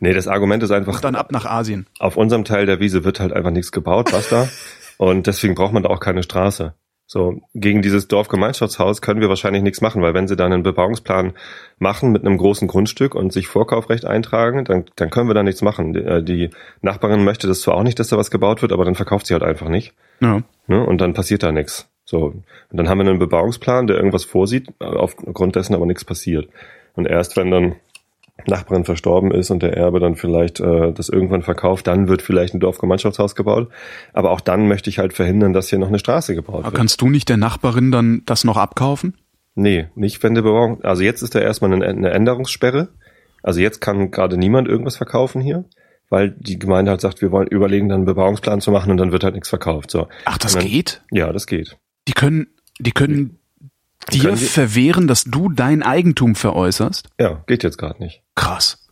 nee, 0.00 0.12
das 0.12 0.26
Argument 0.26 0.62
ist 0.62 0.70
einfach, 0.70 1.00
Dann 1.00 1.14
ab 1.14 1.30
nach 1.32 1.44
Asien. 1.44 1.86
auf 1.98 2.16
unserem 2.16 2.44
Teil 2.44 2.66
der 2.66 2.80
Wiese 2.80 3.04
wird 3.04 3.20
halt 3.20 3.32
einfach 3.32 3.50
nichts 3.50 3.72
gebaut, 3.72 4.12
was 4.12 4.28
da. 4.28 4.48
Und 4.98 5.26
deswegen 5.26 5.54
braucht 5.54 5.72
man 5.72 5.82
da 5.82 5.90
auch 5.90 6.00
keine 6.00 6.22
Straße. 6.22 6.74
So, 7.12 7.42
gegen 7.54 7.82
dieses 7.82 8.08
Dorfgemeinschaftshaus 8.08 9.02
können 9.02 9.20
wir 9.20 9.28
wahrscheinlich 9.28 9.62
nichts 9.62 9.82
machen, 9.82 10.00
weil 10.00 10.14
wenn 10.14 10.28
sie 10.28 10.34
dann 10.34 10.50
einen 10.50 10.62
Bebauungsplan 10.62 11.34
machen 11.78 12.10
mit 12.10 12.24
einem 12.24 12.38
großen 12.38 12.66
Grundstück 12.66 13.14
und 13.14 13.34
sich 13.34 13.48
Vorkaufrecht 13.48 14.06
eintragen, 14.06 14.64
dann, 14.64 14.86
dann 14.96 15.10
können 15.10 15.28
wir 15.28 15.34
da 15.34 15.42
nichts 15.42 15.60
machen. 15.60 15.92
Die, 15.92 15.98
äh, 15.98 16.22
die 16.22 16.48
Nachbarin 16.80 17.22
möchte 17.22 17.46
das 17.46 17.60
zwar 17.60 17.74
auch 17.74 17.82
nicht, 17.82 17.98
dass 17.98 18.08
da 18.08 18.16
was 18.16 18.30
gebaut 18.30 18.62
wird, 18.62 18.72
aber 18.72 18.86
dann 18.86 18.94
verkauft 18.94 19.26
sie 19.26 19.34
halt 19.34 19.42
einfach 19.42 19.68
nicht. 19.68 19.92
Ja. 20.20 20.40
Ne? 20.68 20.86
Und 20.86 21.02
dann 21.02 21.12
passiert 21.12 21.42
da 21.42 21.52
nichts. 21.52 21.86
So. 22.06 22.28
Und 22.28 22.44
dann 22.70 22.88
haben 22.88 22.96
wir 22.96 23.06
einen 23.06 23.18
Bebauungsplan, 23.18 23.88
der 23.88 23.96
irgendwas 23.96 24.24
vorsieht, 24.24 24.68
aufgrund 24.78 25.54
dessen 25.54 25.74
aber 25.74 25.84
nichts 25.84 26.06
passiert. 26.06 26.48
Und 26.94 27.06
erst 27.06 27.36
wenn 27.36 27.50
dann 27.50 27.76
Nachbarin 28.46 28.84
verstorben 28.84 29.30
ist 29.30 29.50
und 29.50 29.62
der 29.62 29.76
Erbe 29.76 30.00
dann 30.00 30.16
vielleicht 30.16 30.58
äh, 30.58 30.92
das 30.92 31.08
irgendwann 31.08 31.42
verkauft, 31.42 31.86
dann 31.86 32.08
wird 32.08 32.22
vielleicht 32.22 32.54
ein 32.54 32.60
Dorfgemeinschaftshaus 32.60 33.34
gebaut. 33.34 33.68
Aber 34.12 34.30
auch 34.30 34.40
dann 34.40 34.68
möchte 34.68 34.90
ich 34.90 34.98
halt 34.98 35.12
verhindern, 35.12 35.52
dass 35.52 35.68
hier 35.68 35.78
noch 35.78 35.88
eine 35.88 35.98
Straße 35.98 36.34
gebaut 36.34 36.56
Aber 36.60 36.64
wird. 36.66 36.74
kannst 36.74 37.00
du 37.00 37.08
nicht 37.08 37.28
der 37.28 37.36
Nachbarin 37.36 37.92
dann 37.92 38.22
das 38.26 38.44
noch 38.44 38.56
abkaufen? 38.56 39.16
Nee, 39.54 39.88
nicht 39.94 40.22
wenn 40.22 40.34
der 40.34 40.42
Bebauung. 40.42 40.82
Also 40.82 41.02
jetzt 41.02 41.22
ist 41.22 41.34
da 41.34 41.40
erstmal 41.40 41.72
eine, 41.72 41.86
eine 41.86 42.10
Änderungssperre. 42.10 42.88
Also 43.42 43.60
jetzt 43.60 43.80
kann 43.80 44.10
gerade 44.10 44.36
niemand 44.36 44.66
irgendwas 44.66 44.96
verkaufen 44.96 45.42
hier, 45.42 45.64
weil 46.08 46.30
die 46.30 46.58
Gemeinde 46.58 46.90
halt 46.90 47.00
sagt, 47.00 47.20
wir 47.20 47.32
wollen 47.32 47.48
überlegen, 47.48 47.88
dann 47.88 47.98
einen 47.98 48.06
Bebauungsplan 48.06 48.60
zu 48.60 48.70
machen 48.70 48.90
und 48.90 48.96
dann 48.96 49.12
wird 49.12 49.24
halt 49.24 49.34
nichts 49.34 49.50
verkauft. 49.50 49.90
So. 49.90 50.08
Ach, 50.24 50.38
das 50.38 50.54
dann, 50.54 50.64
geht? 50.64 51.02
Ja, 51.10 51.32
das 51.32 51.46
geht. 51.46 51.76
Die 52.08 52.12
können, 52.12 52.46
die 52.78 52.92
können 52.92 53.38
dir 54.10 54.36
verwehren, 54.36 55.06
dass 55.06 55.24
du 55.24 55.48
dein 55.50 55.82
Eigentum 55.82 56.34
veräußerst? 56.34 57.08
Ja, 57.18 57.42
geht 57.46 57.62
jetzt 57.62 57.78
gerade 57.78 58.02
nicht. 58.02 58.22
Krass. 58.34 58.88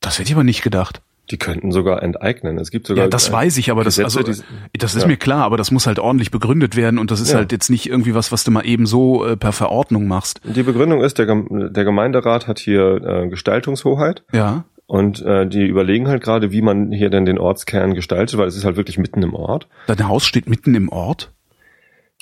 Das 0.00 0.18
hätte 0.18 0.28
ich 0.28 0.34
aber 0.34 0.44
nicht 0.44 0.62
gedacht. 0.62 1.00
Die 1.30 1.38
könnten 1.38 1.72
sogar 1.72 2.02
enteignen. 2.02 2.58
Es 2.58 2.70
gibt 2.70 2.86
sogar 2.86 3.04
Ja, 3.04 3.08
das 3.10 3.30
äh, 3.30 3.32
weiß 3.32 3.56
ich, 3.56 3.70
aber 3.70 3.82
das, 3.82 3.96
Gesetze, 3.96 4.18
also, 4.28 4.42
die- 4.72 4.78
das 4.78 4.94
ist 4.94 5.02
ja. 5.02 5.08
mir 5.08 5.16
klar, 5.16 5.44
aber 5.44 5.56
das 5.56 5.70
muss 5.70 5.86
halt 5.86 5.98
ordentlich 5.98 6.30
begründet 6.30 6.76
werden 6.76 6.98
und 6.98 7.10
das 7.10 7.20
ist 7.22 7.30
Ja. 7.32 7.38
halt 7.38 7.50
jetzt 7.52 7.70
nicht 7.70 7.88
irgendwie 7.88 8.14
was, 8.14 8.30
was 8.30 8.44
du 8.44 8.50
mal 8.50 8.66
eben 8.66 8.84
so 8.84 9.24
äh, 9.24 9.34
per 9.36 9.52
Verordnung 9.52 10.06
machst. 10.06 10.42
Die 10.44 10.62
Begründung 10.62 11.00
ist, 11.02 11.18
der, 11.18 11.24
der 11.26 11.84
Gemeinderat 11.84 12.46
hat 12.46 12.58
hier 12.58 13.02
äh, 13.02 13.28
Gestaltungshoheit 13.28 14.22
Ja. 14.32 14.64
und 14.84 15.22
äh, 15.22 15.46
die 15.46 15.64
überlegen 15.66 16.08
halt 16.08 16.22
gerade, 16.22 16.52
wie 16.52 16.60
man 16.60 16.92
hier 16.92 17.08
denn 17.08 17.24
den 17.24 17.38
Ortskern 17.38 17.94
gestaltet, 17.94 18.36
weil 18.38 18.46
es 18.48 18.56
ist 18.56 18.66
halt 18.66 18.76
wirklich 18.76 18.98
mitten 18.98 19.22
im 19.22 19.32
Ort. 19.34 19.66
Dein 19.86 20.06
Haus 20.06 20.26
steht 20.26 20.46
mitten 20.46 20.74
im 20.74 20.90
Ort. 20.90 21.32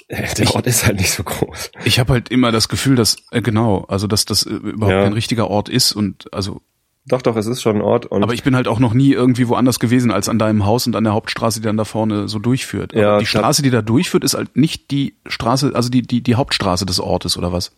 Der 0.39 0.55
Ort 0.55 0.67
ist 0.67 0.85
halt 0.87 0.99
nicht 0.99 1.11
so 1.11 1.23
groß. 1.23 1.71
Ich 1.85 1.99
habe 1.99 2.13
halt 2.13 2.29
immer 2.29 2.53
das 2.53 2.69
Gefühl, 2.69 2.97
dass, 2.97 3.17
äh, 3.31 3.41
genau, 3.41 3.85
also 3.89 4.07
dass 4.07 4.25
das 4.25 4.45
äh, 4.45 4.51
überhaupt 4.51 4.93
Ja. 4.95 5.03
kein 5.05 5.13
richtiger 5.15 5.49
Ort 5.49 5.69
ist 5.69 5.93
und 5.93 6.33
also, 6.33 6.61
Doch, 7.07 7.23
doch, 7.23 7.37
es 7.37 7.47
ist 7.47 7.63
schon 7.63 7.77
ein 7.77 7.83
Ort. 7.83 8.07
Und 8.07 8.23
aber 8.23 8.35
ich 8.35 8.43
bin 8.43 8.55
halt 8.55 8.69
auch 8.69 8.79
noch 8.79 8.95
nie 8.95 9.13
irgendwie 9.13 9.49
woanders 9.49 9.81
gewesen 9.81 10.11
als 10.11 10.29
an 10.29 10.39
deinem 10.39 10.67
Haus 10.67 10.87
und 10.87 10.95
an 10.97 11.05
der 11.05 11.15
Hauptstraße, 11.15 11.61
die 11.61 11.67
dann 11.67 11.77
da 11.77 11.85
vorne 11.85 12.29
so 12.29 12.39
durchführt. 12.39 12.93
Ja, 12.95 13.09
aber 13.11 13.19
die 13.19 13.23
ich 13.25 13.31
Straße, 13.31 13.63
die 13.63 13.71
da 13.71 13.83
durchführt, 13.83 14.23
ist 14.25 14.35
halt 14.35 14.57
nicht 14.57 14.91
die 14.91 15.17
Straße, 15.27 15.73
also 15.75 15.89
die, 15.89 16.03
die, 16.03 16.23
die 16.23 16.35
Hauptstraße 16.35 16.85
des 16.87 17.01
Ortes 17.01 17.37
oder 17.37 17.53
was? 17.53 17.73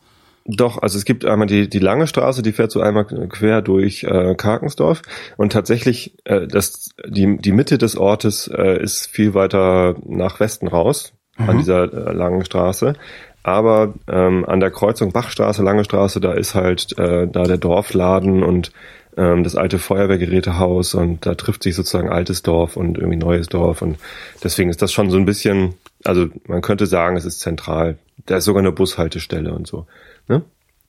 Doch, 0.46 0.76
also 0.82 0.98
es 0.98 1.06
gibt 1.06 1.24
einmal 1.24 1.46
die, 1.46 1.70
die 1.70 1.78
lange 1.78 2.06
Straße, 2.06 2.42
die 2.42 2.52
fährt 2.52 2.70
so 2.70 2.80
einmal 2.82 3.06
quer 3.06 3.62
durch 3.62 4.04
äh, 4.04 4.34
Karkensdorf 4.34 5.00
und 5.38 5.52
tatsächlich 5.54 6.16
äh, 6.24 6.46
das, 6.46 6.90
die, 7.06 7.38
die 7.38 7.52
Mitte 7.52 7.78
des 7.78 7.96
Ortes 7.96 8.48
äh, 8.54 8.82
ist 8.82 9.06
viel 9.06 9.32
weiter 9.32 9.96
nach 10.04 10.40
Westen 10.40 10.68
raus, 10.68 11.14
an 11.36 11.54
Mhm. 11.54 11.58
dieser 11.58 11.82
äh, 11.92 12.12
langen 12.12 12.44
Straße. 12.44 12.94
Aber 13.42 13.92
ähm, 14.08 14.44
an 14.46 14.60
der 14.60 14.70
Kreuzung 14.70 15.12
Bachstraße, 15.12 15.62
Lange 15.62 15.84
Straße, 15.84 16.20
da 16.20 16.32
ist 16.32 16.54
halt 16.54 16.96
äh, 16.98 17.26
da 17.26 17.42
der 17.44 17.58
Dorfladen 17.58 18.42
und 18.42 18.72
ähm, 19.18 19.44
das 19.44 19.54
alte 19.54 19.78
Feuerwehrgerätehaus 19.78 20.94
und 20.94 21.26
da 21.26 21.34
trifft 21.34 21.62
sich 21.62 21.74
sozusagen 21.74 22.08
altes 22.08 22.42
Dorf 22.42 22.76
und 22.76 22.96
irgendwie 22.96 23.18
neues 23.18 23.48
Dorf 23.48 23.82
und 23.82 23.98
deswegen 24.42 24.70
ist 24.70 24.80
das 24.80 24.92
schon 24.92 25.10
so 25.10 25.18
ein 25.18 25.26
bisschen, 25.26 25.74
also 26.04 26.26
man 26.46 26.62
könnte 26.62 26.86
sagen, 26.86 27.16
es 27.16 27.24
ist 27.26 27.40
zentral. 27.40 27.98
Da 28.26 28.38
ist 28.38 28.44
sogar 28.44 28.62
eine 28.62 28.72
Bushaltestelle 28.72 29.52
und 29.52 29.66
so. 29.66 29.86
Ne? 30.26 30.42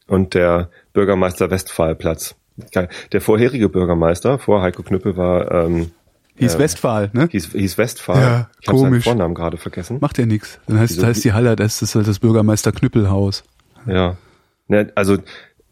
Und 0.08 0.34
der 0.34 0.70
Bürgermeister 0.94 1.52
Westphalplatz. 1.52 2.36
Geil. 2.72 2.88
Der 3.12 3.20
vorherige 3.20 3.68
Bürgermeister 3.68 4.40
vor 4.40 4.62
Heiko 4.62 4.82
Knüppel 4.82 5.18
war 5.18 5.52
ähm, 5.52 5.92
Hieß 6.38 6.54
Ja. 6.54 6.60
Westphal, 6.60 7.10
ne? 7.14 7.28
hieß, 7.32 7.52
hieß 7.54 7.78
Westphal. 7.78 8.22
Ja, 8.22 8.50
ich 8.62 8.68
habe 8.68 8.78
seinen. 8.80 9.02
Vornamen 9.02 9.34
gerade 9.36 9.58
vergessen. 9.58 10.00
Macht 10.02 10.18
ja 10.18 10.26
nichts. 10.26 10.60
Dann 10.68 10.80
heißt, 10.80 10.98
Wieso? 10.98 11.08
heißt 11.08 11.24
die 11.24 11.34
Halle, 11.34 11.56
das 11.56 11.82
ist 11.82 11.96
halt 11.96 12.08
das 12.08 12.20
Bürgermeister 12.20 12.72
Knüppelhaus. 12.72 13.44
Ja. 13.88 14.18
Ne, 14.68 14.92
also 14.96 15.18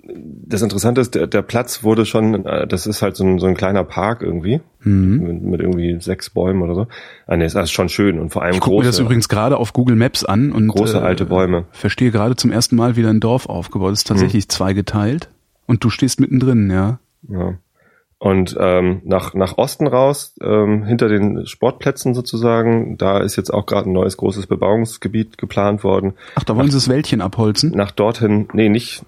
das 0.06 0.62
Interessante 0.62 1.00
ist, 1.00 1.16
der, 1.16 1.28
der 1.28 1.42
Platz 1.42 1.82
wurde 1.84 2.06
schon, 2.06 2.46
äh, 2.46 2.68
das 2.68 2.88
ist 2.88 3.02
halt 3.02 3.16
so 3.16 3.24
ein, 3.24 3.40
so 3.40 3.48
ein 3.48 3.56
kleiner 3.56 3.84
Park 3.86 4.22
irgendwie, 4.22 4.60
Mhm. 4.84 5.18
mit, 5.24 5.42
mit 5.44 5.62
irgendwie 5.62 5.98
sechs 6.02 6.30
Bäumen 6.30 6.62
oder 6.62 6.76
so. 6.76 6.88
Ah, 7.26 7.38
nee, 7.38 7.46
ist 7.46 7.56
alles 7.56 7.72
schon 7.72 7.88
schön 7.88 8.20
und 8.20 8.32
vor 8.32 8.42
allem 8.44 8.54
Ich 8.56 8.60
gucke 8.60 8.72
mir 8.76 8.82
große, 8.82 8.90
das 8.90 9.00
übrigens 9.00 9.30
gerade 9.30 9.56
auf 9.58 9.72
Google 9.72 9.96
Maps 9.96 10.26
an 10.26 10.52
und 10.52 10.68
große 10.68 10.98
äh, 10.98 11.02
alte 11.02 11.26
Bäume. 11.26 11.66
verstehe 11.72 12.12
gerade 12.12 12.36
zum 12.36 12.52
ersten 12.52 12.76
Mal, 12.76 12.98
wie 12.98 13.02
dein 13.04 13.22
Dorf 13.22 13.48
aufgebaut 13.48 13.94
ist. 13.94 14.02
Hm. 14.10 14.16
Tatsächlich 14.16 14.50
zweigeteilt. 14.50 15.30
Und 15.68 15.84
du 15.86 15.90
stehst 15.90 16.20
mittendrin, 16.20 16.70
ja. 16.70 17.00
Ja. 17.30 17.54
Und 18.24 18.56
ähm, 18.58 19.02
nach, 19.04 19.34
nach 19.34 19.58
Osten 19.58 19.86
raus, 19.86 20.34
ähm, 20.42 20.86
hinter 20.86 21.10
den 21.10 21.46
Sportplätzen 21.46 22.14
sozusagen, 22.14 22.98
da 22.98 23.18
ist 23.18 23.36
jetzt 23.36 23.54
auch 23.54 23.66
gerade 23.66 23.90
ein 23.90 23.92
neues 23.92 24.16
großes 24.16 24.48
Bebauungsgebiet 24.48 25.38
geplant 25.38 25.84
worden. 25.84 26.14
Ach, 26.36 26.46
da 26.46 26.56
wollen 26.56 26.70
sie 26.72 26.78
das 26.78 26.88
Wäldchen 26.88 27.20
abholzen? 27.20 27.72
Nach 27.72 27.92
dorthin, 27.92 28.48
nee, 28.54 28.70
nicht, 28.70 29.04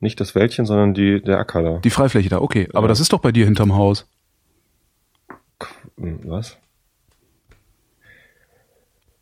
nicht 0.00 0.18
das 0.20 0.34
Wäldchen, 0.34 0.66
sondern 0.66 0.92
die, 0.92 1.22
der 1.22 1.38
Acker 1.38 1.62
da. 1.62 1.78
Die 1.78 1.90
Freifläche 1.90 2.28
da, 2.28 2.40
okay. 2.40 2.68
Aber 2.74 2.86
Ja. 2.86 2.88
das 2.88 2.98
ist 2.98 3.12
doch 3.12 3.20
bei 3.20 3.30
dir 3.30 3.44
hinterm 3.44 3.76
Haus. 3.76 4.08
Hm, 5.96 6.18
Was? 6.24 6.58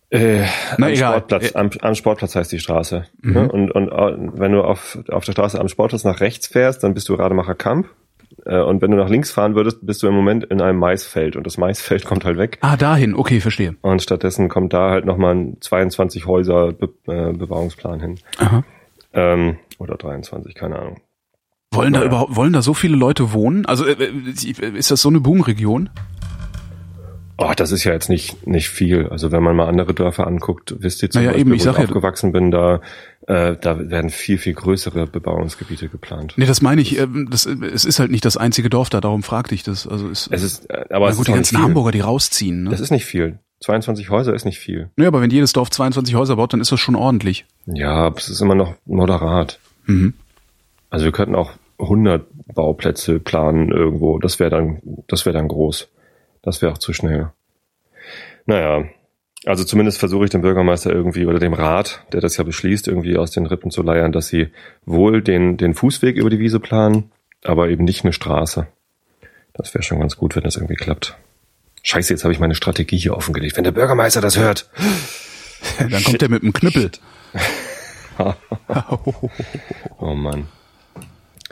Äh, 0.08 0.46
Na, 0.78 0.86
am, 0.86 0.92
egal. 0.92 1.12
Sportplatz, 1.12 1.50
Äh. 1.50 1.58
am, 1.58 1.70
am 1.82 1.94
Sportplatz 1.94 2.36
heißt 2.36 2.52
die 2.52 2.58
Straße. 2.58 3.04
Mhm. 3.20 3.32
Ne? 3.34 3.52
Und, 3.52 3.70
und 3.70 3.88
äh, 3.90 4.16
wenn 4.40 4.52
du 4.52 4.62
auf, 4.62 4.98
auf 5.10 5.26
der 5.26 5.32
Straße 5.32 5.60
am 5.60 5.68
Sportplatz 5.68 6.04
nach 6.04 6.20
rechts 6.20 6.46
fährst, 6.46 6.82
dann 6.84 6.94
bist 6.94 7.10
du 7.10 7.14
Rademacher 7.16 7.54
Kamp. 7.54 7.88
Äh, 8.46 8.60
Und 8.60 8.82
wenn 8.82 8.90
du 8.90 8.96
nach 8.96 9.08
links 9.08 9.30
fahren 9.30 9.54
würdest, 9.54 9.78
bist 9.86 10.02
du 10.02 10.08
im 10.08 10.14
Moment 10.14 10.44
in 10.44 10.60
einem 10.60 10.78
Maisfeld. 10.78 11.36
Und 11.36 11.46
das 11.46 11.56
Maisfeld 11.58 12.04
kommt 12.06 12.24
halt 12.24 12.36
weg. 12.38 12.58
Ah, 12.60 12.76
dahin, 12.76 13.14
okay, 13.14 13.40
verstehe. 13.40 13.76
Und 13.82 14.02
stattdessen 14.02 14.48
kommt 14.48 14.72
da 14.72 14.90
halt 14.90 15.04
nochmal 15.04 15.34
ein 15.34 15.56
22 15.60 16.26
Häuser 16.26 16.72
Be 16.72 16.88
äh, 17.06 17.32
Bebauungsplan 17.32 18.00
hin. 18.00 18.18
Aha. 18.38 18.64
Ähm, 19.12 19.56
oder 19.78 19.96
23, 19.96 20.54
keine 20.54 20.78
Ahnung. 20.78 21.00
Wollen 21.72 21.92
da 21.92 22.00
Ja. 22.00 22.06
überhaupt, 22.06 22.36
wollen 22.36 22.52
da 22.52 22.62
so 22.62 22.74
viele 22.74 22.96
Leute 22.96 23.32
wohnen? 23.32 23.66
Also 23.66 23.84
äh, 23.86 23.92
äh, 23.92 24.68
ist 24.76 24.90
das 24.90 25.00
so 25.02 25.08
eine 25.08 25.20
Boomregion? 25.20 25.90
Oh, 27.36 27.50
das 27.56 27.72
ist 27.72 27.82
ja 27.82 27.92
jetzt 27.92 28.08
nicht 28.08 28.46
nicht 28.46 28.68
viel. 28.68 29.08
Also 29.08 29.32
wenn 29.32 29.42
man 29.42 29.56
mal 29.56 29.66
andere 29.66 29.92
Dörfer 29.92 30.24
anguckt, 30.24 30.76
wisst 30.78 31.02
ihr 31.02 31.10
zum 31.10 31.20
Naja, 31.22 31.30
Beispiel, 31.32 31.40
eben, 31.48 31.54
ich 31.54 31.66
wo 31.66 31.70
ich 31.70 31.76
ja- 31.78 31.82
aufgewachsen 31.84 32.30
bin, 32.30 32.52
da 32.52 32.80
äh, 33.26 33.56
da 33.60 33.90
werden 33.90 34.10
viel 34.10 34.38
viel 34.38 34.54
größere 34.54 35.06
Bebauungsgebiete 35.06 35.88
geplant. 35.88 36.34
Nee, 36.36 36.46
das 36.46 36.60
meine 36.60 36.80
ich, 36.82 36.98
äh, 36.98 37.06
das, 37.30 37.46
es 37.46 37.84
ist 37.84 37.98
halt 37.98 38.10
nicht 38.10 38.24
das 38.24 38.36
einzige 38.36 38.68
Dorf 38.68 38.90
da, 38.90 39.00
darum 39.00 39.22
fragte 39.22 39.54
ich 39.54 39.62
das. 39.62 39.86
Also 39.86 40.08
es, 40.08 40.28
Es 40.30 40.42
ist, 40.42 40.70
äh, 40.70 40.84
aber 40.90 41.06
na 41.06 41.10
es 41.12 41.16
gut, 41.16 41.26
ist 41.26 41.28
die 41.28 41.32
ganzen. 41.32 41.62
Hamburger, 41.62 41.90
die 41.90 42.00
rausziehen. 42.00 42.64
Ne? 42.64 42.70
Das 42.70 42.80
ist 42.80 42.90
nicht 42.90 43.06
viel. 43.06 43.38
22 43.60 44.10
Häuser 44.10 44.34
ist 44.34 44.44
nicht 44.44 44.58
viel. 44.58 44.90
Naja, 44.96 45.08
aber 45.08 45.22
wenn 45.22 45.30
jedes 45.30 45.54
Dorf 45.54 45.70
22 45.70 46.14
Häuser 46.14 46.36
baut, 46.36 46.52
dann 46.52 46.60
ist 46.60 46.70
das 46.70 46.80
schon 46.80 46.96
ordentlich. 46.96 47.46
Ja, 47.64 48.12
es 48.14 48.28
ist 48.28 48.42
immer 48.42 48.54
noch 48.54 48.74
moderat. 48.84 49.58
Mhm. 49.86 50.12
Also 50.90 51.06
wir 51.06 51.12
könnten 51.12 51.34
auch 51.34 51.52
100 51.78 52.26
Bauplätze 52.54 53.20
planen 53.20 53.72
irgendwo. 53.72 54.18
Das 54.18 54.38
wäre 54.38 54.50
dann, 54.50 54.82
das 55.08 55.24
wäre 55.24 55.34
dann 55.34 55.48
groß. 55.48 55.88
Das 56.42 56.60
wäre 56.60 56.72
auch 56.72 56.78
zu 56.78 56.92
schnell. 56.92 57.30
Naja, 58.44 58.84
also 59.46 59.64
zumindest 59.64 59.98
versuche 59.98 60.24
ich 60.24 60.30
dem 60.30 60.42
Bürgermeister 60.42 60.90
irgendwie 60.92 61.26
oder 61.26 61.38
dem 61.38 61.52
Rat, 61.52 62.04
der 62.12 62.20
das 62.20 62.36
ja 62.36 62.44
beschließt, 62.44 62.88
irgendwie 62.88 63.16
aus 63.16 63.30
den 63.30 63.46
Rippen 63.46 63.70
zu 63.70 63.82
leiern, 63.82 64.12
dass 64.12 64.28
sie 64.28 64.48
wohl 64.84 65.22
den, 65.22 65.56
den 65.56 65.74
Fußweg 65.74 66.16
über 66.16 66.30
die 66.30 66.38
Wiese 66.38 66.60
planen, 66.60 67.10
aber 67.42 67.68
eben 67.68 67.84
nicht 67.84 68.04
eine 68.04 68.12
Straße. 68.12 68.66
Das 69.52 69.74
wäre 69.74 69.82
schon 69.82 70.00
ganz 70.00 70.16
gut, 70.16 70.34
wenn 70.34 70.42
das 70.42 70.56
irgendwie 70.56 70.74
klappt. 70.74 71.16
Scheiße, 71.82 72.14
jetzt 72.14 72.24
habe 72.24 72.32
ich 72.32 72.40
meine 72.40 72.54
Strategie 72.54 72.96
hier 72.96 73.14
offengelegt. 73.16 73.56
Wenn 73.56 73.64
der 73.64 73.72
Bürgermeister 73.72 74.20
das 74.20 74.38
hört. 74.38 74.70
Dann 75.78 76.02
kommt 76.02 76.22
er 76.22 76.28
mit 76.30 76.42
dem 76.42 76.52
Knüppel. 76.52 76.90
Oh 79.98 80.14
Mann. 80.14 80.46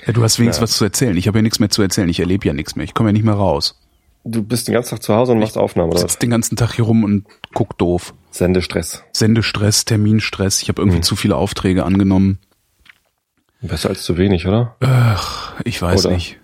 Ja, 0.07 0.13
du 0.13 0.23
hast 0.23 0.39
wenigstens 0.39 0.63
was 0.63 0.77
zu 0.77 0.85
erzählen. 0.85 1.17
Ich 1.17 1.27
habe 1.27 1.39
ja 1.39 1.43
nichts 1.43 1.59
mehr 1.59 1.71
zu 1.71 1.83
erzählen. 1.83 2.09
Ich 2.09 2.21
erlebe 2.21 2.47
ja 2.47 2.53
nichts 2.53 2.77
mehr. 2.77 2.85
Ich 2.85 2.95
komme 2.95 3.09
ja 3.09 3.13
nicht 3.13 3.25
mehr 3.25 3.35
raus. 3.35 3.82
Du 4.25 4.43
bist 4.43 4.69
den 4.69 4.75
ganzen 4.75 4.91
Tag 4.91 5.03
zu 5.03 5.15
Hause 5.15 5.33
und 5.33 5.41
machst 5.41 5.59
Aufnahmen, 5.59 5.89
oder? 5.91 5.97
was? 6.03 6.03
sitze 6.13 6.21
den 6.21 6.31
ganzen 6.31 6.57
Tag 6.57 6.75
hier 6.75 6.85
rum 6.85 7.03
und 7.05 7.27
guck 7.55 7.77
doof. 7.79 8.15
Sendestress. 8.31 9.03
Sendestress, 9.13 9.85
Terminstress. 9.85 10.63
Ich 10.63 10.69
habe 10.69 10.81
irgendwie 10.81 10.99
Mhm. 10.99 11.03
zu 11.03 11.17
viele 11.17 11.37
Aufträge 11.37 11.85
angenommen. 11.85 12.39
Besser 13.61 13.91
als 13.91 14.03
zu 14.05 14.17
wenig, 14.19 14.47
oder? 14.47 14.77
Ach, 14.81 15.55
ich 15.65 15.81
weiß 15.81 16.07
Oder? 16.07 16.15
nicht. 16.15 16.39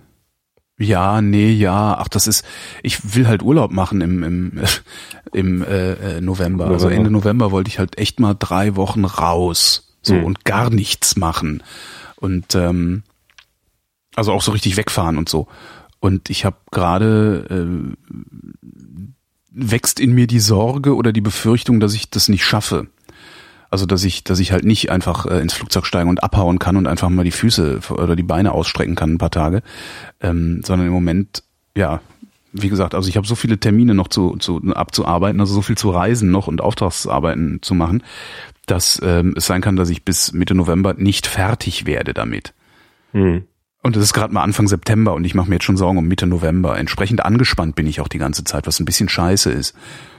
Ja, 0.80 1.20
nee, 1.20 1.50
ja. 1.50 1.96
Ach, 1.98 2.06
das 2.08 2.28
ist. 2.28 2.44
Ich 2.84 3.14
will 3.16 3.26
halt 3.26 3.42
Urlaub 3.42 3.72
machen 3.72 4.00
im 4.00 4.22
im 4.22 4.60
im 5.32 5.62
äh, 5.62 5.92
äh, 6.18 6.20
November. 6.20 6.66
Also 6.66 6.86
November. 6.86 6.94
Ende 6.96 7.10
November 7.10 7.50
wollte 7.50 7.68
ich 7.68 7.78
halt 7.80 7.98
echt 7.98 8.20
mal 8.20 8.34
drei 8.38 8.76
Wochen 8.76 9.04
raus, 9.04 9.96
so 10.02 10.14
Mhm. 10.14 10.24
und 10.24 10.44
gar 10.44 10.70
nichts 10.70 11.16
machen 11.16 11.62
und 12.16 12.54
ähm, 12.54 13.02
also 14.14 14.32
auch 14.32 14.42
so 14.42 14.52
richtig 14.52 14.76
wegfahren 14.76 15.18
und 15.18 15.28
so. 15.28 15.48
Und 16.00 16.30
ich 16.30 16.44
habe 16.44 16.56
gerade 16.70 17.46
äh, 17.50 17.96
wächst 19.50 19.98
in 20.00 20.12
mir 20.12 20.26
die 20.26 20.40
Sorge 20.40 20.94
oder 20.94 21.12
die 21.12 21.20
Befürchtung, 21.20 21.80
dass 21.80 21.94
ich 21.94 22.10
das 22.10 22.28
nicht 22.28 22.44
schaffe. 22.44 22.86
Also 23.70 23.84
dass 23.84 24.04
ich, 24.04 24.24
dass 24.24 24.38
ich 24.38 24.52
halt 24.52 24.64
nicht 24.64 24.90
einfach 24.90 25.26
äh, 25.26 25.40
ins 25.40 25.52
Flugzeug 25.52 25.84
steigen 25.84 26.08
und 26.08 26.22
abhauen 26.22 26.58
kann 26.58 26.76
und 26.76 26.86
einfach 26.86 27.10
mal 27.10 27.24
die 27.24 27.30
Füße 27.30 27.80
oder 27.90 28.16
die 28.16 28.22
Beine 28.22 28.52
ausstrecken 28.52 28.94
kann 28.94 29.14
ein 29.14 29.18
paar 29.18 29.30
Tage, 29.30 29.62
ähm, 30.20 30.62
sondern 30.64 30.86
im 30.86 30.92
Moment, 30.92 31.42
ja, 31.76 32.00
wie 32.52 32.70
gesagt, 32.70 32.94
also 32.94 33.08
ich 33.10 33.18
habe 33.18 33.26
so 33.26 33.34
viele 33.34 33.58
Termine 33.58 33.94
noch 33.94 34.08
zu, 34.08 34.36
zu 34.38 34.62
abzuarbeiten, 34.74 35.40
also 35.40 35.52
so 35.52 35.60
viel 35.60 35.76
zu 35.76 35.90
reisen 35.90 36.30
noch 36.30 36.46
und 36.46 36.62
Auftragsarbeiten 36.62 37.60
zu 37.60 37.74
machen, 37.74 38.02
dass 38.64 39.00
ähm, 39.02 39.34
es 39.36 39.46
sein 39.46 39.60
kann, 39.60 39.76
dass 39.76 39.90
ich 39.90 40.02
bis 40.04 40.32
Mitte 40.32 40.54
November 40.54 40.94
nicht 40.94 41.26
fertig 41.26 41.84
werde 41.84 42.14
damit. 42.14 42.54
Hm. 43.12 43.44
Und 43.88 43.96
es 43.96 44.02
ist 44.02 44.12
gerade 44.12 44.34
mal 44.34 44.42
Anfang 44.42 44.68
September 44.68 45.14
und 45.14 45.24
ich 45.24 45.34
mache 45.34 45.48
mir 45.48 45.54
jetzt 45.54 45.64
schon 45.64 45.78
Sorgen 45.78 45.96
um 45.96 46.06
Mitte 46.06 46.26
November. 46.26 46.76
Entsprechend 46.76 47.24
angespannt 47.24 47.74
bin 47.74 47.86
ich 47.86 48.02
auch 48.02 48.08
die 48.08 48.18
ganze 48.18 48.44
Zeit, 48.44 48.66
was 48.66 48.78
ein 48.78 48.84
bisschen 48.84 49.08
scheiße 49.08 49.50
ist. 49.50 49.74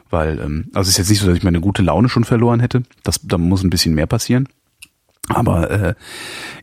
Weil, 0.10 0.39
ähm, 0.39 0.71
also 0.73 0.88
es 0.88 0.93
ist 0.93 0.97
jetzt 0.97 1.10
nicht 1.10 1.19
so, 1.19 1.27
dass 1.27 1.38
ich 1.38 1.43
meine 1.43 1.62
gute 1.62 1.84
Laune 1.84 2.10
schon 2.10 2.23
verloren 2.23 2.62
hätte. 2.62 2.82
Das, 3.03 3.19
da 3.21 3.38
muss 3.38 3.63
ein 3.63 3.69
bisschen 3.69 3.93
mehr 3.93 4.08
passieren. 4.08 4.49
Aber 5.27 5.69
äh, 5.69 5.93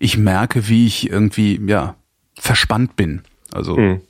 ich 0.01 0.19
merke, 0.19 0.67
wie 0.67 0.85
ich 0.85 1.09
irgendwie, 1.09 1.61
ja, 1.65 1.95
verspannt 2.41 2.97
bin. 2.97 3.23
Also 3.53 3.77
Hm. 3.77 4.01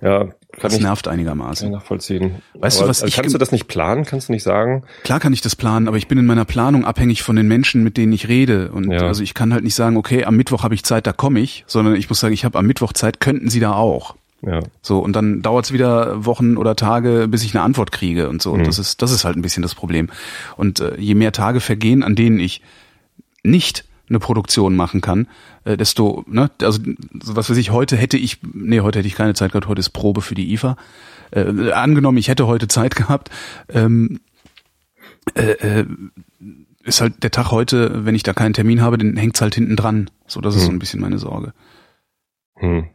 Ja, 0.00 0.30
kann 0.62 0.70
das 0.70 0.78
ich 0.78 0.82
nervt 0.84 1.08
einigermaßen. 1.08 1.70
nachvollziehen. 1.70 2.36
Weißt 2.54 2.78
du, 2.78 2.82
Aber, 2.82 2.88
was 2.90 3.02
also 3.02 3.08
ich 3.08 3.16
kannst 3.16 3.34
du 3.34 3.38
das 3.38 3.52
nicht 3.52 3.68
planen? 3.68 4.04
Kannst 4.04 4.28
du 4.28 4.32
nicht 4.32 4.42
sagen? 4.42 4.84
Klar 5.04 5.20
kann 5.20 5.32
ich 5.32 5.40
das 5.42 5.54
planen, 5.56 5.88
aber 5.88 5.96
ich 5.98 6.08
bin 6.08 6.16
in 6.18 6.24
meiner 6.26 6.44
Planung 6.44 6.84
abhängig 6.84 7.22
von 7.22 7.36
den 7.36 7.48
Menschen, 7.48 7.82
mit 7.84 7.96
denen 7.96 8.12
ich 8.12 8.28
rede. 8.28 8.70
Und 8.72 8.90
Ja. 8.90 9.00
also 9.06 9.22
ich 9.22 9.34
kann 9.34 9.52
halt 9.52 9.64
nicht 9.64 9.74
sagen, 9.74 9.96
okay, 9.96 10.24
am 10.24 10.36
Mittwoch 10.36 10.62
habe 10.62 10.74
ich 10.74 10.84
Zeit, 10.84 11.06
da 11.06 11.12
komme 11.12 11.40
ich, 11.40 11.64
sondern 11.66 11.96
ich 11.96 12.08
muss 12.08 12.20
sagen, 12.20 12.32
ich 12.32 12.44
habe 12.44 12.58
am 12.58 12.66
Mittwoch 12.66 12.92
Zeit, 12.94 13.20
könnten 13.20 13.50
Sie 13.50 13.60
da 13.60 13.72
auch. 13.74 14.14
Ja. 14.44 14.60
So, 14.80 14.98
und 14.98 15.14
dann 15.14 15.42
dauert 15.42 15.66
es 15.66 15.72
wieder 15.72 16.24
Wochen 16.24 16.56
oder 16.56 16.74
Tage, 16.74 17.28
bis 17.28 17.44
ich 17.44 17.54
eine 17.54 17.62
Antwort 17.62 17.92
kriege 17.92 18.28
und 18.28 18.42
so. 18.42 18.50
Und 18.52 18.60
Mhm. 18.60 18.64
das 18.64 18.78
ist, 18.78 19.00
das 19.02 19.12
ist 19.12 19.24
halt 19.24 19.36
ein 19.36 19.42
bisschen 19.42 19.62
das 19.62 19.74
Problem. 19.74 20.08
Und 20.56 20.80
äh, 20.80 20.96
je 20.98 21.14
mehr 21.14 21.32
Tage 21.32 21.60
vergehen, 21.60 22.02
an 22.02 22.14
denen 22.16 22.40
ich 22.40 22.60
nicht 23.44 23.84
eine 24.08 24.18
Produktion 24.18 24.76
machen 24.76 25.00
kann, 25.00 25.28
äh, 25.64 25.76
desto, 25.76 26.24
ne, 26.26 26.50
also 26.60 26.80
so 27.22 27.36
was 27.36 27.48
weiß 27.48 27.56
ich, 27.56 27.70
heute 27.70 27.96
hätte 27.96 28.16
ich, 28.18 28.38
nee, 28.52 28.80
heute 28.80 28.98
hätte 28.98 29.08
ich 29.08 29.14
keine 29.14 29.34
Zeit 29.34 29.52
gehabt, 29.52 29.68
heute 29.68 29.80
ist 29.80 29.90
Probe 29.90 30.20
für 30.20 30.34
die 30.34 30.52
IFA. 30.52 30.76
Äh, 31.30 31.72
angenommen, 31.72 32.18
ich 32.18 32.28
hätte 32.28 32.46
heute 32.46 32.68
Zeit 32.68 32.94
gehabt, 32.96 33.30
ähm, 33.68 34.20
äh, 35.34 35.52
äh, 35.80 35.86
ist 36.84 37.00
halt 37.00 37.22
der 37.22 37.30
Tag 37.30 37.50
heute, 37.52 38.04
wenn 38.04 38.14
ich 38.14 38.22
da 38.24 38.32
keinen 38.32 38.54
Termin 38.54 38.82
habe, 38.82 38.98
dann 38.98 39.16
hängt's 39.16 39.40
halt 39.40 39.54
hinten 39.54 39.76
dran. 39.76 40.10
So, 40.26 40.40
das 40.40 40.56
ist 40.56 40.62
Mhm. 40.62 40.66
so 40.66 40.72
ein 40.72 40.78
bisschen 40.80 41.00
meine 41.00 41.18
Sorge. 41.18 41.52
Hm. 42.56 42.86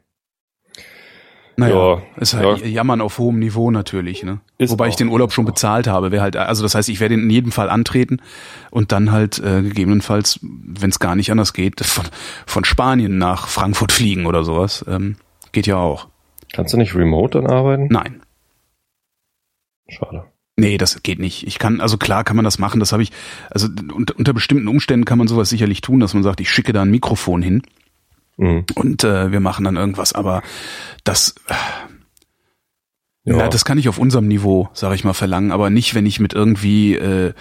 Naja, 1.60 1.96
Ja, 1.96 2.02
ist 2.18 2.36
halt 2.36 2.62
ja. 2.62 2.68
Jammern 2.68 3.02
auf 3.02 3.18
hohem 3.18 3.40
Niveau 3.40 3.72
natürlich, 3.72 4.24
ne? 4.24 4.40
Ist 4.60 4.70
Wobei 4.70 4.88
ich 4.88 4.94
auch, 4.94 4.98
den 4.98 5.08
Urlaub 5.10 5.32
schon 5.32 5.46
bezahlt 5.46 5.88
habe. 5.88 6.12
Wäre 6.12 6.22
halt, 6.22 6.38
also 6.38 6.62
das 6.62 6.76
heißt, 6.76 6.88
ich 6.88 7.00
werde 7.00 7.16
ihn 7.16 7.22
in 7.22 7.30
jedem 7.32 7.52
Fall 7.52 7.72
antreten 7.72 8.22
und 8.70 8.92
dann 8.92 9.12
halt 9.12 9.40
äh, 9.40 9.64
gegebenenfalls, 9.64 10.40
wenn 10.42 10.92
es 10.92 11.00
gar 11.00 11.16
nicht 11.16 11.32
anders 11.32 11.54
geht, 11.54 11.84
von, 11.84 12.06
von 12.46 12.64
Spanien 12.64 13.18
nach 13.18 13.48
Frankfurt 13.48 13.92
fliegen 13.92 14.28
oder 14.28 14.44
sowas. 14.44 14.86
Ähm, 14.88 15.16
geht 15.52 15.66
ja 15.66 15.78
auch. 15.78 16.08
Kannst 16.54 16.74
du 16.74 16.78
nicht 16.78 16.94
remote 16.94 17.42
dann 17.42 17.52
arbeiten? 17.52 17.88
Nein. 17.90 18.22
Schade. 19.90 20.26
Nee, 20.58 20.78
das 20.78 21.02
geht 21.02 21.20
nicht. 21.20 21.46
Ich 21.48 21.58
kann, 21.58 21.82
also 21.82 21.98
klar 21.98 22.24
kann 22.24 22.36
man 22.36 22.46
das 22.46 22.60
machen, 22.60 22.80
das 22.80 22.92
habe 22.92 23.02
ich, 23.02 23.12
also 23.50 23.68
unter, 23.94 24.16
unter 24.18 24.34
bestimmten 24.34 24.68
Umständen 24.68 25.06
kann 25.06 25.18
man 25.18 25.28
sowas 25.28 25.50
sicherlich 25.50 25.82
tun, 25.82 26.00
dass 26.00 26.14
man 26.14 26.24
sagt, 26.24 26.40
ich 26.40 26.50
schicke 26.52 26.74
da 26.74 26.84
ein 26.84 26.92
Mikrofon 26.92 27.42
hin 27.42 27.64
Mhm. 28.38 28.66
und 28.76 29.04
äh, 29.04 29.32
wir 29.32 29.40
machen 29.40 29.66
dann 29.66 29.76
irgendwas, 29.78 30.14
aber 30.14 30.42
das, 31.04 31.36
Ja. 33.26 33.38
Ja. 33.40 33.48
das 33.50 33.66
kann 33.66 33.78
ich 33.78 33.90
auf 33.90 33.98
unserem 33.98 34.28
Niveau, 34.28 34.70
sage 34.74 34.96
ich 34.96 35.04
mal, 35.04 35.14
verlangen, 35.14 35.52
aber 35.52 35.70
nicht, 35.70 35.96
wenn 35.96 36.06
ich 36.06 36.20
mit 36.20 36.34
irgendwie 36.34 36.96
äh, 36.96 37.34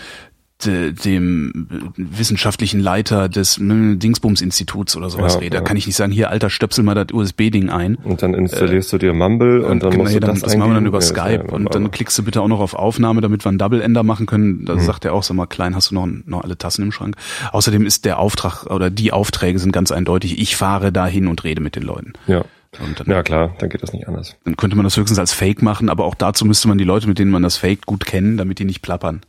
dem 0.64 1.68
wissenschaftlichen 1.96 2.80
Leiter 2.80 3.28
des 3.28 3.58
äh, 3.58 3.96
Dingsbums-Instituts 3.96 4.96
oder 4.96 5.10
sowas 5.10 5.34
Ja, 5.34 5.40
rede. 5.40 5.50
Da 5.50 5.58
ja. 5.58 5.64
kann 5.64 5.76
ich 5.76 5.86
nicht 5.86 5.96
sagen, 5.96 6.12
hier, 6.12 6.30
Alter, 6.30 6.48
stöpsel 6.50 6.82
mal 6.82 6.94
das 6.94 7.08
USB-Ding 7.12 7.68
ein. 7.68 7.96
Und 7.96 8.22
dann 8.22 8.32
installierst 8.34 8.92
du 8.92 8.98
dir 8.98 9.12
Mumble 9.12 9.62
und, 9.64 9.82
dann 9.82 9.90
genau, 9.90 10.04
musst 10.04 10.14
du 10.16 10.20
dann, 10.20 10.30
das 10.34 10.40
das 10.42 10.56
machen 10.56 10.70
wir 10.70 10.74
dann 10.74 10.86
über 10.86 10.98
Ja, 10.98 11.02
Skype 11.02 11.44
ja- 11.48 11.52
und 11.52 11.74
dann 11.74 11.90
klickst 11.90 12.16
du 12.18 12.22
bitte 12.22 12.40
auch 12.40 12.48
noch 12.48 12.60
auf 12.60 12.74
Aufnahme, 12.74 13.20
damit 13.20 13.44
wir 13.44 13.50
einen 13.50 13.58
Double-Ender 13.58 14.02
machen 14.02 14.26
können. 14.26 14.64
Da 14.64 14.76
Mhm. 14.76 14.80
sagt 14.80 15.04
er 15.04 15.12
auch, 15.12 15.22
sag 15.22 15.36
mal, 15.36 15.46
klein, 15.46 15.74
hast 15.74 15.90
du 15.90 15.94
noch, 15.94 16.06
noch 16.24 16.42
alle 16.42 16.56
Tassen 16.56 16.82
im 16.82 16.92
Schrank? 16.92 17.16
Außerdem 17.52 17.84
ist 17.84 18.04
der 18.04 18.18
Auftrag 18.18 18.64
oder 18.66 18.88
die 18.90 19.12
Aufträge 19.12 19.58
sind 19.58 19.72
ganz 19.72 19.90
eindeutig. 19.92 20.38
Ich 20.40 20.56
fahre 20.56 20.90
dahin 20.92 21.26
und 21.28 21.44
rede 21.44 21.60
mit 21.60 21.76
den 21.76 21.82
Leuten. 21.82 22.14
ja. 22.26 22.44
Und 22.86 23.00
dann, 23.00 23.06
ja, 23.06 23.22
klar, 23.22 23.54
dann 23.58 23.70
geht 23.70 23.82
das 23.82 23.94
nicht 23.94 24.06
anders. 24.06 24.36
dann 24.44 24.54
könnte 24.58 24.76
man 24.76 24.84
das 24.84 24.98
höchstens 24.98 25.18
als 25.18 25.32
Fake 25.32 25.62
machen, 25.62 25.88
aber 25.88 26.04
auch 26.04 26.14
dazu 26.14 26.44
müsste 26.44 26.68
man 26.68 26.76
die 26.76 26.84
Leute, 26.84 27.08
mit 27.08 27.18
denen 27.18 27.30
man 27.30 27.42
das 27.42 27.56
faked, 27.56 27.86
gut 27.86 28.04
kennen, 28.04 28.36
damit 28.36 28.58
die 28.58 28.66
nicht 28.66 28.82
plappern. 28.82 29.22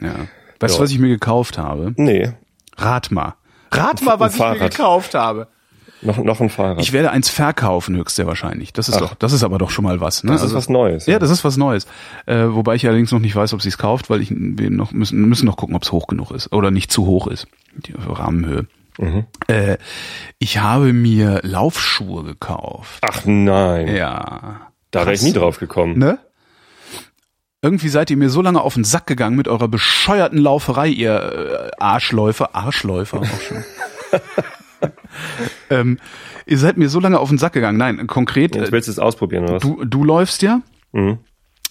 Ja. 0.00 0.14
Weißt 0.60 0.74
du, 0.74 0.78
Ja. 0.78 0.84
was 0.84 0.90
ich 0.90 0.98
mir 0.98 1.08
gekauft 1.08 1.58
habe? 1.58 1.92
Nee, 1.96 2.32
Rat 2.76 3.10
mal. 3.10 3.34
Rat 3.72 4.02
mal, 4.02 4.20
was 4.20 4.34
ich 4.34 4.40
mir 4.40 4.58
gekauft 4.58 5.14
habe. 5.14 5.48
noch, 6.02 6.18
noch 6.18 6.40
ein 6.40 6.50
Fahrrad. 6.50 6.80
Ich 6.80 6.92
werde 6.92 7.10
eins 7.10 7.28
verkaufen, 7.30 7.96
höchst 7.96 8.16
sehr 8.16 8.26
wahrscheinlich. 8.26 8.72
Das 8.72 8.88
ist 8.88 8.96
Ach. 8.96 9.00
doch, 9.00 9.14
das 9.14 9.32
ist 9.32 9.42
aber 9.42 9.58
doch 9.58 9.70
schon 9.70 9.84
mal 9.84 10.00
was. 10.00 10.24
Ne? 10.24 10.32
das 10.32 10.42
ist 10.42 10.54
was 10.54 10.68
Neues. 10.68 11.06
Ja, 11.06 11.18
das 11.18 11.30
ist 11.30 11.42
was 11.44 11.56
Neues. 11.56 11.86
Äh, 12.26 12.44
wobei 12.48 12.74
ich 12.74 12.86
allerdings 12.86 13.12
noch 13.12 13.18
nicht 13.18 13.34
weiß, 13.34 13.54
ob 13.54 13.62
sie 13.62 13.68
es 13.70 13.78
kauft, 13.78 14.08
weil 14.10 14.20
ich 14.20 14.30
wir 14.30 14.70
noch 14.70 14.92
müssen, 14.92 15.20
müssen 15.26 15.46
noch 15.46 15.56
gucken, 15.56 15.74
ob 15.74 15.82
es 15.82 15.92
hoch 15.92 16.06
genug 16.06 16.30
ist 16.32 16.52
oder 16.52 16.70
nicht 16.70 16.92
zu 16.92 17.06
hoch 17.06 17.26
ist. 17.26 17.46
Die 17.74 17.92
Rahmenhöhe. 17.96 18.66
Mhm. 18.98 19.24
Äh, 19.48 19.76
ich 20.38 20.58
habe 20.58 20.92
mir 20.92 21.40
Laufschuhe 21.42 22.24
gekauft. 22.24 22.98
Ach 23.02 23.22
nein, 23.24 23.94
Ja. 23.94 24.60
da 24.90 25.00
wäre 25.00 25.14
ich 25.14 25.22
nie 25.22 25.32
drauf 25.32 25.58
gekommen. 25.58 25.98
Ne? 25.98 26.18
Irgendwie 27.62 27.88
seid 27.88 28.10
ihr 28.10 28.16
mir 28.16 28.30
so 28.30 28.42
lange 28.42 28.60
auf 28.60 28.74
den 28.74 28.84
Sack 28.84 29.06
gegangen 29.06 29.36
mit 29.36 29.48
eurer 29.48 29.68
bescheuerten 29.68 30.38
Lauferei, 30.38 30.88
ihr 30.88 31.70
äh, 31.78 31.82
Arschläufer. 31.82 32.54
Arschläufer 32.54 33.20
auch 33.20 33.40
schon. 33.40 33.64
ähm, 35.70 35.98
ihr 36.44 36.58
seid 36.58 36.76
mir 36.76 36.88
so 36.88 37.00
lange 37.00 37.18
auf 37.18 37.28
den 37.30 37.38
Sack 37.38 37.54
gegangen. 37.54 37.78
Nein, 37.78 38.06
konkret, 38.06 38.54
Jetzt 38.54 38.68
äh, 38.68 38.72
willst 38.72 38.88
du 38.88 38.92
es 38.92 38.98
ausprobieren, 38.98 39.44
oder 39.44 39.54
was? 39.54 39.62
du, 39.62 39.84
du 39.84 40.04
läufst 40.04 40.42
ja. 40.42 40.60
Mhm. 40.92 41.18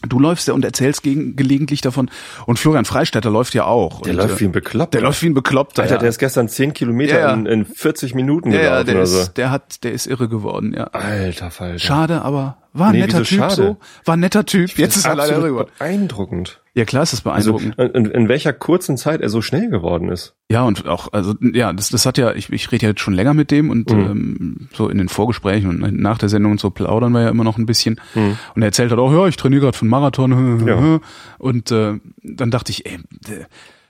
Du 0.08 0.20
läufst 0.20 0.48
ja 0.48 0.54
und 0.54 0.66
erzählst 0.66 1.04
gegen, 1.04 1.36
gelegentlich 1.36 1.82
davon. 1.82 2.12
Und 2.46 2.60
Florian 2.60 2.86
Freistetter 2.86 3.30
läuft 3.30 3.54
ja 3.54 3.66
auch. 3.66 4.02
Der 4.02 4.14
und, 4.14 4.18
läuft 4.18 4.36
äh, 4.36 4.40
wie 4.42 4.46
ein 4.46 4.52
Bekloppter. 4.52 5.00
der 5.00 5.02
läuft 5.02 5.22
wie 5.22 5.28
ein 5.28 5.34
Bekloppter. 5.34 5.84
Alter, 5.84 5.96
ja. 5.96 6.00
der 6.00 6.10
ist 6.10 6.20
gestern 6.20 6.50
10 6.50 6.74
Kilometer 6.74 7.20
Ja, 7.20 7.28
ja. 7.28 7.34
In, 7.34 7.46
in 7.46 7.66
40 7.66 8.14
Minuten 8.14 8.52
ja, 8.52 8.58
ja, 8.58 8.64
gelaufen 8.64 8.86
der 8.88 8.96
oder 8.96 9.06
so. 9.06 9.20
ist, 9.20 9.34
der 9.38 9.52
hat, 9.52 9.84
der 9.84 9.94
ist 9.94 10.08
irre 10.08 10.28
geworden, 10.28 10.74
ja. 10.76 10.86
Alter 10.86 11.52
Falter. 11.52 11.80
Schade, 11.80 12.22
aber 12.22 12.58
War 12.78 12.88
ein 12.88 12.94
Nee, 12.94 13.00
netter 13.02 13.24
Typ 13.24 13.38
schade? 13.40 13.56
so. 13.56 13.78
War 14.04 14.18
ein 14.18 14.20
netter 14.20 14.46
Typ. 14.46 14.78
Jetzt 14.78 14.98
ist 14.98 15.06
er 15.06 15.16
leider 15.16 15.42
rüber. 15.42 15.68
beeindruckend. 15.80 16.62
Ja, 16.74 16.84
klar 16.84 17.04
ist 17.04 17.14
das 17.14 17.26
Also 17.26 17.54
beeindruckend. 17.54 17.96
in, 17.96 18.06
in 18.12 18.28
welcher 18.28 18.52
kurzen 18.52 18.98
Zeit 18.98 19.22
er 19.22 19.30
so 19.30 19.42
schnell 19.42 19.70
geworden 19.70 20.10
ist. 20.10 20.34
Ja, 20.52 20.64
und 20.64 20.86
auch, 20.88 21.14
also 21.14 21.34
ja, 21.42 21.72
das, 21.72 21.88
das 21.90 22.06
hat 22.06 22.18
ja, 22.18 22.34
ich, 22.34 22.52
ich 22.52 22.70
rede 22.74 22.84
ja 22.84 22.90
jetzt 22.90 23.00
schon 23.00 23.14
länger 23.14 23.34
mit 23.34 23.50
dem 23.50 23.70
und 23.70 23.90
Mhm. 23.92 24.00
ähm, 24.02 24.70
so 24.74 24.90
in 24.90 24.98
den 24.98 25.08
Vorgesprächen 25.08 25.70
und 25.70 26.00
nach 26.02 26.18
der 26.18 26.28
Sendung 26.28 26.52
und 26.52 26.60
so 26.60 26.70
plaudern 26.70 27.14
wir 27.14 27.22
ja 27.22 27.30
immer 27.30 27.46
noch 27.46 27.58
ein 27.58 27.66
bisschen. 27.66 28.00
Mhm. 28.14 28.38
Und 28.56 28.62
er 28.62 28.66
erzählt 28.68 28.90
halt 28.92 29.00
auch, 29.00 29.14
ja, 29.14 29.26
ich 29.28 29.38
trainiere 29.38 29.62
gerade 29.62 29.78
für 29.78 29.84
einen 29.84 29.92
Marathon. 29.92 30.68
Ja. 30.68 31.00
Und 31.38 31.72
äh, 31.72 31.94
dann 32.24 32.52
dachte 32.52 32.72
ich, 32.74 32.86
ey, 32.86 33.00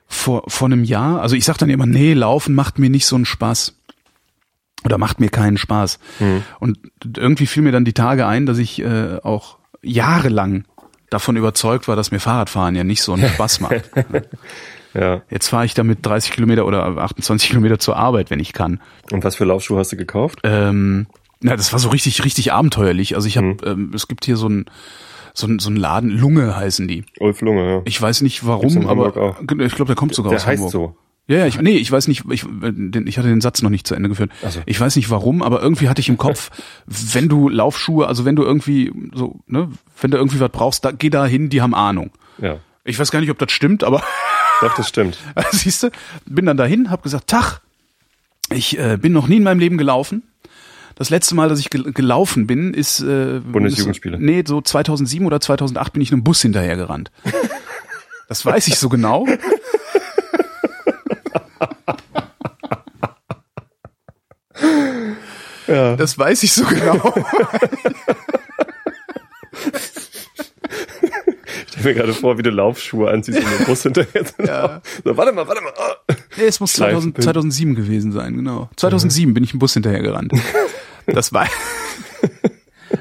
vor, 0.07 0.43
vor 0.47 0.67
einem 0.67 0.83
Jahr, 0.83 1.21
also 1.21 1.36
ich 1.36 1.45
sag 1.45 1.57
dann 1.57 1.69
immer, 1.69 1.88
nee, 1.88 2.13
laufen 2.13 2.53
macht 2.53 2.77
mir 2.77 2.89
nicht 2.91 3.07
so 3.07 3.15
einen 3.15 3.25
Spaß. 3.25 3.73
Oder 4.86 4.97
macht 4.97 5.19
mir 5.19 5.29
keinen 5.29 5.57
Spaß. 5.57 5.99
Mhm. 6.19 6.43
Und 6.59 6.77
irgendwie 7.17 7.45
fiel 7.47 7.63
mir 7.63 7.71
dann 7.71 7.86
die 7.86 7.93
Tage 7.93 8.25
ein, 8.27 8.45
dass 8.45 8.57
ich 8.57 8.81
äh, 8.81 9.17
auch 9.23 9.57
jahrelang 9.81 10.65
davon 11.09 11.36
überzeugt 11.38 11.88
war, 11.88 11.95
dass 11.95 12.11
mir 12.11 12.19
Fahrradfahren 12.19 12.75
ja 12.75 12.83
nicht 12.83 13.01
so 13.01 13.13
einen 13.13 13.27
Spaß 13.29 13.59
macht. 13.61 13.89
Ja. 14.93 15.23
Jetzt 15.29 15.49
fahre 15.49 15.65
ich 15.65 15.73
damit 15.73 16.05
30 16.05 16.31
Kilometer 16.31 16.65
oder 16.65 16.86
28 16.86 17.49
Kilometer 17.49 17.79
zur 17.79 17.97
Arbeit, 17.97 18.29
wenn 18.29 18.39
ich 18.39 18.53
kann. 18.53 18.79
Und 19.11 19.25
was 19.25 19.36
für 19.36 19.43
Laufschuhe 19.43 19.77
hast 19.77 19.91
du 19.91 19.97
gekauft? 19.97 20.39
Ähm, 20.45 21.07
na, 21.41 21.57
das 21.57 21.73
war 21.73 21.79
so 21.79 21.89
richtig, 21.89 22.23
richtig 22.23 22.53
abenteuerlich. 22.53 23.13
Also 23.15 23.27
ich 23.27 23.36
habe, 23.36 23.47
Mhm. 23.47 23.57
ähm, 23.65 23.91
es 23.93 24.07
gibt 24.07 24.23
hier 24.23 24.38
so 24.38 24.47
ein 24.47 24.65
so 25.33 25.47
ein, 25.47 25.59
so 25.59 25.69
ein 25.69 25.75
Laden, 25.75 26.09
Lunge 26.11 26.55
heißen 26.55 26.88
die. 26.88 27.03
Ulf 27.19 27.41
Lunge, 27.41 27.69
ja. 27.69 27.81
Ich 27.83 28.01
weiß 28.01 28.21
nicht 28.21 28.45
warum, 28.47 28.88
aber 28.88 29.07
auch. 29.17 29.41
ich 29.41 29.75
glaube, 29.75 29.88
der 29.88 29.95
kommt 29.97 30.15
sogar 30.15 30.29
Der 30.29 30.38
aus 30.39 30.45
heißt 30.47 30.59
Hamburg. 30.63 30.71
so. 30.71 30.97
Ja, 31.28 31.38
ja, 31.39 31.47
ich, 31.47 31.59
nee, 31.59 31.78
ich 31.78 31.91
weiß 31.91 32.07
nicht, 32.07 32.23
ich, 32.30 32.43
ich 32.45 33.17
hatte 33.17 33.28
den 33.28 33.41
Satz 33.41 33.61
noch 33.63 33.71
nicht 33.71 33.88
zu 33.88 33.95
Ende 33.95 34.09
geführt. 34.09 34.32
Ach 34.45 34.51
so. 34.51 34.61
Ich 34.67 34.80
weiß 34.80 34.95
nicht 34.95 35.09
warum, 35.09 35.41
aber 35.41 35.59
irgendwie 35.61 35.89
hatte 35.89 35.99
ich 35.99 36.09
im 36.09 36.17
Kopf, 36.17 36.51
wenn 36.86 37.30
du 37.30 37.49
Laufschuhe, 37.49 38.07
also 38.07 38.26
wenn 38.26 38.36
du 38.36 38.43
irgendwie 38.43 38.91
so, 39.13 39.39
ne, 39.47 39.69
wenn 39.99 40.11
du 40.11 40.17
irgendwie 40.17 40.39
was 40.39 40.51
brauchst, 40.51 40.86
da, 40.86 40.91
geh 40.91 41.09
da 41.09 41.26
hin, 41.26 41.49
die 41.49 41.61
haben 41.63 41.73
Ahnung. 41.73 42.11
Ja. 42.38 42.57
Ich 42.84 42.99
weiß 42.99 43.09
gar 43.09 43.21
nicht, 43.21 43.32
ob 43.32 43.39
das 43.39 43.51
stimmt, 43.51 43.84
aber 43.84 44.03
Doch, 44.61 44.76
das 44.76 44.88
stimmt. 44.88 45.17
siehst 45.51 45.82
du, 45.84 45.89
bin 46.28 46.45
dann 46.45 46.57
dahin, 46.57 46.91
hab 46.91 47.01
gesagt, 47.01 47.28
Tag, 47.28 47.59
ich 48.53 48.78
äh, 48.78 48.97
bin 49.01 49.11
noch 49.11 49.28
nie 49.28 49.38
in 49.38 49.43
meinem 49.43 49.59
Leben 49.59 49.78
gelaufen. 49.80 50.21
Das 50.93 51.09
letzte 51.09 51.34
Mal, 51.36 51.49
dass 51.49 51.59
ich 51.59 51.69
gel 51.71 51.91
gelaufen 51.91 52.45
bin, 52.47 52.73
ist 52.73 53.01
äh, 53.01 53.39
Bundesjugendspiele. 53.39 54.15
ist- 54.17 54.21
Nee, 54.23 54.43
so 54.47 54.61
2007 54.61 55.26
oder 55.26 55.41
2008 55.41 55.91
bin 55.93 56.01
ich 56.03 56.11
einem 56.13 56.23
Bus 56.23 56.41
hinterher 56.41 56.76
gerannt. 56.78 57.11
Das 58.30 58.45
weiß 58.45 58.67
ich 58.67 58.78
so 58.78 58.88
genau. 58.89 59.26
Ja. 65.68 65.95
Das 65.95 66.16
weiß 66.16 66.43
ich 66.43 66.53
so 66.53 66.64
genau. 66.64 67.12
Ich 69.66 69.72
stell 71.70 71.84
mir 71.84 71.93
gerade 71.95 72.14
vor, 72.14 72.38
wie 72.38 72.43
du 72.43 72.51
Laufschuhe 72.51 73.10
anziehst 73.10 73.39
und 73.39 73.60
den 73.60 73.66
Bus 73.66 73.82
hinterher. 73.82 74.26
Ja. 74.45 74.82
So, 75.03 75.18
warte 75.18 75.32
mal, 75.32 75.47
warte 75.47 75.64
mal. 75.64 75.74
Ah. 75.78 76.14
Nee, 76.38 76.43
es 76.45 76.60
muss 76.60 76.74
2000, 76.74 77.16
Schleifenbild. 77.16 77.24
2007 77.24 77.76
gewesen 77.76 78.12
sein, 78.12 78.36
genau. 78.36 78.70
2007 78.76 79.34
bin 79.34 79.43
ich 79.43 79.53
im 79.53 79.60
Bus 79.60 79.74
hinterher 79.74 80.01
gerannt. 80.01 80.34
Das 81.08 81.34
war, 81.34 81.47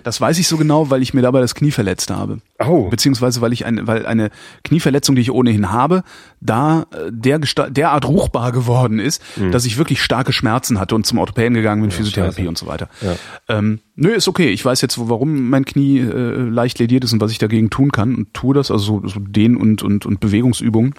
das 0.05 0.21
weiß 0.21 0.39
ich 0.39 0.47
so 0.47 0.57
genau, 0.57 0.91
weil 0.91 1.03
ich 1.03 1.15
mir 1.15 1.23
dabei 1.23 1.41
das 1.41 1.55
Knie 1.55 1.71
verletzt 1.71 2.11
habe. 2.11 2.39
Au. 2.59 2.89
Beziehungsweise 2.89 3.41
weil 3.41 3.53
ich 3.53 3.67
eine, 3.67 3.87
weil 3.87 4.07
eine 4.07 4.31
Knieverletzung, 4.63 5.17
die 5.17 5.23
ich 5.23 5.33
ohnehin 5.33 5.73
habe, 5.73 6.05
da 6.41 6.87
äh, 6.93 7.11
der 7.11 7.39
derart 7.39 8.07
ruchbar 8.07 8.53
geworden 8.53 8.99
ist, 8.99 9.23
dass 9.51 9.65
ich 9.65 9.79
wirklich 9.79 10.03
starke 10.03 10.33
Schmerzen 10.33 10.79
hatte 10.79 10.95
und 10.95 11.07
zum 11.07 11.19
Orthopäden 11.19 11.55
gegangen 11.55 11.83
bin, 11.83 11.91
Physiotherapie 11.91 12.43
scheiße. 12.43 12.49
und 12.49 12.59
so 12.59 12.67
weiter. 12.67 12.89
Ja. 13.01 13.17
Ähm, 13.49 13.81
nö, 13.97 14.11
ist 14.11 14.29
okay. 14.29 14.51
Ich 14.51 14.65
weiß 14.65 14.81
jetzt, 14.83 14.99
warum 15.09 15.49
mein 15.49 15.65
Knie 15.65 15.99
äh, 15.99 16.37
leicht 16.49 16.79
lediert 16.79 17.05
ist 17.05 17.13
und 17.13 17.21
was 17.21 17.31
ich 17.31 17.39
dagegen 17.39 17.71
tun 17.71 17.91
kann 17.91 18.15
und 18.15 18.35
tue 18.35 18.55
das, 18.55 18.71
also 18.71 19.01
so, 19.01 19.09
so 19.09 19.21
Dehn- 19.21 19.57
und, 19.57 19.83
und, 19.83 20.07
und 20.07 20.21
Bewegungsübungen, 20.21 20.95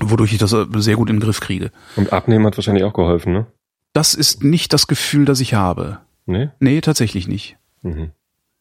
wodurch 0.00 0.32
ich 0.32 0.38
das 0.38 0.52
äh, 0.52 0.64
sehr 0.76 0.96
gut 0.96 1.10
in 1.10 1.16
den 1.16 1.22
Griff 1.22 1.40
kriege. 1.40 1.70
Und 1.96 2.12
Abnehmen 2.12 2.46
hat 2.46 2.56
wahrscheinlich 2.56 2.84
auch 2.84 2.94
geholfen, 2.94 3.32
ne? 3.32 3.46
Das 3.92 4.14
ist 4.14 4.42
nicht 4.42 4.72
das 4.72 4.88
Gefühl, 4.88 5.24
das 5.24 5.38
ich 5.40 5.54
habe. 5.54 5.98
Nee? 6.26 6.48
Nee, 6.58 6.80
tatsächlich 6.80 7.28
nicht. 7.28 7.56
Mhm. 7.84 8.10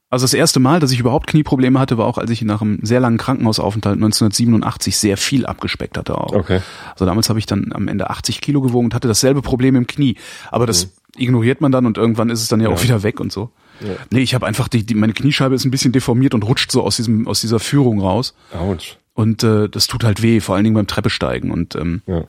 Also 0.09 0.25
das 0.25 0.35
erste 0.35 0.59
Mal, 0.59 0.79
dass 0.79 0.91
ich 0.91 0.99
überhaupt 0.99 1.25
Knieprobleme 1.25 1.79
hatte, 1.79 1.97
war 1.97 2.05
auch, 2.05 2.19
als 2.19 2.29
ich 2.29 2.43
nach 2.43 2.61
einem 2.61 2.77
sehr 2.83 2.99
langen 2.99 3.17
Krankenhausaufenthalt 3.17 3.95
1987 3.95 4.95
sehr 4.95 5.17
viel 5.17 5.47
abgespeckt 5.47 5.97
hatte 5.97 6.15
auch. 6.19 6.33
Okay. 6.33 6.59
Also 6.91 7.05
damals 7.05 7.29
habe 7.29 7.39
ich 7.39 7.47
dann 7.47 7.71
am 7.73 7.87
Ende 7.87 8.11
80 8.11 8.39
Kilo 8.39 8.61
gewogen 8.61 8.85
und 8.85 8.93
hatte 8.93 9.07
dasselbe 9.07 9.41
Problem 9.41 9.75
im 9.75 9.87
Knie. 9.87 10.17
Aber 10.51 10.67
das 10.67 10.89
ignoriert 11.17 11.61
man 11.61 11.71
dann 11.71 11.87
und 11.87 11.97
irgendwann 11.97 12.29
ist 12.29 12.41
es 12.43 12.47
dann 12.47 12.59
ja, 12.61 12.69
auch 12.69 12.77
Ja. 12.77 12.83
wieder 12.83 13.01
weg 13.01 13.19
und 13.19 13.31
so. 13.31 13.49
Ja. 13.81 13.95
Nee, 14.11 14.19
ich 14.21 14.35
habe 14.35 14.45
einfach 14.45 14.67
die, 14.67 14.85
die, 14.85 14.93
meine 14.93 15.13
Kniescheibe 15.13 15.55
ist 15.55 15.65
ein 15.65 15.71
bisschen 15.71 15.91
deformiert 15.91 16.35
und 16.35 16.43
rutscht 16.43 16.71
so 16.71 16.83
aus 16.83 16.95
diesem 16.97 17.27
aus 17.27 17.41
dieser 17.41 17.59
Führung 17.59 17.99
raus 17.99 18.35
Autsch. 18.53 18.97
und 19.15 19.41
äh, 19.43 19.67
das 19.67 19.87
tut 19.87 20.03
halt 20.03 20.21
weh, 20.21 20.39
vor 20.41 20.53
allen 20.53 20.63
Dingen 20.63 20.75
beim 20.75 20.85
Treppesteigen 20.87 21.49
und 21.49 21.75
ähm, 21.75 22.03
Ja. 22.05 22.25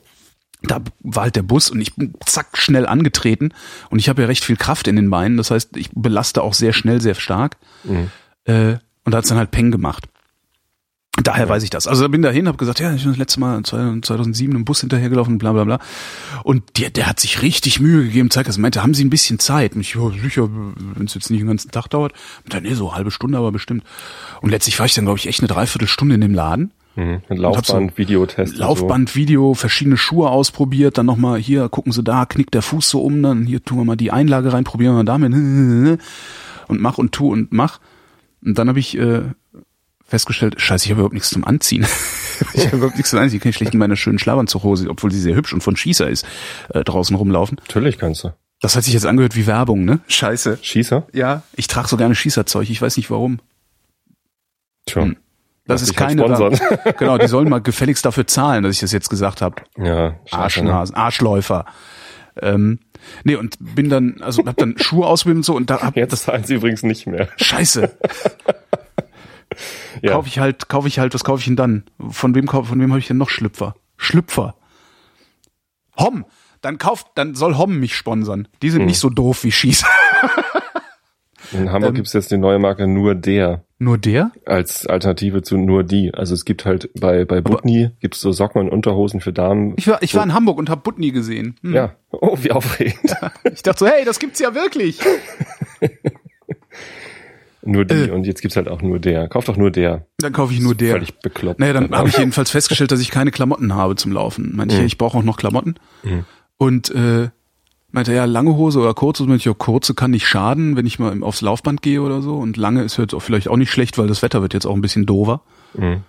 Da 0.67 0.81
war 1.01 1.23
halt 1.23 1.35
der 1.35 1.43
Bus 1.43 1.69
und 1.69 1.81
ich 1.81 1.95
bin 1.95 2.13
zack 2.25 2.57
schnell 2.57 2.85
angetreten 2.85 3.53
und 3.89 3.99
ich 3.99 4.09
habe 4.09 4.21
ja 4.21 4.27
recht 4.27 4.43
viel 4.43 4.57
Kraft 4.57 4.87
in 4.87 4.95
den 4.95 5.09
Beinen, 5.09 5.37
das 5.37 5.51
heißt, 5.51 5.77
ich 5.77 5.89
belaste 5.93 6.41
auch 6.41 6.53
sehr 6.53 6.73
schnell, 6.73 7.01
sehr 7.01 7.15
stark. 7.15 7.57
Mhm. 7.83 8.09
Äh, 8.45 8.77
und 9.03 9.11
da 9.11 9.19
hat's 9.19 9.29
dann 9.29 9.37
halt 9.37 9.51
Peng 9.51 9.71
gemacht. 9.71 10.07
Daher 11.23 11.47
weiß 11.47 11.63
ich 11.63 11.69
das. 11.69 11.87
Also 11.87 12.01
da 12.01 12.07
bin 12.09 12.21
dahin, 12.21 12.47
habe 12.47 12.57
gesagt, 12.57 12.81
ja, 12.81 12.93
ich 12.93 13.03
bin 13.03 13.13
das 13.13 13.17
letzte 13.17 13.39
Mal 13.39 13.63
2007 13.63 14.53
im 14.53 14.65
Bus 14.65 14.81
hinterhergelaufen, 14.81 15.37
bla 15.37 15.53
bla 15.53 15.63
bla. 15.63 15.79
Und 16.43 16.77
der, 16.77 16.89
der 16.89 17.07
hat 17.07 17.21
sich 17.21 17.41
richtig 17.41 17.79
Mühe 17.79 18.03
gegeben, 18.03 18.29
zeigt 18.29 18.49
das. 18.49 18.57
Meinte, 18.57 18.83
haben 18.83 18.93
Sie 18.93 19.05
ein 19.05 19.09
bisschen 19.09 19.39
Zeit? 19.39 19.75
Und 19.75 19.81
ich, 19.81 19.95
ja, 19.95 20.09
sicher, 20.09 20.49
wenn 20.51 21.05
es 21.05 21.13
jetzt 21.13 21.29
nicht 21.29 21.39
den 21.39 21.47
ganzen 21.47 21.71
Tag 21.71 21.87
dauert. 21.87 22.11
Meinte, 22.43 22.67
nee, 22.67 22.73
so 22.73 22.89
eine 22.89 22.97
halbe 22.97 23.11
Stunde 23.11 23.37
aber 23.37 23.53
bestimmt. 23.53 23.85
Und 24.41 24.49
letztlich 24.49 24.77
war 24.77 24.87
ich 24.87 24.93
dann, 24.93 25.05
glaube 25.05 25.17
ich, 25.17 25.27
echt 25.27 25.39
eine 25.39 25.47
Dreiviertelstunde 25.47 26.15
in 26.15 26.21
dem 26.21 26.33
Laden. 26.33 26.71
Mhm. 26.95 27.21
Hab 27.29 27.37
so 27.37 27.41
Laufband, 27.43 27.97
Videotest. 27.97 28.53
und 28.53 28.59
Laufband, 28.59 29.15
Video, 29.15 29.53
verschiedene 29.53 29.97
Schuhe 29.97 30.29
ausprobiert, 30.29 30.97
dann 30.97 31.05
nochmal 31.05 31.39
hier, 31.39 31.67
gucken 31.69 31.91
Sie 31.91 32.03
da, 32.03 32.25
knickt 32.25 32.53
der 32.53 32.61
Fuß 32.61 32.89
so 32.89 33.01
um, 33.01 33.21
dann 33.21 33.45
hier 33.45 33.63
tun 33.63 33.79
wir 33.79 33.85
mal 33.85 33.97
die 33.97 34.11
Einlage 34.11 34.53
rein, 34.53 34.63
probieren 34.63 34.93
wir 34.93 35.03
mal 35.03 35.05
damit 35.05 35.33
und 36.67 36.81
mach 36.81 36.97
und 36.97 37.11
tu 37.11 37.31
und 37.31 37.51
mach. 37.51 37.79
Und 38.43 38.57
dann 38.57 38.69
habe 38.69 38.79
ich 38.79 38.97
äh, 38.97 39.23
festgestellt, 40.05 40.61
scheiße, 40.61 40.85
ich 40.85 40.91
habe 40.91 40.99
überhaupt 40.99 41.13
nichts 41.13 41.29
zum 41.29 41.43
Anziehen. 41.43 41.85
ich 42.53 42.65
habe 42.67 42.77
überhaupt 42.77 42.95
nichts 42.95 43.09
zum 43.09 43.19
Anziehen. 43.19 43.37
Ich 43.37 43.43
kann 43.43 43.53
schlecht 43.53 43.73
in 43.73 43.79
meiner 43.79 43.95
schönen 43.95 44.19
Schlafanzughose, 44.19 44.89
obwohl 44.89 45.11
sie 45.11 45.19
sehr 45.19 45.35
hübsch 45.35 45.53
und 45.53 45.61
von 45.61 45.75
Schießer 45.75 46.09
ist, 46.09 46.25
äh, 46.69 46.83
draußen 46.83 47.15
rumlaufen. 47.15 47.57
Natürlich 47.67 47.97
kannst 47.97 48.23
du. 48.23 48.33
Das 48.61 48.75
hat 48.75 48.83
sich 48.83 48.93
jetzt 48.93 49.05
angehört 49.05 49.35
wie 49.35 49.47
Werbung, 49.47 49.83
ne? 49.83 49.99
Scheiße. 50.07 50.59
Schießer? 50.61 51.07
Ja. 51.13 51.43
Ich 51.55 51.67
trage 51.67 51.87
so 51.87 51.97
gerne 51.97 52.15
Schießerzeug, 52.15 52.69
ich 52.69 52.81
weiß 52.81 52.97
nicht 52.97 53.11
warum. 53.11 53.39
Tja. 54.85 55.03
Hm. 55.03 55.17
Das 55.67 55.81
ist 55.81 55.99
halt 55.99 56.09
keine. 56.17 56.29
Werbung. 56.29 56.59
Genau, 56.97 57.17
die 57.17 57.27
sollen 57.27 57.49
mal 57.49 57.59
gefälligst 57.61 58.05
dafür 58.05 58.27
zahlen, 58.27 58.63
dass 58.63 58.73
ich 58.75 58.81
das 58.81 58.91
jetzt 58.91 59.09
gesagt 59.09 59.41
habe. 59.41 59.55
Ja, 59.77 60.09
ne? 60.09 60.19
Arschnasen, 60.31 60.95
Arschläufer. 60.95 61.65
Ähm, 62.41 62.79
nee, 63.23 63.35
und 63.35 63.55
bin 63.59 63.89
dann, 63.89 64.17
also 64.21 64.45
hab 64.45 64.57
dann 64.57 64.77
Schuhe 64.77 65.07
ausprobiert 65.07 65.37
und 65.37 65.43
so 65.43 65.55
und 65.55 65.69
da 65.69 65.81
hab 65.81 65.95
Jetzt 65.95 66.15
zahlen 66.23 66.43
sie 66.43 66.55
übrigens 66.55 66.83
nicht 66.83 67.07
mehr. 67.07 67.29
Scheiße. 67.37 67.91
Ja. 70.01 70.11
Kaufe 70.11 70.27
ich 70.27 70.39
halt, 70.39 70.67
kaufe 70.67 70.87
ich 70.89 70.99
halt, 70.99 71.13
was 71.13 71.23
kaufe 71.23 71.39
ich 71.39 71.45
denn 71.45 71.55
dann? 71.55 71.83
Von 72.09 72.35
wem 72.35 72.45
kauf, 72.45 72.67
von 72.67 72.79
wem 72.81 72.89
habe 72.89 72.99
ich 72.99 73.07
denn 73.07 73.15
noch 73.17 73.29
Schlüpfer? 73.29 73.75
Schlüpfer. 73.95 74.55
Hom. 75.97 76.25
Dann 76.61 76.77
kauft, 76.77 77.07
dann 77.15 77.35
soll 77.35 77.57
Hom 77.57 77.79
mich 77.79 77.95
sponsern. 77.95 78.49
Die 78.61 78.67
Hm. 78.67 78.73
sind 78.73 78.85
nicht 78.87 78.99
so 78.99 79.09
doof 79.09 79.45
wie 79.45 79.53
Schießer. 79.53 79.87
In 81.51 81.71
Hamburg 81.71 81.89
Ähm, 81.89 81.95
gibt's 81.95 82.13
jetzt 82.13 82.31
die 82.31 82.37
neue 82.37 82.59
Marke 82.59 82.87
Nur 82.87 83.15
Der 83.15 83.63
Nur 83.79 83.97
der? 83.97 84.31
als 84.45 84.85
Alternative 84.87 85.41
zu 85.41 85.57
Nur 85.57 85.83
Die. 85.83 86.13
Also 86.13 86.33
es 86.33 86.45
gibt 86.45 86.65
halt 86.65 86.89
bei, 86.99 87.25
bei 87.25 87.41
Butni 87.41 87.91
gibt's 87.99 88.19
so 88.21 88.31
Socken 88.31 88.61
und 88.61 88.69
Unterhosen 88.69 89.21
für 89.21 89.33
Damen. 89.33 89.73
Ich 89.77 89.87
war, 89.87 90.01
ich 90.03 90.15
war 90.15 90.23
in 90.23 90.33
Hamburg 90.33 90.57
und 90.57 90.69
hab 90.69 90.83
Butni 90.83 91.11
gesehen. 91.11 91.55
Hm. 91.61 91.73
Ja. 91.73 91.95
Oh, 92.11 92.37
wie 92.41 92.51
aufregend. 92.51 93.15
Ich 93.53 93.63
dachte 93.63 93.79
so, 93.79 93.87
hey, 93.87 94.03
das 94.05 94.19
gibt's 94.19 94.39
ja 94.39 94.53
wirklich. 94.55 94.99
nur 97.63 97.85
die. 97.85 97.95
Äh. 97.95 98.11
Und 98.11 98.25
jetzt 98.25 98.41
gibt's 98.41 98.55
halt 98.57 98.67
auch 98.67 98.81
Nur 98.81 98.99
Der. 98.99 99.27
Kauf 99.27 99.45
doch 99.45 99.57
Nur 99.57 99.71
Der. 99.71 100.05
Dann 100.19 100.33
kaufe 100.33 100.53
ich 100.53 100.59
nur 100.61 100.75
der. 100.75 100.91
Völlig 100.93 101.19
bekloppt. 101.19 101.59
Naja, 101.59 101.73
dann 101.73 101.91
habe 101.91 102.09
ich 102.09 102.17
jedenfalls 102.17 102.51
festgestellt, 102.51 102.91
dass 102.91 102.99
ich 103.01 103.11
keine 103.11 103.31
Klamotten 103.31 103.73
habe 103.75 103.95
zum 103.95 104.11
Laufen. 104.11 104.59
Ich, 104.69 104.77
Mhm. 104.79 104.85
ich 104.85 104.97
brauche 104.97 105.17
auch 105.17 105.23
noch 105.23 105.37
Klamotten. 105.37 105.75
Mhm. 106.03 106.25
Und 106.57 106.89
äh, 106.93 107.29
meinte 107.95 108.11
er, 108.11 108.17
ja, 108.17 108.25
lange 108.25 108.55
Hose 108.55 108.79
oder 108.79 108.93
kurze? 108.93 109.23
Meinte 109.23 109.37
ich, 109.37 109.45
ja, 109.45 109.53
kurze 109.53 109.95
kann 109.95 110.11
nicht 110.11 110.27
schaden, 110.27 110.75
wenn 110.75 110.85
ich 110.85 110.99
mal 110.99 111.23
aufs 111.23 111.41
Laufband 111.41 111.81
gehe 111.81 112.01
oder 112.01 112.21
so. 112.21 112.35
Und 112.37 112.57
lange 112.57 112.83
ist 112.83 112.97
jetzt 112.97 113.15
auch 113.15 113.19
vielleicht 113.21 113.47
auch 113.47 113.57
nicht 113.57 113.71
schlecht, 113.71 113.97
weil 113.97 114.07
das 114.07 114.21
Wetter 114.21 114.41
wird 114.43 114.53
jetzt 114.53 114.65
auch 114.67 114.75
ein 114.75 114.81
bisschen 114.81 115.05
dover. 115.07 115.41
Mhm. 115.73 116.03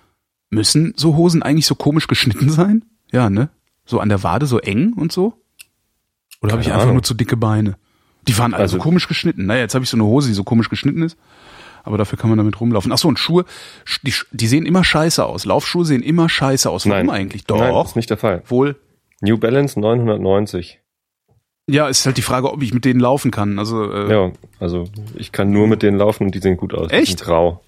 Müssen 0.51 0.93
so 0.97 1.17
Hosen 1.17 1.43
eigentlich 1.43 1.67
so 1.67 1.75
komisch 1.75 2.07
geschnitten 2.07 2.51
sein? 2.51 2.85
Ja, 3.11 3.31
ne? 3.31 3.49
So 3.87 4.01
an 4.01 4.09
der 4.11 4.23
Wade 4.23 4.47
so 4.47 4.59
eng 4.59 4.93
und 4.93 5.13
so? 5.13 5.35
Oder 6.43 6.53
habe 6.53 6.63
ich 6.63 6.69
einfach 6.69 6.83
Ahnung. 6.83 6.97
nur 6.97 7.03
zu 7.03 7.15
dicke 7.15 7.37
Beine? 7.37 7.77
Die 8.29 8.37
waren 8.39 8.53
also 8.53 8.77
Also- 8.77 8.79
komisch 8.83 9.09
geschnitten. 9.09 9.47
Naja, 9.47 9.61
jetzt 9.63 9.75
habe 9.75 9.85
ich 9.85 9.91
so 9.91 9.97
eine 9.97 10.05
Hose, 10.05 10.29
die 10.29 10.35
so 10.35 10.45
komisch 10.45 10.69
geschnitten 10.69 11.03
ist. 11.03 11.17
Aber 11.85 11.99
dafür 11.99 12.19
kann 12.19 12.29
man 12.31 12.37
damit 12.37 12.61
rumlaufen. 12.61 12.91
Ach 12.91 12.99
so, 12.99 13.07
und 13.07 13.19
Schuhe, 13.21 13.45
sch- 13.87 14.01
die, 14.03 14.13
die 14.33 14.47
sehen 14.49 14.67
immer 14.67 14.83
scheiße 14.83 15.25
aus. 15.25 15.45
Laufschuhe 15.45 15.85
sehen 15.85 16.03
immer 16.03 16.29
scheiße 16.29 16.69
aus. 16.69 16.85
Warum 16.87 17.07
Nein. 17.07 17.11
eigentlich? 17.15 17.47
Nein, 17.49 17.59
Doch. 17.73 17.87
ist 17.87 17.95
nicht 17.95 18.11
der 18.11 18.17
Fall. 18.17 18.43
Wohl. 18.47 18.75
New 19.21 19.39
Balance 19.39 19.79
990. 19.79 20.81
Ja, 21.69 21.89
ist 21.89 22.07
halt 22.07 22.17
die 22.17 22.23
Frage, 22.23 22.53
ob 22.53 22.63
ich 22.63 22.73
mit 22.73 22.85
denen 22.85 23.01
laufen 23.01 23.31
kann. 23.33 23.59
Also 23.59 23.91
äh, 23.93 24.11
Ja, 24.13 24.33
also 24.61 24.85
ich 25.17 25.33
kann 25.33 25.51
nur 25.51 25.67
mit 25.67 25.83
denen 25.83 25.99
laufen 25.99 26.25
und 26.27 26.35
die 26.35 26.39
sehen 26.39 26.57
gut 26.57 26.73
aus. 26.75 26.91
Echt? 26.93 27.21
grau. 27.23 27.61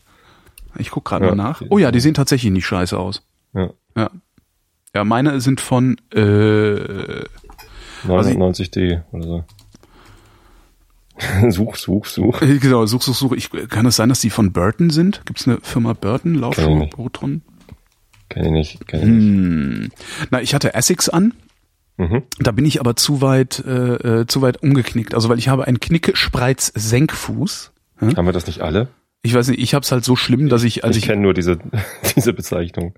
ich 0.78 0.90
guck 0.90 1.05
gerade 1.05 1.24
Ja. 1.26 1.34
mal 1.34 1.42
nach. 1.42 1.62
Oh 1.68 1.78
ja, 1.78 1.90
die 1.90 1.99
sehen 2.01 2.14
tatsächlich 2.14 2.53
nicht 2.53 2.66
scheiße 2.66 2.96
aus. 2.96 3.22
Ja. 3.55 3.70
Ja. 3.96 4.11
Ja, 4.94 5.05
meine 5.05 5.40
sind 5.40 5.61
von 5.61 5.96
äh, 6.14 7.24
Also 8.07 8.30
ich- 8.30 8.36
99D 8.36 9.03
oder 9.12 9.24
so. 9.26 9.44
such, 11.51 11.74
such, 11.76 12.07
such. 12.07 12.42
Äh, 12.42 12.59
Genau, 12.59 12.86
such, 12.86 13.03
such, 13.03 13.14
such. 13.16 13.32
Ich, 13.32 13.51
kann 13.68 13.86
es 13.86 13.96
sein, 13.96 14.09
dass 14.09 14.20
die 14.20 14.30
von 14.30 14.53
Burton 14.53 14.90
sind? 14.90 15.22
Gibt 15.26 15.40
es 15.40 15.49
eine 15.49 15.59
Firma 15.62 15.92
Burton, 15.94 16.34
Laufschuhe. 16.36 16.86
Proton? 16.86 17.42
Kenn 18.28 18.44
ich 18.44 18.51
nicht. 18.53 18.86
Kenn 18.86 19.01
ich 19.01 19.09
nicht. 19.09 19.24
Hm. 19.24 19.88
Na, 20.30 20.40
ich 20.40 20.55
hatte 20.55 20.74
Essex 20.74 21.09
an. 21.09 21.34
Mhm. 21.99 22.22
Da 22.38 22.53
bin 22.53 22.64
ich 22.64 22.80
aber 22.80 22.96
zu 22.96 23.20
weit, 23.20 23.62
äh, 23.66 24.20
äh, 24.20 24.26
zu 24.26 24.40
weit 24.40 24.62
umgeknickt. 24.62 25.14
Also 25.14 25.28
weil 25.28 25.38
ich 25.38 25.49
habe 25.49 25.66
einen 25.66 25.80
Knickespreiz-Senkfuß. 25.80 27.72
Haben 28.01 28.26
wir 28.26 28.32
das 28.32 28.46
nicht 28.46 28.62
alle? 28.62 28.88
Ich 29.22 29.34
weiß 29.34 29.49
nicht, 29.49 29.61
ich 29.61 29.74
hab's 29.74 29.90
halt 29.90 30.05
so 30.05 30.14
schlimm, 30.14 30.49
dass 30.49 30.62
ich, 30.62 30.84
als 30.84 30.96
ich 30.96 31.03
ich, 31.03 31.09
kenne 31.09 31.22
nur 31.22 31.34
diese, 31.34 31.59
diese 32.16 32.32
Bezeichnung. 32.32 32.94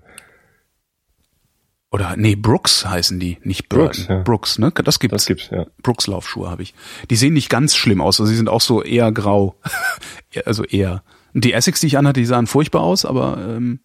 oder 1.89 2.15
nee, 2.15 2.35
Brooks 2.35 2.85
heißen 2.85 3.19
die, 3.19 3.39
nicht. 3.43 3.69
Brooks, 3.69 4.05
ja. 4.07 4.21
Brooks, 4.21 4.59
ne? 4.59 4.71
Das 4.71 4.99
gibt's. 4.99 5.15
Das 5.15 5.25
gibt's, 5.25 5.49
ja. 5.51 5.65
Brooks 5.81 6.05
Laufschuhe 6.05 6.51
habe 6.51 6.61
ich. 6.61 6.75
Die 7.09 7.15
sehen 7.15 7.33
nicht 7.33 7.49
ganz 7.49 7.75
schlimm 7.75 8.01
aus, 8.01 8.19
also 8.19 8.29
sie 8.29 8.37
sind 8.37 8.49
auch 8.49 8.61
so 8.61 8.83
eher 8.83 9.11
grau. 9.11 9.55
also 10.45 10.63
eher. 10.63 11.03
Die 11.33 11.53
Essex, 11.53 11.79
die 11.79 11.87
ich 11.87 11.97
anhatte, 11.97 12.19
die 12.19 12.25
sahen 12.27 12.45
furchtbar 12.45 12.83
aus, 12.83 13.03
aber 13.03 13.39
ähm, 13.39 13.79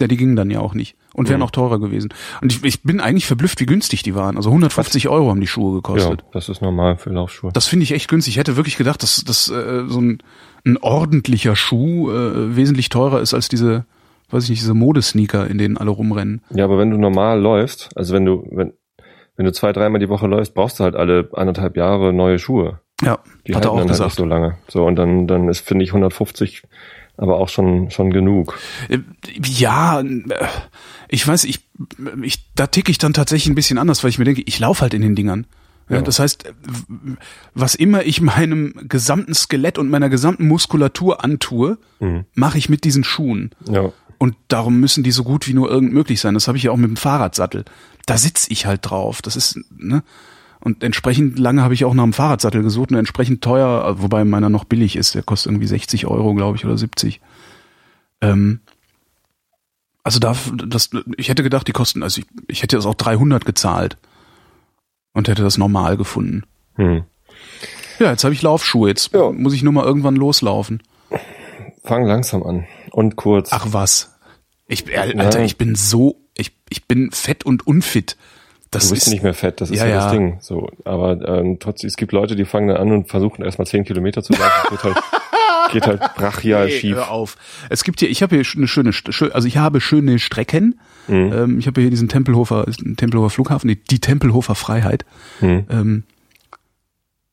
ja, 0.00 0.06
die 0.08 0.16
gingen 0.16 0.36
dann 0.36 0.50
ja 0.50 0.60
auch 0.60 0.74
nicht. 0.74 0.96
Und 1.14 1.28
wären 1.30 1.38
Mhm. 1.40 1.44
auch 1.46 1.50
teurer 1.50 1.78
gewesen. 1.80 2.12
Und 2.42 2.52
ich, 2.52 2.62
ich 2.64 2.82
bin 2.82 3.00
eigentlich 3.00 3.26
verblüfft, 3.26 3.60
wie 3.60 3.66
günstig 3.66 4.02
die 4.02 4.14
waren. 4.14 4.36
Also 4.36 4.50
150 4.50 5.08
Euro 5.08 5.30
haben 5.30 5.40
die 5.40 5.46
Schuhe 5.46 5.70
Ja, 5.70 5.76
gekostet. 5.76 6.24
das 6.32 6.48
ist 6.50 6.60
normal 6.60 6.98
für 6.98 7.10
Laufschuhe. 7.10 7.50
Das 7.52 7.66
finde 7.66 7.84
ich 7.84 7.92
echt 7.92 8.08
günstig. 8.08 8.34
Ich 8.34 8.38
hätte 8.38 8.56
wirklich 8.56 8.76
gedacht, 8.76 9.02
dass, 9.02 9.24
dass 9.24 9.48
äh, 9.50 9.84
so 9.86 10.00
ein, 10.00 10.18
ein 10.66 10.76
ordentlicher 10.76 11.56
Schuh 11.56 12.10
äh, 12.10 12.54
wesentlich 12.56 12.90
teurer 12.90 13.20
ist 13.20 13.32
als 13.32 13.48
diese, 13.48 13.86
weiß 14.30 14.44
ich 14.44 14.50
nicht, 14.50 14.60
diese 14.62 14.74
Modesneaker, 14.74 15.46
in 15.48 15.56
denen 15.56 15.78
alle 15.78 15.90
rumrennen. 15.90 16.42
Ja, 16.50 16.64
aber 16.66 16.76
wenn 16.78 16.90
du 16.90 16.98
normal 16.98 17.40
läufst, 17.40 17.88
also 17.96 18.12
wenn 18.14 18.26
du, 18.26 18.46
wenn, 18.50 18.74
wenn 19.36 19.46
du 19.46 19.52
zwei, 19.52 19.72
dreimal 19.72 20.00
die 20.00 20.08
Woche 20.10 20.26
läufst, 20.26 20.52
brauchst 20.54 20.78
du 20.80 20.84
halt 20.84 20.96
alle 20.96 21.30
anderthalb 21.32 21.76
Jahre 21.78 22.12
neue 22.12 22.38
Schuhe. 22.38 22.80
Ja, 23.02 23.18
Die 23.46 23.54
hat 23.54 23.64
er 23.64 23.66
halten 23.66 23.68
auch 23.68 23.70
dann 23.72 23.78
halt 23.80 23.88
gesagt. 23.88 24.08
nicht 24.08 24.16
so 24.18 24.24
lange. 24.26 24.58
So, 24.68 24.84
und 24.84 24.96
dann, 24.96 25.26
dann 25.26 25.48
ist, 25.48 25.60
finde 25.60 25.84
ich, 25.84 25.90
150 25.90 26.62
aber 27.16 27.38
auch 27.38 27.48
schon, 27.48 27.90
schon 27.90 28.10
genug. 28.10 28.58
Äh, 28.88 28.98
Ja, 29.44 30.00
äh, 30.00 30.22
ich 31.08 31.26
weiß, 31.26 31.44
ich, 31.44 31.60
ich, 32.22 32.44
da 32.54 32.66
ticke 32.66 32.90
ich 32.90 32.98
dann 32.98 33.12
tatsächlich 33.12 33.48
ein 33.50 33.54
bisschen 33.54 33.78
anders, 33.78 34.02
weil 34.02 34.10
ich 34.10 34.18
mir 34.18 34.24
denke, 34.24 34.42
ich 34.44 34.58
laufe 34.58 34.82
halt 34.82 34.94
in 34.94 35.02
den 35.02 35.14
Dingern. 35.16 35.46
Ja, 35.88 35.96
Ja. 35.96 36.02
Das 36.02 36.18
heißt, 36.18 36.46
äh, 36.46 36.52
was 37.54 37.74
immer 37.74 38.04
ich 38.04 38.20
meinem 38.20 38.74
gesamten 38.88 39.34
Skelett 39.34 39.78
und 39.78 39.88
meiner 39.88 40.08
gesamten 40.08 40.46
Muskulatur 40.48 41.22
antue, 41.24 41.78
Mhm. 42.00 42.24
mache 42.34 42.58
ich 42.58 42.68
mit 42.68 42.84
diesen 42.84 43.04
Schuhen. 43.04 43.50
Ja. 43.70 43.92
Und 44.18 44.34
darum 44.48 44.80
müssen 44.80 45.04
die 45.04 45.10
so 45.12 45.24
gut 45.24 45.46
wie 45.46 45.52
nur 45.54 45.70
irgend 45.70 45.92
möglich 45.92 46.20
sein. 46.20 46.34
Das 46.34 46.48
habe 46.48 46.56
ich 46.58 46.64
ja 46.64 46.70
auch 46.70 46.76
mit 46.76 46.88
dem 46.88 46.96
Fahrradsattel. 46.96 47.64
Da 48.06 48.16
sitz 48.18 48.46
ich 48.48 48.64
halt 48.66 48.80
drauf. 48.88 49.20
Das 49.22 49.36
ist, 49.36 49.58
ne? 49.76 50.02
Und 50.66 50.82
entsprechend 50.82 51.38
lange 51.38 51.62
habe 51.62 51.74
ich 51.74 51.84
auch 51.84 51.94
nach 51.94 52.02
einem 52.02 52.12
Fahrradsattel 52.12 52.60
gesucht 52.64 52.90
und 52.90 52.96
entsprechend 52.96 53.40
teuer, 53.40 54.02
wobei 54.02 54.24
meiner 54.24 54.48
noch 54.48 54.64
billig 54.64 54.96
ist. 54.96 55.14
Der 55.14 55.22
kostet 55.22 55.52
irgendwie 55.52 55.68
60 55.68 56.08
Euro, 56.08 56.34
glaube 56.34 56.56
ich, 56.56 56.64
oder 56.64 56.76
70. 56.76 57.20
Ähm, 58.20 58.58
also 60.02 60.18
da, 60.18 60.34
das, 60.66 60.90
ich 61.16 61.28
hätte 61.28 61.44
gedacht, 61.44 61.68
die 61.68 61.72
kosten, 61.72 62.02
also 62.02 62.20
ich, 62.20 62.26
ich 62.48 62.62
hätte 62.64 62.74
das 62.74 62.84
auch 62.84 62.96
300 62.96 63.44
gezahlt 63.44 63.96
und 65.12 65.28
hätte 65.28 65.44
das 65.44 65.56
normal 65.56 65.96
gefunden. 65.96 66.42
Hm. 66.74 67.04
Ja, 68.00 68.10
jetzt 68.10 68.24
habe 68.24 68.34
ich 68.34 68.42
Laufschuhe. 68.42 68.88
Jetzt 68.88 69.12
Ja. 69.14 69.30
muss 69.30 69.54
ich 69.54 69.62
nur 69.62 69.72
mal 69.72 69.84
irgendwann 69.84 70.16
loslaufen. 70.16 70.82
Fang 71.84 72.06
langsam 72.06 72.42
an. 72.42 72.66
Und 72.90 73.14
kurz. 73.14 73.50
Ach 73.52 73.66
was. 73.70 74.16
Ich, 74.66 74.98
Alter, 74.98 75.38
Ja. 75.38 75.44
ich 75.44 75.58
bin 75.58 75.76
so, 75.76 76.16
ich, 76.36 76.56
ich 76.70 76.88
bin 76.88 77.12
fett 77.12 77.44
und 77.46 77.68
unfit. 77.68 78.16
Das 78.70 78.88
du 78.88 78.94
bist 78.94 79.06
ist 79.06 79.12
nicht 79.12 79.22
mehr 79.22 79.34
fett, 79.34 79.60
das 79.60 79.70
ist 79.70 79.78
Ja, 79.78 79.86
ja, 79.86 79.96
das 79.96 80.12
Ding. 80.12 80.38
So, 80.40 80.68
aber 80.84 81.26
ähm, 81.26 81.58
trotzdem, 81.60 81.88
es 81.88 81.96
gibt 81.96 82.12
Leute, 82.12 82.36
die 82.36 82.44
fangen 82.44 82.68
dann 82.68 82.76
an 82.78 82.92
und 82.92 83.08
versuchen 83.08 83.44
erstmal 83.44 83.66
zehn 83.66 83.84
Kilometer 83.84 84.22
zu 84.22 84.32
laufen. 84.32 84.70
geht 84.70 84.82
halt, 84.84 84.96
geht 85.72 85.86
halt 85.86 86.00
brachial 86.16 86.68
Hey, 86.68 86.78
schief. 86.78 86.96
hör 86.96 87.10
auf. 87.10 87.36
Es 87.70 87.84
gibt 87.84 88.00
hier, 88.00 88.10
ich 88.10 88.22
habe 88.22 88.36
hier 88.36 88.44
eine 88.56 88.66
schöne, 88.68 88.90
also 89.32 89.48
ich 89.48 89.56
habe 89.56 89.80
schöne 89.80 90.18
Strecken. 90.18 90.80
Mhm. 91.08 91.32
Ähm, 91.32 91.58
ich 91.58 91.66
habe 91.66 91.80
hier 91.80 91.90
diesen 91.90 92.08
Tempelhofer, 92.08 92.66
Tempelhofer 92.96 93.30
Flughafen, 93.30 93.68
die, 93.68 93.76
die 93.76 94.00
Tempelhofer 94.00 94.54
Freiheit. 94.56 95.04
Hm. 95.40 95.64
Ähm, 95.70 96.02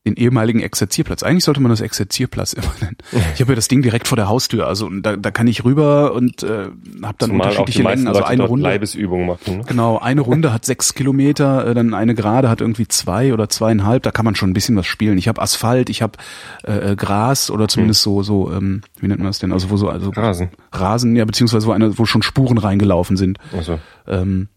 den 0.06 0.14
ehemaligen 0.16 0.60
Exerzierplatz. 0.60 1.22
Eigentlich 1.22 1.44
sollte 1.44 1.60
man 1.60 1.70
das 1.70 1.80
Exerzierplatz 1.80 2.52
immer 2.52 2.72
nennen. 2.80 2.96
Ich 3.34 3.40
habe 3.40 3.52
ja 3.52 3.56
das 3.56 3.68
Ding 3.68 3.82
direkt 3.82 4.06
vor 4.06 4.16
der 4.16 4.28
Haustür, 4.28 4.66
also 4.66 4.88
da, 4.90 5.16
da 5.16 5.30
kann 5.30 5.46
ich 5.46 5.64
rüber 5.64 6.12
und 6.12 6.42
äh, 6.42 6.68
habe 7.02 7.16
dann 7.18 7.30
Zumal 7.30 7.48
unterschiedliche 7.48 7.82
Längen. 7.82 8.06
Also 8.06 8.20
Leute 8.20 8.30
eine 8.30 8.42
Runde. 8.44 8.64
Leibesübungen 8.64 9.26
machen. 9.26 9.58
Ne? 9.58 9.64
Genau, 9.66 9.98
eine 9.98 10.20
Runde 10.20 10.52
hat 10.52 10.64
sechs 10.64 10.94
Kilometer, 10.94 11.66
äh, 11.66 11.74
dann 11.74 11.94
eine 11.94 12.14
Gerade 12.14 12.48
hat 12.50 12.60
irgendwie 12.60 12.86
zwei 12.86 13.32
oder 13.32 13.48
zweieinhalb. 13.48 14.02
Da 14.02 14.10
kann 14.10 14.24
man 14.24 14.34
schon 14.34 14.50
ein 14.50 14.54
bisschen 14.54 14.76
was 14.76 14.86
spielen. 14.86 15.16
Ich 15.16 15.28
habe 15.28 15.40
Asphalt, 15.40 15.88
ich 15.88 16.02
habe 16.02 16.18
äh, 16.64 16.92
äh, 16.92 16.96
Gras 16.96 17.50
oder 17.50 17.68
zumindest 17.68 18.02
so 18.02 18.22
so 18.22 18.52
ähm, 18.52 18.82
wie 19.00 19.08
nennt 19.08 19.20
man 19.20 19.28
das 19.28 19.38
denn? 19.38 19.52
Also 19.52 19.70
wo 19.70 19.76
so 19.76 19.88
also 19.88 20.10
Rasen. 20.10 20.50
Rasen, 20.72 21.16
ja 21.16 21.24
beziehungsweise 21.24 21.66
wo 21.66 21.72
eine, 21.72 21.98
wo 21.98 22.04
schon 22.04 22.22
Spuren 22.22 22.58
reingelaufen 22.58 23.16
sind. 23.16 23.38
Also, 23.56 23.78
Ähm, 24.06 24.48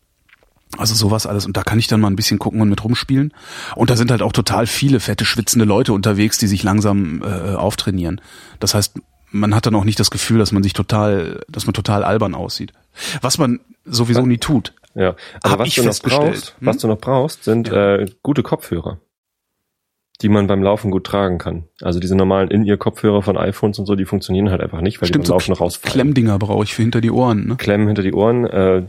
also 0.80 0.94
sowas 0.96 1.26
alles. 1.26 1.46
Und 1.46 1.58
da 1.58 1.64
kann 1.64 1.80
ich 1.80 1.88
dann 1.88 2.00
mal 2.02 2.10
ein 2.10 2.16
bisschen 2.16 2.40
gucken 2.40 2.62
und 2.62 2.70
mit 2.70 2.84
rumspielen. 2.84 3.34
Und 3.76 3.90
da 3.90 3.96
sind 3.96 4.12
halt 4.12 4.22
auch 4.22 4.32
total 4.32 4.68
viele 4.68 5.00
fette, 5.00 5.26
schwitzende 5.26 5.66
Leute 5.66 5.94
unterwegs, 5.94 6.38
die 6.38 6.48
sich 6.48 6.64
langsam 6.64 7.22
äh, 7.24 7.56
auftrainieren. 7.56 8.22
Das 8.60 8.74
heißt, 8.74 9.00
man 9.32 9.54
hat 9.54 9.66
dann 9.66 9.76
auch 9.76 9.84
nicht 9.84 10.00
das 10.00 10.10
Gefühl, 10.12 10.40
dass 10.40 10.52
man 10.52 10.64
sich 10.64 10.74
total, 10.74 11.42
dass 11.50 11.66
man 11.66 11.74
total 11.74 12.04
albern 12.04 12.34
aussieht. 12.36 12.72
Was 13.22 13.38
man 13.38 13.60
sowieso 13.86 14.26
nie 14.26 14.38
tut. 14.38 14.74
ja. 14.96 15.16
Also 15.44 15.54
Hab 15.54 15.60
was 15.60 15.68
ich 15.68 15.76
du 15.76 15.84
noch 15.84 16.00
brauchst, 16.00 16.56
Hm? 16.60 16.68
was 16.68 16.78
du 16.78 16.88
noch 16.88 16.98
brauchst, 16.98 17.44
sind 17.44 17.70
äh, 17.70 18.06
gute 18.24 18.42
Kopfhörer, 18.44 19.00
die 20.22 20.30
man 20.30 20.48
beim 20.48 20.64
Laufen 20.64 20.90
gut 20.92 21.04
tragen 21.06 21.38
kann. 21.38 21.66
Also 21.82 22.00
diese 22.00 22.16
normalen 22.16 22.50
In-Ear-Kopfhörer 22.50 23.22
von 23.22 23.38
iPhones 23.38 23.78
und 23.80 23.86
so, 23.86 23.96
die 23.96 24.06
funktionieren 24.06 24.50
halt 24.50 24.62
einfach 24.62 24.82
nicht, 24.82 25.00
weil 25.02 25.10
Stimmt, 25.10 25.26
die 25.26 25.28
so 25.28 25.34
beim 25.34 25.40
Laufen 25.40 25.52
noch 25.52 25.62
rausfallen. 25.62 25.92
Klemmdinger 25.94 26.40
brauche 26.40 26.64
ich 26.64 26.74
für 26.74 26.82
hinter 26.82 27.02
die 27.02 27.12
Ohren. 27.12 27.48
Ne? 27.48 27.56
Klemmen 27.58 27.86
hinter 27.88 28.02
die 28.02 28.14
Ohren. 28.14 28.46
Äh, 28.46 28.84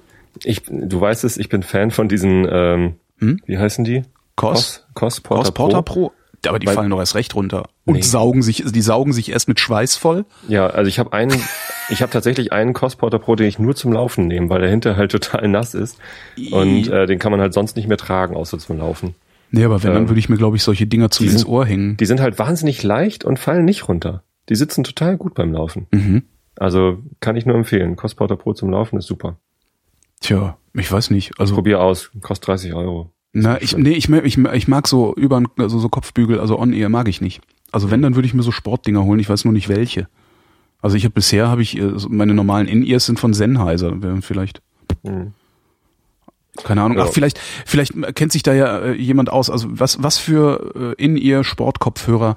ich, 0.45 0.62
du 0.64 1.01
weißt 1.01 1.24
es, 1.24 1.36
ich 1.36 1.49
bin 1.49 1.62
Fan 1.62 1.91
von 1.91 2.09
diesen, 2.09 2.47
ähm, 2.51 2.95
Hm? 3.18 3.41
wie 3.47 3.59
heißen 3.59 3.84
die? 3.84 4.03
Cos, 4.36 4.86
Cos 4.95 5.20
Porter, 5.20 5.43
Cos 5.45 5.53
Porter 5.53 5.82
Pro. 5.82 6.09
Pro. 6.09 6.12
Aber 6.47 6.61
die 6.61 6.68
Weil- 6.68 6.74
fallen 6.76 6.91
doch 6.91 7.01
erst 7.01 7.16
recht 7.16 7.34
runter. 7.34 7.64
Und 7.84 7.97
Nee. 7.97 8.03
saugen 8.03 8.43
sich, 8.43 8.62
die 8.64 8.80
saugen 8.80 9.12
sich 9.12 9.32
erst 9.32 9.49
mit 9.49 9.59
Schweiß 9.59 9.97
voll. 9.97 10.24
Ja, 10.47 10.68
also 10.68 10.89
ich 10.89 11.01
habe 11.01 11.12
einen, 11.12 11.32
ich 11.89 12.01
habe 12.01 12.12
tatsächlich 12.12 12.53
einen 12.53 12.74
Cos 12.74 12.95
Porter 12.95 13.18
Pro, 13.18 13.34
den 13.34 13.49
ich 13.49 13.59
nur 13.59 13.74
zum 13.74 13.93
Laufen 13.93 14.28
nehme, 14.28 14.49
weil 14.49 14.61
der 14.61 14.70
hinter 14.70 14.97
halt 14.97 15.11
total 15.12 15.49
nass 15.49 15.74
ist 15.74 15.99
und 16.53 16.86
äh, 16.89 17.07
den 17.07 17.18
kann 17.18 17.32
man 17.32 17.41
halt 17.41 17.55
sonst 17.55 17.74
nicht 17.76 17.89
mehr 17.89 17.97
tragen, 17.97 18.36
außer 18.36 18.59
zum 18.59 18.78
Laufen. 18.78 19.14
Nee, 19.51 19.64
aber 19.64 19.82
wenn, 19.82 19.93
dann 19.95 20.03
Ähm, 20.05 20.09
würde 20.11 20.20
ich 20.20 20.28
mir, 20.28 20.36
glaube 20.36 20.57
ich, 20.57 20.62
solche 20.62 20.86
Dinger 20.86 21.11
zu 21.11 21.24
ins 21.24 21.45
Ohr 21.47 21.64
hängen. 21.66 21.97
Die 21.97 22.07
sind 22.07 22.20
halt 22.20 22.39
wahnsinnig 22.39 22.82
leicht 22.84 23.24
und 23.24 23.39
fallen 23.39 23.64
nicht 23.64 23.89
runter. 23.89 24.22
Die 24.51 24.55
sitzen 24.55 24.84
total 24.84 25.16
gut 25.16 25.34
beim 25.34 25.53
Laufen. 25.53 25.86
Mhm. 25.91 26.22
Also 26.57 26.99
kann 27.20 27.34
ich 27.36 27.47
nur 27.47 27.57
empfehlen. 27.57 27.97
Cos 27.97 28.14
Porter 28.14 28.36
Pro 28.36 28.53
zum 28.53 28.70
Laufen 28.70 28.99
ist 28.99 29.07
super. 29.07 29.36
Tja, 30.21 30.57
ich 30.75 30.91
weiß 30.91 31.11
nicht. 31.11 31.39
Also 31.39 31.55
Probier 31.55 31.81
aus, 31.81 32.11
kostet 32.21 32.49
30 32.49 32.75
Euro. 32.75 33.11
Na, 33.33 33.61
ich, 33.61 33.77
nee, 33.77 33.91
ich, 33.91 34.09
mag- 34.09 34.25
ich, 34.25 34.39
ich 34.39 34.69
mag 34.69 34.89
so 34.89 35.14
über, 35.14 35.43
also 35.59 35.79
so 35.79 35.89
Kopfbügel, 35.89 36.41
also 36.41 36.59
On-Ear 36.59 36.89
mag 36.89 37.09
ich 37.09 37.21
nicht. 37.21 37.41
Also 37.71 37.91
wenn, 37.91 38.01
dann 38.03 38.14
würde 38.14 38.27
ich 38.27 38.35
mir 38.35 38.43
so 38.43 38.51
Sportdinger 38.51 39.05
holen, 39.05 39.21
ich 39.21 39.29
weiß 39.29 39.45
nur 39.45 39.53
nicht 39.53 39.69
welche. 39.69 40.09
Also 40.81 40.97
ich 40.97 41.05
habe 41.05 41.12
bisher 41.14 41.49
habe 41.49 41.61
ich, 41.62 41.77
äh, 41.79 41.93
meine 42.09 42.35
normalen 42.35 42.66
In-Ears 42.69 43.07
sind 43.07 43.21
von 43.21 43.35
Sennheiser, 43.35 43.97
vielleicht, 44.23 44.62
Mhm. 45.03 45.35
keine 46.64 46.83
Ahnung. 46.83 46.99
Ja. 46.99 47.05
Ach, 47.05 47.12
vielleicht, 47.12 47.39
vielleicht 47.66 47.93
kennt 48.16 48.33
sich 48.33 48.43
da 48.43 48.55
ja 48.55 48.79
äh, 48.79 48.93
jemand 48.95 49.31
aus. 49.31 49.51
Also 49.51 49.69
was, 49.71 50.03
was 50.03 50.19
für 50.19 50.95
äh, 50.99 51.03
In-Ear 51.05 51.45
Sportkopfhörer 51.45 52.37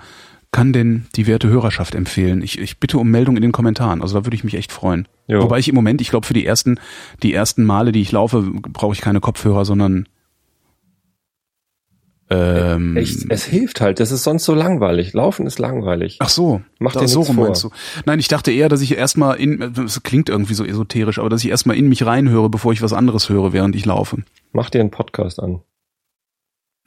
kann 0.51 0.73
denn 0.73 1.05
die 1.15 1.27
werte 1.27 1.47
Hörerschaft 1.47 1.95
empfehlen? 1.95 2.41
Ich, 2.41 2.59
ich 2.59 2.79
bitte 2.79 2.97
um 2.97 3.09
Meldung 3.09 3.35
in 3.37 3.41
den 3.41 3.51
Kommentaren. 3.53 4.01
Also 4.01 4.19
da 4.19 4.25
würde 4.25 4.35
ich 4.35 4.43
mich 4.43 4.55
echt 4.55 4.71
freuen. 4.71 5.07
Jo. 5.27 5.43
Wobei 5.43 5.59
ich 5.59 5.69
im 5.69 5.75
Moment, 5.75 6.01
ich 6.01 6.09
glaube 6.09 6.27
für 6.27 6.33
die 6.33 6.45
ersten, 6.45 6.79
die 7.23 7.33
ersten 7.33 7.63
Male, 7.63 7.91
die 7.91 8.01
ich 8.01 8.11
laufe, 8.11 8.41
brauche 8.41 8.93
ich 8.93 9.01
keine 9.01 9.21
Kopfhörer, 9.21 9.63
sondern 9.63 10.07
ähm, 12.29 12.95
Echt, 12.95 13.25
es 13.29 13.43
hilft 13.43 13.81
halt. 13.81 13.99
Das 13.99 14.11
ist 14.11 14.23
sonst 14.23 14.45
so 14.45 14.53
langweilig. 14.55 15.11
Laufen 15.11 15.45
ist 15.45 15.59
langweilig. 15.59 16.17
Ach 16.19 16.29
so, 16.29 16.61
Mach 16.79 16.95
dir 16.95 17.09
so 17.09 17.21
rum 17.21 17.35
vor. 17.35 17.45
meinst 17.45 17.63
du. 17.65 17.71
Nein, 18.05 18.19
ich 18.19 18.29
dachte 18.29 18.51
eher, 18.51 18.69
dass 18.69 18.79
ich 18.79 18.97
erstmal 18.97 19.35
in, 19.35 19.73
das 19.73 20.01
klingt 20.03 20.29
irgendwie 20.29 20.53
so 20.53 20.63
esoterisch, 20.63 21.19
aber 21.19 21.29
dass 21.29 21.43
ich 21.43 21.49
erstmal 21.49 21.75
in 21.75 21.89
mich 21.89 22.05
reinhöre, 22.05 22.49
bevor 22.49 22.71
ich 22.71 22.81
was 22.81 22.93
anderes 22.93 23.27
höre, 23.27 23.51
während 23.51 23.75
ich 23.75 23.85
laufe. 23.85 24.23
Mach 24.53 24.69
dir 24.69 24.79
einen 24.79 24.91
Podcast 24.91 25.41
an. 25.41 25.61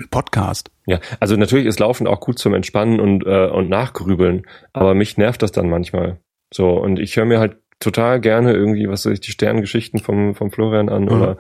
Ein 0.01 0.09
Podcast. 0.11 0.71
Ja, 0.87 0.99
also 1.21 1.37
natürlich 1.37 1.67
ist 1.67 1.79
Laufen 1.79 2.07
auch 2.07 2.21
gut 2.21 2.39
zum 2.39 2.53
Entspannen 2.55 2.99
und, 3.01 3.25
äh, 3.27 3.47
und 3.49 3.69
Nachgrübeln, 3.69 4.43
aber 4.73 4.95
mich 4.95 5.17
nervt 5.17 5.41
das 5.43 5.53
dann 5.53 5.69
manchmal. 5.69 6.19
So, 6.53 6.71
und 6.71 6.99
ich 6.99 7.17
höre 7.17 7.25
mir 7.27 7.39
halt 7.39 7.57
total 7.81 8.21
gerne 8.21 8.53
irgendwie, 8.55 8.89
was 8.89 9.07
weiß 9.07 9.13
ich, 9.13 9.21
die 9.21 9.31
Sterngeschichten 9.31 10.01
vom, 10.01 10.35
vom 10.35 10.51
Florian 10.51 10.89
an 10.89 11.05
Mhm. 11.05 11.09
oder 11.11 11.37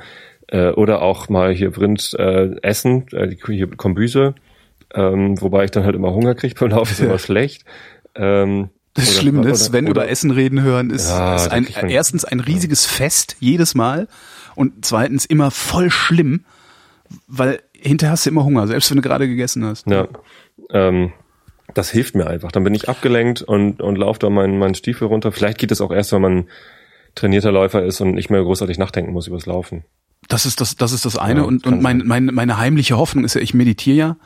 Äh, 0.48 0.72
oder 0.72 1.00
auch 1.00 1.30
mal 1.30 1.54
hier 1.54 1.74
Rind 1.80 2.14
äh, 2.18 2.50
essen, 2.60 3.06
äh, 3.12 3.34
hier 3.46 3.66
Kombüse, 3.78 4.34
ähm, 4.92 5.40
wobei 5.40 5.64
ich 5.64 5.70
dann 5.70 5.84
halt 5.84 5.94
immer 5.94 6.12
Hunger 6.12 6.34
kriege 6.34 6.54
beim 6.60 6.68
Laufen, 6.68 6.92
ist 6.92 7.00
immer 7.00 7.18
schlecht. 7.18 7.64
Ähm, 8.14 8.68
das 8.92 9.08
oder- 9.08 9.20
Schlimme 9.22 9.48
ist, 9.48 9.72
wenn 9.72 9.84
oder- 9.86 10.02
über 10.02 10.08
Essen 10.10 10.30
reden 10.30 10.60
hören, 10.62 10.90
ist, 10.90 11.08
Ja, 11.08 11.34
ist 11.36 11.50
ein, 11.50 11.66
erstens 11.88 12.26
ein 12.26 12.40
riesiges 12.40 12.84
Fest 12.84 13.36
jedes 13.40 13.74
Mal 13.74 14.06
und 14.54 14.84
zweitens 14.84 15.24
immer 15.24 15.50
voll 15.50 15.90
schlimm, 15.90 16.44
weil 17.26 17.62
hinterher 17.72 18.12
hast 18.12 18.26
du 18.26 18.30
immer 18.30 18.44
Hunger, 18.44 18.66
selbst 18.66 18.90
wenn 18.90 18.96
du 18.96 19.02
gerade 19.02 19.28
gegessen 19.28 19.64
hast. 19.64 19.86
Ja. 19.86 20.08
Ähm, 20.70 21.12
das 21.74 21.90
hilft 21.90 22.14
mir 22.14 22.26
einfach. 22.26 22.52
Dann 22.52 22.64
bin 22.64 22.74
ich 22.74 22.88
abgelenkt 22.88 23.42
und, 23.42 23.80
und 23.80 23.96
laufe 23.96 24.18
da 24.20 24.30
meinen 24.30 24.58
meinen 24.58 24.74
Stiefel 24.74 25.08
runter. 25.08 25.32
Vielleicht 25.32 25.58
geht 25.58 25.72
es 25.72 25.80
auch 25.80 25.90
erst, 25.90 26.12
wenn 26.12 26.22
man 26.22 26.48
trainierter 27.14 27.52
Läufer 27.52 27.84
ist 27.84 28.00
und 28.00 28.12
nicht 28.14 28.30
mehr 28.30 28.42
großartig 28.42 28.78
nachdenken 28.78 29.12
muss 29.12 29.26
übers 29.26 29.46
Laufen. 29.46 29.84
Das 30.28 30.46
ist 30.46 30.60
das, 30.60 30.76
das 30.76 30.92
ist 30.92 31.04
das 31.04 31.16
eine 31.16 31.40
Ja, 31.40 31.46
und, 31.46 31.66
und 31.66 31.82
mein, 31.82 32.02
mein, 32.04 32.26
meine 32.26 32.58
heimliche 32.58 32.96
Hoffnung 32.96 33.24
ist 33.24 33.34
ja, 33.34 33.40
ich 33.40 33.54
meditiere 33.54 33.96
ja 33.96 34.16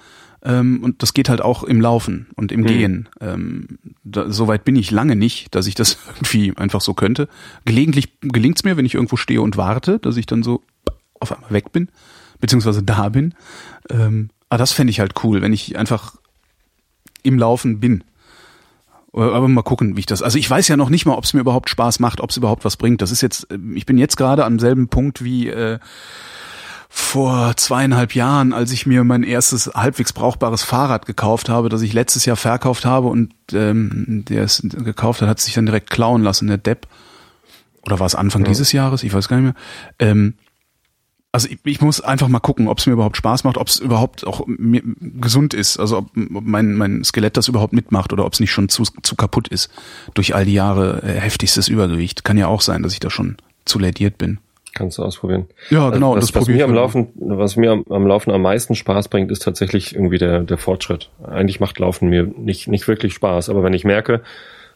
ähm, 0.42 0.82
und 0.82 1.02
das 1.02 1.14
geht 1.14 1.28
halt 1.28 1.42
auch 1.42 1.64
im 1.64 1.80
Laufen 1.80 2.28
und 2.36 2.52
Hm. 2.52 2.60
im 2.60 2.66
Gehen. 2.66 3.08
Ähm, 3.20 3.78
da, 4.04 4.30
Soweit 4.30 4.64
bin 4.64 4.76
ich 4.76 4.90
lange 4.90 5.16
nicht, 5.16 5.54
dass 5.54 5.66
ich 5.66 5.74
das 5.74 5.98
irgendwie 6.16 6.56
einfach 6.56 6.80
so 6.80 6.94
könnte. 6.94 7.28
Gelegentlich 7.64 8.20
gelingt's 8.20 8.64
mir, 8.64 8.76
wenn 8.76 8.86
ich 8.86 8.94
irgendwo 8.94 9.16
stehe 9.16 9.42
und 9.42 9.56
warte, 9.56 9.98
dass 9.98 10.16
ich 10.16 10.26
dann 10.26 10.42
so 10.42 10.62
auf 11.20 11.32
einmal 11.32 11.50
weg 11.50 11.72
bin, 11.72 11.88
beziehungsweise 12.40 12.82
da 12.82 13.08
bin. 13.08 13.34
Ähm, 13.90 14.30
aber 14.48 14.58
das 14.58 14.72
fände 14.72 14.90
ich 14.90 15.00
halt 15.00 15.14
cool, 15.24 15.42
wenn 15.42 15.52
ich 15.52 15.78
einfach 15.78 16.16
im 17.22 17.38
Laufen 17.38 17.80
bin. 17.80 18.04
Aber 19.12 19.48
mal 19.48 19.62
gucken, 19.62 19.96
wie 19.96 20.00
ich 20.00 20.06
das. 20.06 20.22
Also 20.22 20.38
ich 20.38 20.48
weiß 20.48 20.68
ja 20.68 20.76
noch 20.76 20.90
nicht 20.90 21.06
mal, 21.06 21.14
ob 21.14 21.24
es 21.24 21.32
mir 21.34 21.40
überhaupt 21.40 21.70
Spaß 21.70 21.98
macht, 21.98 22.20
ob 22.20 22.30
es 22.30 22.36
überhaupt 22.36 22.64
was 22.64 22.76
bringt. 22.76 23.02
Das 23.02 23.10
ist 23.10 23.22
jetzt, 23.22 23.50
äh, 23.50 23.58
ich 23.74 23.86
bin 23.86 23.98
jetzt 23.98 24.16
gerade 24.16 24.44
am 24.44 24.58
selben 24.58 24.88
Punkt 24.88 25.24
wie 25.24 25.48
äh, 25.48 25.78
vor 26.88 27.56
zweieinhalb 27.56 28.14
Jahren, 28.14 28.52
als 28.52 28.72
ich 28.72 28.86
mir 28.86 29.04
mein 29.04 29.22
erstes 29.22 29.70
halbwegs 29.74 30.12
brauchbares 30.12 30.62
Fahrrad 30.62 31.04
gekauft 31.04 31.48
habe, 31.48 31.68
das 31.68 31.82
ich 31.82 31.92
letztes 31.92 32.24
Jahr 32.24 32.36
verkauft 32.36 32.86
habe 32.86 33.08
und 33.08 33.34
ähm, 33.52 34.24
der 34.28 34.44
es 34.44 34.62
gekauft 34.62 35.20
hat, 35.20 35.28
hat 35.28 35.40
sich 35.40 35.54
dann 35.54 35.66
direkt 35.66 35.90
klauen 35.90 36.22
lassen, 36.22 36.48
der 36.48 36.58
Depp. 36.58 36.86
Oder 37.82 38.00
war 38.00 38.06
es 38.06 38.14
Anfang 38.14 38.44
dieses 38.44 38.72
Jahres? 38.72 39.02
Ich 39.02 39.12
weiß 39.12 39.28
gar 39.28 39.36
nicht 39.38 39.44
mehr. 39.44 39.54
Ähm, 39.98 40.34
also 41.32 41.48
ich, 41.48 41.58
ich 41.64 41.80
muss 41.80 42.00
einfach 42.00 42.28
mal 42.28 42.40
gucken, 42.40 42.68
ob 42.68 42.78
es 42.78 42.86
mir 42.86 42.94
überhaupt 42.94 43.16
Spaß 43.16 43.44
macht, 43.44 43.58
ob 43.58 43.68
es 43.68 43.78
überhaupt 43.78 44.26
auch 44.26 44.46
mir, 44.46 44.82
gesund 44.98 45.54
ist, 45.54 45.78
also 45.78 45.98
ob, 45.98 46.06
ob 46.34 46.44
mein, 46.44 46.74
mein 46.74 47.04
Skelett 47.04 47.36
das 47.36 47.48
überhaupt 47.48 47.72
mitmacht 47.72 48.12
oder 48.12 48.24
ob 48.24 48.32
es 48.32 48.40
nicht 48.40 48.50
schon 48.50 48.68
zu, 48.68 48.84
zu 49.02 49.16
kaputt 49.16 49.48
ist 49.48 49.70
durch 50.14 50.34
all 50.34 50.44
die 50.44 50.54
Jahre 50.54 51.02
äh, 51.02 51.20
heftigstes 51.20 51.68
Übergewicht. 51.68 52.24
Kann 52.24 52.38
ja 52.38 52.46
auch 52.46 52.62
sein, 52.62 52.82
dass 52.82 52.92
ich 52.92 53.00
da 53.00 53.10
schon 53.10 53.36
zu 53.64 53.78
lädiert 53.78 54.16
bin. 54.16 54.38
Kannst 54.74 54.98
du 54.98 55.02
ausprobieren. 55.02 55.46
Ja, 55.70 55.90
genau, 55.90 56.14
Was, 56.14 56.26
das 56.26 56.34
was 56.34 56.48
mir 56.48 56.64
am. 56.64 56.72
Laufen, 56.72 57.08
was 57.16 57.56
mir 57.56 57.72
am, 57.72 57.84
am 57.90 58.06
Laufen 58.06 58.30
am 58.30 58.42
meisten 58.42 58.74
Spaß 58.74 59.08
bringt, 59.08 59.30
ist 59.30 59.42
tatsächlich 59.42 59.94
irgendwie 59.94 60.18
der, 60.18 60.40
der 60.40 60.58
Fortschritt. 60.58 61.10
Eigentlich 61.26 61.58
macht 61.60 61.78
Laufen 61.78 62.08
mir 62.08 62.24
nicht, 62.24 62.68
nicht 62.68 62.86
wirklich 62.86 63.14
Spaß, 63.14 63.50
aber 63.50 63.62
wenn 63.62 63.72
ich 63.72 63.84
merke, 63.84 64.22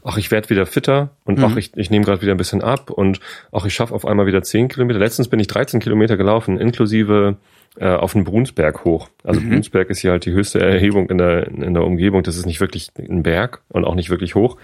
ach, 0.04 0.16
ich 0.18 0.30
werde 0.30 0.50
wieder 0.50 0.66
fitter 0.66 1.10
und 1.24 1.38
Mhm. 1.38 1.44
ach, 1.44 1.56
ich, 1.56 1.72
ich 1.76 1.90
nehme 1.90 2.04
gerade 2.04 2.22
wieder 2.22 2.32
ein 2.32 2.38
bisschen 2.38 2.62
ab 2.62 2.90
und 2.90 3.20
auch 3.50 3.64
ich 3.66 3.74
schaffe 3.74 3.94
auf 3.94 4.04
einmal 4.06 4.26
wieder 4.26 4.42
10 4.42 4.68
Kilometer. 4.68 4.98
Letztens 4.98 5.28
bin 5.28 5.38
ich 5.40 5.46
13 5.46 5.80
Kilometer 5.80 6.16
gelaufen, 6.16 6.58
inklusive 6.58 7.36
äh, 7.78 7.86
auf 7.86 8.12
den 8.12 8.24
Brunsberg 8.24 8.84
hoch. 8.84 9.08
Also 9.24 9.40
Mhm. 9.40 9.50
Brunsberg 9.50 9.88
ist 9.90 10.00
hier 10.00 10.10
halt 10.10 10.26
die 10.26 10.32
höchste 10.32 10.60
Erhebung 10.60 11.08
in 11.08 11.18
der, 11.18 11.46
in 11.46 11.72
der 11.72 11.84
Umgebung. 11.84 12.22
Das 12.22 12.36
ist 12.36 12.44
nicht 12.46 12.60
wirklich 12.60 12.90
ein 12.98 13.22
Berg 13.22 13.60
und 13.70 13.84
auch 13.86 13.94
nicht 13.94 14.10
wirklich 14.10 14.34
hoch. 14.34 14.56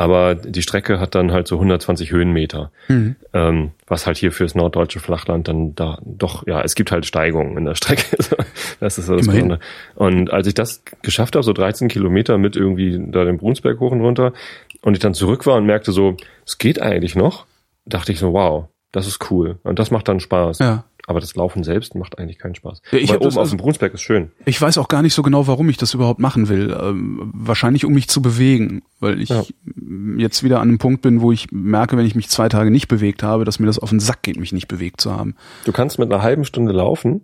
Aber 0.00 0.34
die 0.34 0.62
Strecke 0.62 0.98
hat 0.98 1.14
dann 1.14 1.30
halt 1.30 1.46
so 1.46 1.56
120 1.56 2.10
Höhenmeter. 2.10 2.70
Mhm. 2.88 3.16
Ähm, 3.34 3.72
was 3.86 4.06
halt 4.06 4.16
hier 4.16 4.32
fürs 4.32 4.54
norddeutsche 4.54 4.98
Flachland 4.98 5.46
dann 5.46 5.74
da 5.74 5.98
doch, 6.02 6.46
ja, 6.46 6.62
es 6.62 6.74
gibt 6.74 6.90
halt 6.90 7.04
Steigungen 7.04 7.58
in 7.58 7.66
der 7.66 7.74
Strecke. 7.74 8.16
das 8.80 8.96
ist 8.96 9.04
so 9.04 9.14
das 9.14 9.26
Immerhin. 9.26 9.48
Besondere. 9.48 9.60
Und 9.96 10.32
als 10.32 10.46
ich 10.46 10.54
das 10.54 10.82
geschafft 11.02 11.36
habe, 11.36 11.42
so 11.42 11.52
13 11.52 11.88
Kilometer 11.88 12.38
mit 12.38 12.56
irgendwie 12.56 12.98
da 13.10 13.24
den 13.24 13.36
Brunsberg 13.36 13.78
hoch 13.78 13.92
und 13.92 14.00
runter, 14.00 14.32
und 14.80 14.94
ich 14.94 15.00
dann 15.00 15.12
zurück 15.12 15.44
war 15.44 15.56
und 15.56 15.66
merkte 15.66 15.92
so, 15.92 16.16
es 16.46 16.56
geht 16.56 16.80
eigentlich 16.80 17.14
noch, 17.14 17.44
dachte 17.84 18.10
ich 18.10 18.20
so, 18.20 18.32
wow, 18.32 18.68
das 18.92 19.06
ist 19.06 19.30
cool. 19.30 19.58
Und 19.64 19.78
das 19.78 19.90
macht 19.90 20.08
dann 20.08 20.18
Spaß. 20.18 20.60
Ja. 20.60 20.84
Aber 21.10 21.18
das 21.18 21.34
Laufen 21.34 21.64
selbst 21.64 21.96
macht 21.96 22.20
eigentlich 22.20 22.38
keinen 22.38 22.54
Spaß. 22.54 22.82
Ja, 22.92 22.98
ich 22.98 23.08
Weil 23.08 23.16
hab 23.16 23.22
das 23.22 23.32
oben 23.34 23.38
auf 23.38 23.42
also- 23.46 23.56
dem 23.56 23.60
Brunsberg 23.60 23.92
ist 23.94 24.00
schön. 24.02 24.30
Ich 24.44 24.62
weiß 24.62 24.78
auch 24.78 24.86
gar 24.86 25.02
nicht 25.02 25.12
so 25.12 25.22
genau, 25.24 25.48
warum 25.48 25.68
ich 25.68 25.76
das 25.76 25.92
überhaupt 25.92 26.20
machen 26.20 26.48
will. 26.48 26.72
Ähm, 26.80 27.32
wahrscheinlich, 27.34 27.84
um 27.84 27.92
mich 27.92 28.08
zu 28.08 28.22
bewegen, 28.22 28.82
weil 29.00 29.20
ich 29.20 29.28
Ja. 29.30 29.42
jetzt 30.18 30.44
wieder 30.44 30.60
an 30.60 30.68
einem 30.68 30.78
Punkt 30.78 31.02
bin, 31.02 31.20
wo 31.20 31.32
ich 31.32 31.50
merke, 31.50 31.96
wenn 31.96 32.06
ich 32.06 32.14
mich 32.14 32.28
zwei 32.28 32.48
Tage 32.48 32.70
nicht 32.70 32.86
bewegt 32.86 33.24
habe, 33.24 33.44
dass 33.44 33.58
mir 33.58 33.66
das 33.66 33.80
auf 33.80 33.90
den 33.90 33.98
Sack 33.98 34.22
geht, 34.22 34.38
mich 34.38 34.52
nicht 34.52 34.68
bewegt 34.68 35.00
zu 35.00 35.10
haben. 35.12 35.34
Du 35.64 35.72
kannst 35.72 35.98
mit 35.98 36.12
einer 36.12 36.22
halben 36.22 36.44
Stunde 36.44 36.70
laufen 36.70 37.22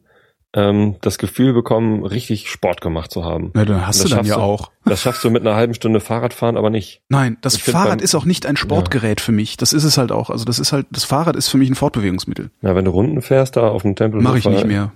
ähm, 0.57 0.97
das 1.03 1.19
Gefühl 1.19 1.53
bekommen, 1.53 2.03
richtig 2.05 2.51
Sport 2.51 2.81
gemacht 2.81 3.11
zu 3.13 3.25
haben. 3.25 3.51
Na, 3.55 3.65
dann 3.65 3.87
hast 3.87 4.01
Das 4.01 4.05
du 4.05 4.17
dann 4.17 4.25
schaffst 4.25 4.31
ja 4.31 4.37
auch. 4.45 4.73
Das 4.87 5.01
schaffst 5.03 5.23
du 5.23 5.31
mit 5.31 5.43
einer 5.47 5.55
halben 5.55 5.75
Stunde 5.75 6.01
Fahrradfahren 6.01 6.57
aber 6.57 6.71
nicht. 6.71 7.03
Nein, 7.11 7.37
das 7.43 7.55
Ich 7.57 7.63
find 7.63 7.77
Fahrrad 7.77 7.99
beim- 7.99 8.05
ist 8.05 8.15
auch 8.15 8.25
nicht 8.25 8.47
ein 8.47 8.57
Sportgerät 8.57 9.21
für 9.21 9.33
mich. 9.33 9.57
Das 9.59 9.73
ist 9.73 9.85
es 9.85 9.99
halt 9.99 10.11
auch. 10.13 10.31
Also 10.31 10.45
das 10.45 10.59
ist 10.59 10.73
halt, 10.73 10.87
das 10.91 11.05
Fahrrad 11.05 11.37
ist 11.37 11.49
für 11.49 11.59
mich 11.59 11.69
ein 11.71 11.75
Fortbewegungsmittel. 11.75 12.51
Na, 12.63 12.75
wenn 12.75 12.85
du 12.87 12.91
Runden 12.91 13.21
fährst 13.23 13.57
da 13.57 13.69
auf 13.69 13.83
dem 13.83 13.95
Tempel, 13.95 14.21
Mache 14.23 14.39
ich 14.39 14.49
nicht 14.49 14.67
mehr. 14.67 14.93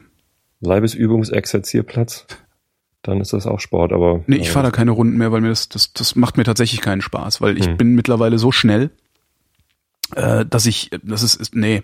Leibesübungsexerzierplatz, 1.01 2.27
dann 3.03 3.21
ist 3.21 3.33
das 3.33 3.47
auch 3.47 3.61
Sport, 3.61 3.93
aber. 3.93 4.23
Nee, 4.27 4.37
ich 4.37 4.51
fahre 4.51 4.67
da 4.67 4.71
keine 4.71 4.91
Runden 4.91 5.17
mehr, 5.17 5.33
weil 5.33 5.41
mir 5.41 5.49
das, 5.49 5.69
das, 5.69 5.93
das 5.93 6.17
macht 6.17 6.37
mir 6.37 6.45
tatsächlich 6.45 6.81
keinen 6.81 7.01
Spaß, 7.01 7.41
weil 7.41 7.57
ich 7.59 7.67
Hm. 7.67 7.77
bin 7.77 7.95
mittlerweile 7.95 8.39
so 8.39 8.53
schnell, 8.53 8.91
äh, 10.17 10.47
dass 10.47 10.67
ich, 10.67 10.91
das 11.03 11.23
ist, 11.23 11.37
ist 11.37 11.55
nee, 11.55 11.83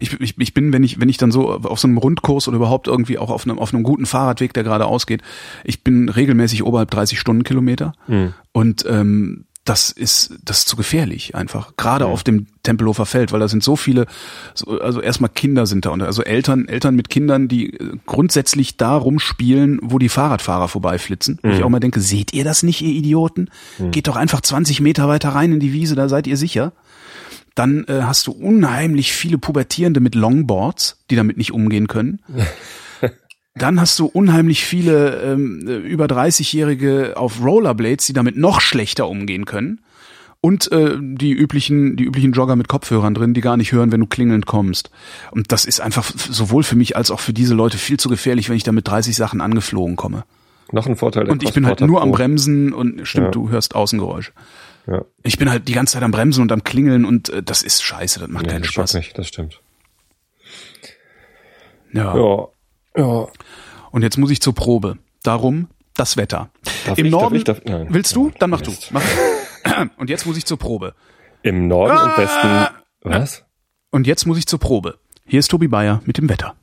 ich, 0.00 0.20
ich, 0.20 0.34
ich 0.38 0.54
bin, 0.54 0.72
wenn 0.72 0.82
ich, 0.82 1.00
wenn 1.00 1.08
ich 1.08 1.16
dann 1.16 1.30
so 1.30 1.52
auf 1.52 1.78
so 1.78 1.88
einem 1.88 1.98
Rundkurs 1.98 2.48
oder 2.48 2.56
überhaupt 2.56 2.88
irgendwie 2.88 3.18
auch 3.18 3.30
auf 3.30 3.44
einem, 3.44 3.58
auf 3.58 3.72
einem 3.72 3.82
guten 3.82 4.06
Fahrradweg, 4.06 4.52
der 4.52 4.64
gerade 4.64 4.86
ausgeht, 4.86 5.22
ich 5.64 5.82
bin 5.82 6.08
regelmäßig 6.08 6.64
oberhalb 6.64 6.90
30 6.90 7.18
Stundenkilometer. 7.18 7.92
Hm. 8.06 8.34
und 8.52 8.84
ähm, 8.88 9.44
das 9.64 9.90
ist 9.90 10.34
das 10.44 10.58
ist 10.58 10.68
zu 10.68 10.76
gefährlich 10.76 11.34
einfach 11.34 11.72
gerade 11.76 12.04
auf 12.06 12.22
dem 12.22 12.46
Tempelhofer 12.62 13.06
Feld 13.06 13.32
weil 13.32 13.40
da 13.40 13.48
sind 13.48 13.64
so 13.64 13.76
viele 13.76 14.06
so, 14.52 14.78
also 14.78 15.00
erstmal 15.00 15.30
Kinder 15.30 15.66
sind 15.66 15.86
da 15.86 15.90
und 15.90 16.02
also 16.02 16.22
Eltern 16.22 16.68
Eltern 16.68 16.94
mit 16.94 17.08
Kindern 17.08 17.48
die 17.48 17.72
äh, 17.72 17.96
grundsätzlich 18.04 18.76
da 18.76 18.94
rumspielen 18.94 19.78
wo 19.82 19.98
die 19.98 20.08
Fahrradfahrer 20.08 20.68
vorbeiflitzen. 20.68 21.38
Wo 21.42 21.48
ich 21.48 21.62
auch 21.62 21.68
mal 21.70 21.80
denke 21.80 22.00
seht 22.00 22.34
ihr 22.34 22.44
das 22.44 22.62
nicht 22.62 22.82
ihr 22.82 22.92
Idioten? 22.92 23.48
Geht 23.90 24.08
doch 24.08 24.16
einfach 24.16 24.42
20 24.42 24.80
Meter 24.80 25.08
weiter 25.08 25.30
rein 25.30 25.52
in 25.52 25.60
die 25.60 25.72
Wiese 25.72 25.94
da 25.94 26.08
seid 26.08 26.26
ihr 26.26 26.36
sicher 26.36 26.72
dann 27.54 27.84
äh, 27.88 28.02
hast 28.02 28.26
du 28.26 28.32
unheimlich 28.32 29.12
viele 29.12 29.38
Pubertierende 29.38 30.00
mit 30.00 30.14
Longboards, 30.14 31.04
die 31.10 31.16
damit 31.16 31.36
nicht 31.36 31.52
umgehen 31.52 31.86
können. 31.88 32.20
Dann 33.56 33.80
hast 33.80 33.96
du 34.00 34.06
unheimlich 34.06 34.64
viele 34.64 35.20
ähm, 35.22 35.64
äh, 35.68 35.76
über 35.76 36.06
30-Jährige 36.06 37.12
auf 37.16 37.40
Rollerblades, 37.40 38.06
die 38.06 38.12
damit 38.12 38.36
noch 38.36 38.60
schlechter 38.60 39.08
umgehen 39.08 39.44
können. 39.44 39.80
Und 40.40 40.72
äh, 40.72 40.96
die 41.00 41.30
üblichen, 41.32 41.96
die 41.96 42.02
üblichen 42.04 42.32
Jogger 42.32 42.56
mit 42.56 42.66
Kopfhörern 42.66 43.14
drin, 43.14 43.32
die 43.32 43.40
gar 43.40 43.56
nicht 43.56 43.70
hören, 43.70 43.92
wenn 43.92 44.00
du 44.00 44.06
klingelnd 44.06 44.44
kommst. 44.46 44.90
Und 45.30 45.52
das 45.52 45.64
ist 45.64 45.80
einfach 45.80 46.10
sowohl 46.16 46.64
für 46.64 46.74
mich 46.74 46.96
als 46.96 47.12
auch 47.12 47.20
für 47.20 47.32
diese 47.32 47.54
Leute 47.54 47.78
viel 47.78 47.96
zu 47.96 48.08
gefährlich, 48.08 48.48
wenn 48.48 48.56
ich 48.56 48.64
da 48.64 48.72
mit 48.72 48.88
30 48.88 49.14
Sachen 49.14 49.40
angeflogen 49.40 49.94
komme. 49.94 50.24
Noch 50.72 50.86
ein 50.86 50.96
Vorteil. 50.96 51.30
Und 51.30 51.44
ich 51.44 51.52
bin 51.52 51.64
halt 51.64 51.80
nur 51.80 52.02
am. 52.02 52.10
Bremsen 52.10 52.72
und 52.72 53.06
stimmt, 53.06 53.26
Ja. 53.26 53.30
du 53.30 53.50
hörst 53.50 53.74
Außengeräusche. 53.76 54.32
Ja, 54.86 55.02
Ich 55.22 55.38
bin 55.38 55.50
halt 55.50 55.66
die 55.68 55.72
ganze 55.72 55.94
Zeit 55.94 56.02
am 56.02 56.10
Bremsen 56.10 56.42
und 56.42 56.52
am 56.52 56.62
Klingeln 56.64 57.04
und 57.04 57.28
äh, 57.30 57.42
das 57.42 57.62
ist 57.62 57.82
scheiße, 57.82 58.20
das 58.20 58.28
macht 58.28 58.44
nee, 58.46 58.52
keinen 58.52 58.62
das 58.62 58.70
Spaß. 58.72 58.94
Nicht, 58.94 59.16
das 59.16 59.28
stimmt. 59.28 59.60
Ja. 61.92 62.16
Ja, 62.16 62.48
ja. 62.96 63.26
Und 63.90 64.02
jetzt 64.02 64.18
muss 64.18 64.30
ich 64.30 64.40
zur 64.40 64.54
Probe. 64.54 64.98
Darum 65.22 65.68
das 65.94 66.16
Wetter. 66.16 66.50
Darf 66.86 66.98
Im 66.98 67.06
ich, 67.06 67.12
darf 67.12 67.20
Norden. 67.22 67.36
ich, 67.36 67.44
darf- 67.44 67.60
nein. 67.64 67.86
willst 67.90 68.14
du? 68.16 68.32
Dann 68.38 68.50
mach 68.50 68.60
du. 68.60 68.70
Mist. 68.70 68.90
Mach. 68.92 69.02
Und 69.96 70.10
jetzt 70.10 70.26
muss 70.26 70.36
ich 70.36 70.44
zur 70.44 70.58
Probe. 70.58 70.94
Im 71.42 71.68
Norden 71.68 71.96
Ah! 71.96 72.04
und 72.04 72.18
Westen. 72.22 72.74
Was? 73.02 73.44
Und 73.90 74.06
jetzt 74.06 74.26
muss 74.26 74.36
ich 74.38 74.46
zur 74.46 74.58
Probe. 74.58 74.98
Hier 75.26 75.38
ist 75.38 75.50
Tobi 75.50 75.68
Bayer 75.68 76.02
mit 76.04 76.18
dem 76.18 76.28
Wetter. 76.28 76.54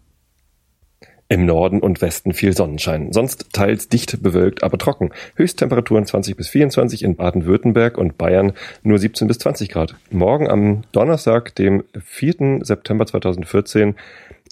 Im 1.31 1.45
Norden 1.45 1.79
und 1.79 2.01
Westen 2.01 2.33
viel 2.33 2.51
Sonnenschein. 2.51 3.13
Sonst 3.13 3.53
teils 3.53 3.87
dicht 3.87 4.21
bewölkt, 4.21 4.63
aber 4.63 4.77
trocken. 4.77 5.11
Höchsttemperaturen 5.35 6.05
20 6.05 6.35
bis 6.35 6.49
24 6.49 7.03
in 7.03 7.15
Baden-Württemberg 7.15 7.97
und 7.97 8.17
Bayern 8.17 8.51
nur 8.83 8.99
17 8.99 9.29
bis 9.29 9.39
20 9.39 9.69
Grad. 9.69 9.95
Morgen 10.09 10.49
am 10.49 10.81
Donnerstag, 10.91 11.55
dem 11.55 11.85
4. 11.97 12.59
September 12.63 13.05
2014, 13.05 13.95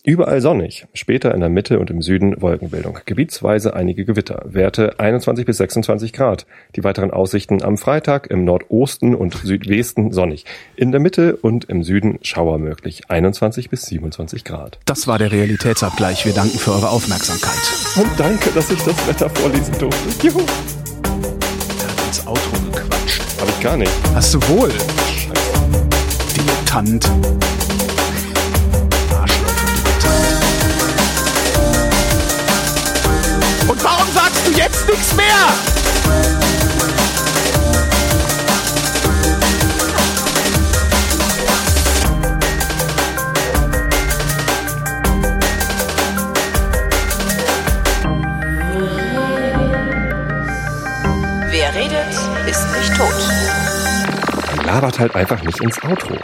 überall 0.03 0.41
sonnig. 0.41 0.87
Später 0.93 1.33
in 1.33 1.39
der 1.39 1.49
Mitte 1.49 1.79
und 1.79 1.89
im 1.89 2.01
Süden 2.01 2.41
Wolkenbildung. 2.41 2.99
Gebietsweise 3.05 3.73
einige 3.73 4.05
Gewitter. 4.05 4.43
Werte 4.45 4.99
21 4.99 5.45
bis 5.45 5.57
26 5.57 6.13
Grad. 6.13 6.45
Die 6.75 6.83
weiteren 6.83 7.11
Aussichten 7.11 7.63
am 7.63 7.77
Freitag 7.77 8.27
im 8.27 8.45
Nordosten 8.45 9.15
und 9.15 9.35
Südwesten 9.35 10.11
sonnig. 10.11 10.45
In 10.75 10.91
der 10.91 10.99
Mitte 10.99 11.35
und 11.35 11.65
im 11.65 11.83
Süden 11.83 12.19
Schauer 12.21 12.59
möglich. 12.59 13.03
21 13.09 13.69
bis 13.69 13.83
27 13.83 14.43
Grad. 14.43 14.79
Das 14.85 15.07
war 15.07 15.17
der 15.17 15.31
Realitätsabgleich. 15.31 16.25
Wir 16.25 16.33
danken 16.33 16.57
für 16.57 16.71
eure 16.71 16.89
Aufmerksamkeit. 16.89 17.59
Und 17.95 18.19
danke, 18.19 18.49
dass 18.51 18.71
ich 18.71 18.81
das 18.83 19.07
Wetter 19.07 19.29
vorlesen 19.29 19.75
durfte. 19.79 20.27
Juhu. 20.27 20.39
Er 20.39 21.87
hat 21.87 22.07
ins 22.07 22.27
Auto 22.27 22.39
gequatscht. 22.71 23.21
Hab 23.39 23.49
ich 23.49 23.59
gar 23.61 23.77
nicht. 23.77 23.91
Hast 24.13 24.33
du 24.33 24.39
wohl? 24.49 24.69
Arschloch, 24.69 25.35
Dilettant. 26.35 27.09
Du 34.45 34.51
jetzt 34.51 34.87
nichts 34.87 35.15
mehr? 35.15 35.25
Wer 51.49 51.75
redet, 51.75 51.93
ist 52.47 52.67
nicht 52.71 52.95
tot. 52.95 53.13
Dann 54.55 54.65
labert 54.65 54.99
halt 54.99 55.15
einfach 55.15 55.41
nicht 55.41 55.59
ins 55.61 55.81
Outro. 55.83 56.15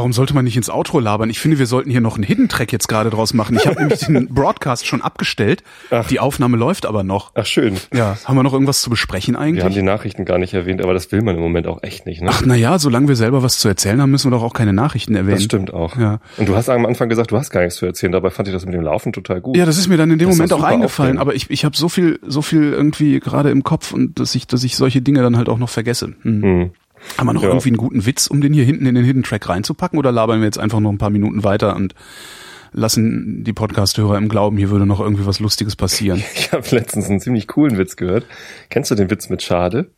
Warum 0.00 0.14
sollte 0.14 0.32
man 0.32 0.46
nicht 0.46 0.56
ins 0.56 0.70
Outro 0.70 0.98
labern? 0.98 1.28
Ich 1.28 1.40
finde, 1.40 1.58
wir 1.58 1.66
sollten 1.66 1.90
hier 1.90 2.00
noch 2.00 2.14
einen 2.14 2.24
Hidden 2.24 2.48
Track 2.48 2.72
jetzt 2.72 2.88
gerade 2.88 3.10
draus 3.10 3.34
machen. 3.34 3.56
Ich 3.56 3.66
habe 3.66 3.78
nämlich 3.80 4.00
den 4.00 4.28
Broadcast 4.34 4.86
schon 4.86 5.02
abgestellt. 5.02 5.62
Ach. 5.90 6.08
Die 6.08 6.18
Aufnahme 6.20 6.56
läuft 6.56 6.86
aber 6.86 7.02
noch. 7.04 7.32
Ach 7.34 7.44
schön. 7.44 7.76
Ja, 7.92 8.16
haben 8.24 8.34
wir 8.36 8.42
noch 8.42 8.54
irgendwas 8.54 8.80
zu 8.80 8.88
besprechen 8.88 9.34
Wir 9.34 9.40
haben 9.40 9.56
eigentlich? 9.58 9.74
die 9.74 9.82
Nachrichten 9.82 10.24
gar 10.24 10.38
nicht 10.38 10.54
erwähnt, 10.54 10.80
aber 10.82 10.94
das 10.94 11.12
will 11.12 11.20
man 11.20 11.36
im 11.36 11.42
Moment 11.42 11.66
auch 11.66 11.82
echt 11.82 12.06
nicht. 12.06 12.22
Ne? 12.22 12.30
Ach 12.32 12.40
na 12.46 12.54
ja, 12.54 12.78
solange 12.78 13.08
wir 13.08 13.16
selber 13.16 13.42
was 13.42 13.58
zu 13.58 13.68
erzählen 13.68 14.00
haben, 14.00 14.10
müssen 14.10 14.30
wir 14.32 14.38
doch 14.38 14.42
auch 14.42 14.54
keine 14.54 14.72
Nachrichten 14.72 15.14
erwähnen. 15.14 15.36
das 15.36 15.44
stimmt 15.44 15.74
auch. 15.74 15.94
Ja. 15.98 16.20
Und 16.38 16.48
du 16.48 16.56
hast 16.56 16.70
am 16.70 16.86
Anfang 16.86 17.10
gesagt, 17.10 17.30
du 17.30 17.36
hast 17.36 17.50
gar 17.50 17.60
nichts 17.60 17.76
zu 17.76 17.84
erzählen. 17.84 18.12
Dabei 18.12 18.30
fand 18.30 18.48
ich 18.48 18.54
das 18.54 18.64
mit 18.64 18.72
dem 18.72 18.80
Laufen 18.80 19.12
total 19.12 19.42
gut. 19.42 19.54
Ja, 19.54 19.66
das 19.66 19.76
ist 19.76 19.88
mir 19.88 19.98
dann 19.98 20.10
in 20.10 20.18
dem 20.18 20.28
Das 20.30 20.38
Moment 20.38 20.54
auch 20.54 20.62
eingefallen, 20.62 21.18
aufregend. 21.18 21.20
aber 21.20 21.34
ich, 21.34 21.50
ich 21.50 21.66
habe 21.66 21.76
so 21.76 21.90
viel, 21.90 22.18
so 22.26 22.40
viel 22.40 22.72
irgendwie 22.72 23.20
gerade 23.20 23.50
im 23.50 23.64
Kopf 23.64 23.92
und 23.92 24.18
dass 24.18 24.34
ich, 24.34 24.46
dass 24.46 24.64
ich 24.64 24.76
solche 24.76 25.02
Dinge 25.02 25.20
dann 25.20 25.36
halt 25.36 25.50
auch 25.50 25.58
noch 25.58 25.68
vergesse. 25.68 26.14
Hm. 26.22 26.42
Hm. 26.42 26.70
Haben 27.18 27.26
wir 27.26 27.32
noch 27.32 27.42
Ja. 27.42 27.48
irgendwie 27.48 27.68
einen 27.70 27.76
guten 27.76 28.06
Witz, 28.06 28.26
um 28.26 28.40
den 28.40 28.52
hier 28.52 28.64
hinten 28.64 28.86
in 28.86 28.94
den 28.94 29.04
Hidden 29.04 29.22
Track 29.22 29.48
reinzupacken 29.48 29.98
oder 29.98 30.12
labern 30.12 30.40
wir 30.40 30.46
jetzt 30.46 30.58
einfach 30.58 30.80
noch 30.80 30.90
ein 30.90 30.98
paar 30.98 31.10
Minuten 31.10 31.44
weiter 31.44 31.76
und 31.76 31.94
lassen 32.72 33.42
die 33.42 33.52
Podcast-Hörer 33.52 34.16
im 34.16 34.28
Glauben, 34.28 34.56
hier 34.56 34.70
würde 34.70 34.86
noch 34.86 35.00
irgendwie 35.00 35.26
was 35.26 35.40
Lustiges 35.40 35.76
passieren? 35.76 36.22
Ich 36.34 36.52
habe 36.52 36.66
letztens 36.70 37.08
einen 37.08 37.20
ziemlich 37.20 37.46
coolen 37.48 37.78
Witz 37.78 37.96
gehört. 37.96 38.26
Kennst 38.68 38.90
du 38.90 38.94
den 38.94 39.10
Witz 39.10 39.28
mit 39.28 39.42
Schade? 39.42 39.90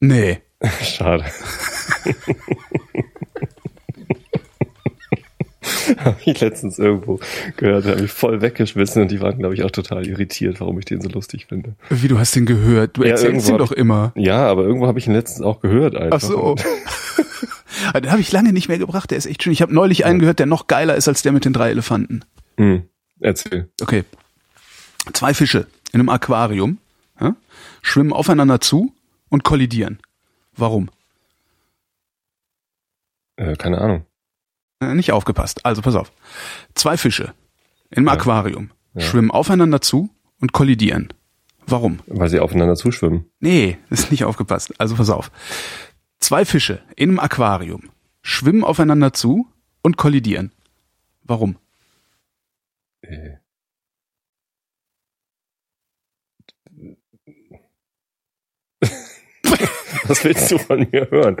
Nee. 0.00 0.40
Schade. 0.82 1.24
habe 5.98 6.16
ich 6.24 6.40
letztens 6.40 6.78
irgendwo 6.78 7.18
gehört, 7.56 7.86
habe 7.86 8.04
ich 8.04 8.10
voll 8.10 8.40
weggeschmissen 8.40 9.02
und 9.02 9.10
die 9.10 9.20
waren, 9.20 9.38
glaube 9.38 9.54
ich, 9.54 9.62
auch 9.64 9.70
total 9.70 10.06
irritiert, 10.06 10.60
warum 10.60 10.78
ich 10.78 10.84
den 10.84 11.00
so 11.00 11.08
lustig 11.08 11.46
finde. 11.48 11.74
Wie, 11.90 12.08
du 12.08 12.18
hast 12.18 12.34
den 12.34 12.46
gehört? 12.46 12.96
Du 12.96 13.02
Ja, 13.02 13.10
erzählst 13.10 13.48
ihn 13.48 13.58
doch 13.58 13.72
immer. 13.72 14.12
Ja, 14.14 14.46
aber 14.46 14.64
irgendwo 14.64 14.86
habe 14.86 14.98
ich 14.98 15.06
ihn 15.06 15.14
letztens 15.14 15.42
auch 15.44 15.60
gehört 15.60 15.96
einfach. 15.96 16.18
Ach 16.18 16.20
so. 16.20 16.54
den 17.94 18.10
habe 18.10 18.20
ich 18.20 18.32
lange 18.32 18.52
nicht 18.52 18.68
mehr 18.68 18.78
gebracht, 18.78 19.10
der 19.10 19.18
ist 19.18 19.26
echt 19.26 19.42
schön. 19.42 19.52
Ich 19.52 19.62
habe 19.62 19.74
neulich 19.74 20.04
einen 20.04 20.18
gehört, 20.18 20.38
der 20.38 20.46
noch 20.46 20.66
geiler 20.66 20.94
ist 20.94 21.08
als 21.08 21.22
der 21.22 21.32
mit 21.32 21.44
den 21.44 21.52
drei 21.52 21.70
Elefanten. 21.70 22.24
Hm. 22.56 22.82
Erzähl. 23.20 23.68
Okay. 23.80 24.04
Zwei 25.12 25.34
Fische 25.34 25.66
in 25.92 26.00
einem 26.00 26.08
Aquarium 26.08 26.78
ja, 27.20 27.36
schwimmen 27.82 28.12
aufeinander 28.12 28.60
zu 28.60 28.92
und 29.28 29.44
kollidieren. 29.44 29.98
Warum? 30.56 30.90
Äh, 33.36 33.56
keine 33.56 33.78
Ahnung. 33.78 34.04
Äh, 34.82 34.94
nicht 34.94 35.12
aufgepasst. 35.12 35.64
Also 35.64 35.80
pass 35.82 35.94
auf. 35.94 36.12
Zwei 36.74 36.96
Fische 36.96 37.34
einem 37.94 38.06
Ja. 38.06 38.12
Aquarium 38.14 38.70
Ja. 38.94 39.02
schwimmen 39.02 39.30
aufeinander 39.30 39.80
zu 39.80 40.10
und 40.40 40.52
kollidieren. 40.52 41.12
Warum? 41.66 42.00
Weil 42.06 42.28
sie 42.28 42.40
aufeinander 42.40 42.74
zuschwimmen. 42.74 43.26
Nee, 43.38 43.78
ist 43.90 44.10
nicht 44.10 44.24
aufgepasst. 44.24 44.74
Also 44.80 44.96
pass 44.96 45.10
auf. 45.10 45.30
Zwei 46.18 46.44
Fische 46.44 46.82
in 46.96 47.10
einem 47.10 47.20
Aquarium 47.20 47.90
schwimmen 48.22 48.64
aufeinander 48.64 49.12
zu 49.12 49.46
und 49.82 49.96
kollidieren. 49.96 50.52
Warum? 51.22 51.56
Äh. 53.02 53.36
Was 60.04 60.24
willst 60.24 60.50
du 60.50 60.58
von 60.58 60.86
mir 60.90 61.08
hören? 61.10 61.36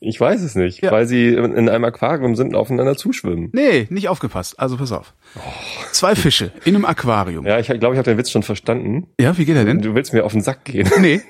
Ich 0.00 0.20
weiß 0.20 0.42
es 0.42 0.54
nicht, 0.54 0.82
Ja. 0.82 0.90
weil 0.92 1.06
sie 1.06 1.28
in 1.34 1.68
einem 1.68 1.84
Aquarium 1.84 2.36
sind 2.36 2.48
und 2.48 2.54
aufeinander 2.54 2.96
zuschwimmen. 2.96 3.50
Nee, 3.52 3.86
nicht 3.90 4.08
aufgepasst. 4.08 4.58
Also 4.60 4.76
pass 4.76 4.92
auf. 4.92 5.14
Zwei 5.92 6.14
Fische 6.14 6.52
in 6.64 6.74
einem 6.74 6.84
Aquarium. 6.84 7.46
Ja, 7.46 7.58
Ja, 7.58 7.60
ich 7.60 7.66
glaube, 7.80 7.94
ich 7.94 7.98
habe 7.98 8.02
den 8.10 8.18
Witz 8.18 8.30
schon 8.30 8.42
verstanden. 8.42 9.08
wie 9.18 9.44
geht 9.44 9.56
er 9.56 9.64
denn? 9.64 9.80
Du 9.80 9.94
willst 9.94 10.12
mir 10.12 10.24
auf 10.24 10.32
den 10.32 10.42
Sack 10.42 10.64
gehen. 10.64 10.90
Nee. 11.00 11.22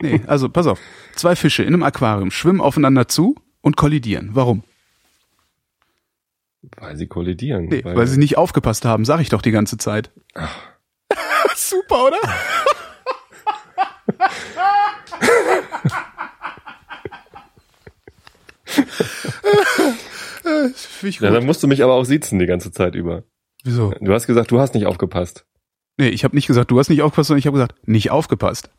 Nee, 0.00 0.20
also 0.28 0.48
pass 0.48 0.68
auf. 0.68 0.78
Zwei 1.16 1.34
Fische 1.34 1.62
in 1.64 1.74
einem 1.74 1.82
Aquarium 1.82 2.30
schwimmen 2.30 2.60
aufeinander 2.60 3.08
zu 3.08 3.34
und 3.60 3.76
kollidieren. 3.76 4.30
Warum? 4.32 4.62
Weil 6.78 6.96
sie 6.96 7.08
kollidieren. 7.08 7.64
Nee, 7.66 7.84
weil, 7.84 8.06
sie 8.06 8.18
nicht 8.20 8.38
aufgepasst 8.38 8.84
haben, 8.84 9.04
sag 9.04 9.20
ich 9.20 9.28
doch 9.30 9.42
die 9.42 9.50
ganze 9.50 9.78
Zeit. 9.78 10.12
Super, 11.56 12.06
oder? 12.06 12.18
Ich 21.02 21.20
ja, 21.20 21.28
gut. 21.28 21.36
dann 21.36 21.46
musst 21.46 21.62
du 21.62 21.68
mich 21.68 21.82
aber 21.82 21.94
auch 21.94 22.04
siezen 22.04 22.38
die 22.38 22.46
ganze 22.46 22.72
Zeit 22.72 22.94
über. 22.94 23.24
Wieso? 23.64 23.94
Du 24.00 24.12
hast 24.12 24.26
gesagt, 24.26 24.50
du 24.50 24.58
hast 24.58 24.74
nicht 24.74 24.86
aufgepasst. 24.86 25.46
Nee, 25.98 26.08
ich 26.08 26.24
habe 26.24 26.34
nicht 26.34 26.46
gesagt, 26.46 26.70
du 26.70 26.78
hast 26.78 26.88
nicht 26.88 27.02
aufgepasst, 27.02 27.28
sondern 27.28 27.38
ich 27.38 27.46
habe 27.46 27.54
gesagt, 27.56 27.76
nicht 27.86 28.10
aufgepasst. 28.10 28.70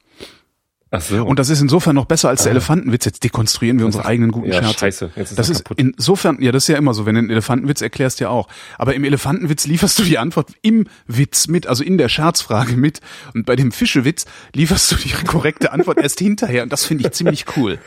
Ach 0.96 1.02
so. 1.02 1.26
Und 1.26 1.39
das 1.39 1.50
ist 1.50 1.60
insofern 1.60 1.96
noch 1.96 2.06
besser 2.06 2.30
als 2.30 2.44
der 2.44 2.52
Elefantenwitz. 2.52 3.06
Jetzt 3.06 3.24
dekonstruieren 3.24 3.80
wir 3.80 3.88
unsere 3.88 4.06
eigenen 4.06 4.32
guten 4.32 4.50
ja, 4.50 4.62
Scherze. 4.62 4.78
scheiße. 4.78 5.12
Jetzt 5.16 5.32
ist 5.32 5.39
Das 5.39 5.50
ist 5.50 5.66
kaputt. 5.66 5.80
insofern, 5.80 6.39
ja, 6.39 6.52
das 6.52 6.66
ist 6.66 6.68
ja 6.68 6.78
immer 6.78 6.94
so, 6.94 7.08
wenn 7.08 7.16
du 7.16 7.20
einen 7.20 7.32
Elefantenwitz 7.32 7.82
erklärst, 7.82 8.20
ja 8.20 8.30
auch. 8.30 8.48
Aber 8.78 8.94
im 8.94 9.04
Elefantenwitz 9.04 9.66
lieferst 9.66 9.98
du 9.98 10.04
die 10.04 10.20
Antwort 10.20 10.50
im 10.62 10.86
Witz 11.08 11.48
mit, 11.48 11.66
also 11.66 11.84
in 11.84 11.98
der 11.98 12.10
Scherzfrage 12.10 12.78
mit. 12.78 13.00
Und 13.34 13.48
bei 13.48 13.56
dem 13.56 13.72
Fischewitz 13.72 14.26
lieferst 14.54 14.91
du 14.91 14.96
die 14.98 15.10
korrekte 15.26 15.72
Antwort 15.72 15.98
erst 15.98 16.20
hinterher. 16.20 16.62
Und 16.62 16.72
das 16.72 16.86
finde 16.86 17.06
ich 17.08 17.12
ziemlich 17.14 17.46
cool. 17.58 17.80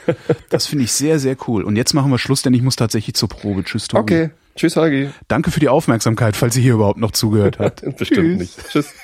Das 0.51 0.67
finde 0.67 0.83
ich 0.83 0.91
sehr, 0.93 1.21
sehr 1.21 1.37
cool. 1.47 1.63
Und 1.63 1.77
jetzt 1.77 1.95
machen 1.95 2.11
wir 2.11 2.19
Schluss, 2.19 2.43
denn 2.43 2.55
ich 2.55 2.63
muss 2.63 2.75
tatsächlich 2.75 3.15
zur 3.15 3.29
Probe. 3.29 3.63
Tschüss, 3.63 3.87
Tobi. 3.87 4.01
Okay. 4.01 4.31
Tschüss, 4.57 4.75
Hagi. 4.75 5.11
Danke 5.29 5.51
für 5.53 5.61
die 5.61 5.69
Aufmerksamkeit, 5.69 6.35
falls 6.35 6.57
ihr 6.57 6.63
hier 6.63 6.75
überhaupt 6.75 6.99
noch 6.99 7.13
zugehört 7.13 7.59
habt. 7.61 7.83
Bestimmt 7.99 8.41
Tschüss. 8.41 8.57
nicht. 8.57 8.69
Tschüss. 8.71 8.95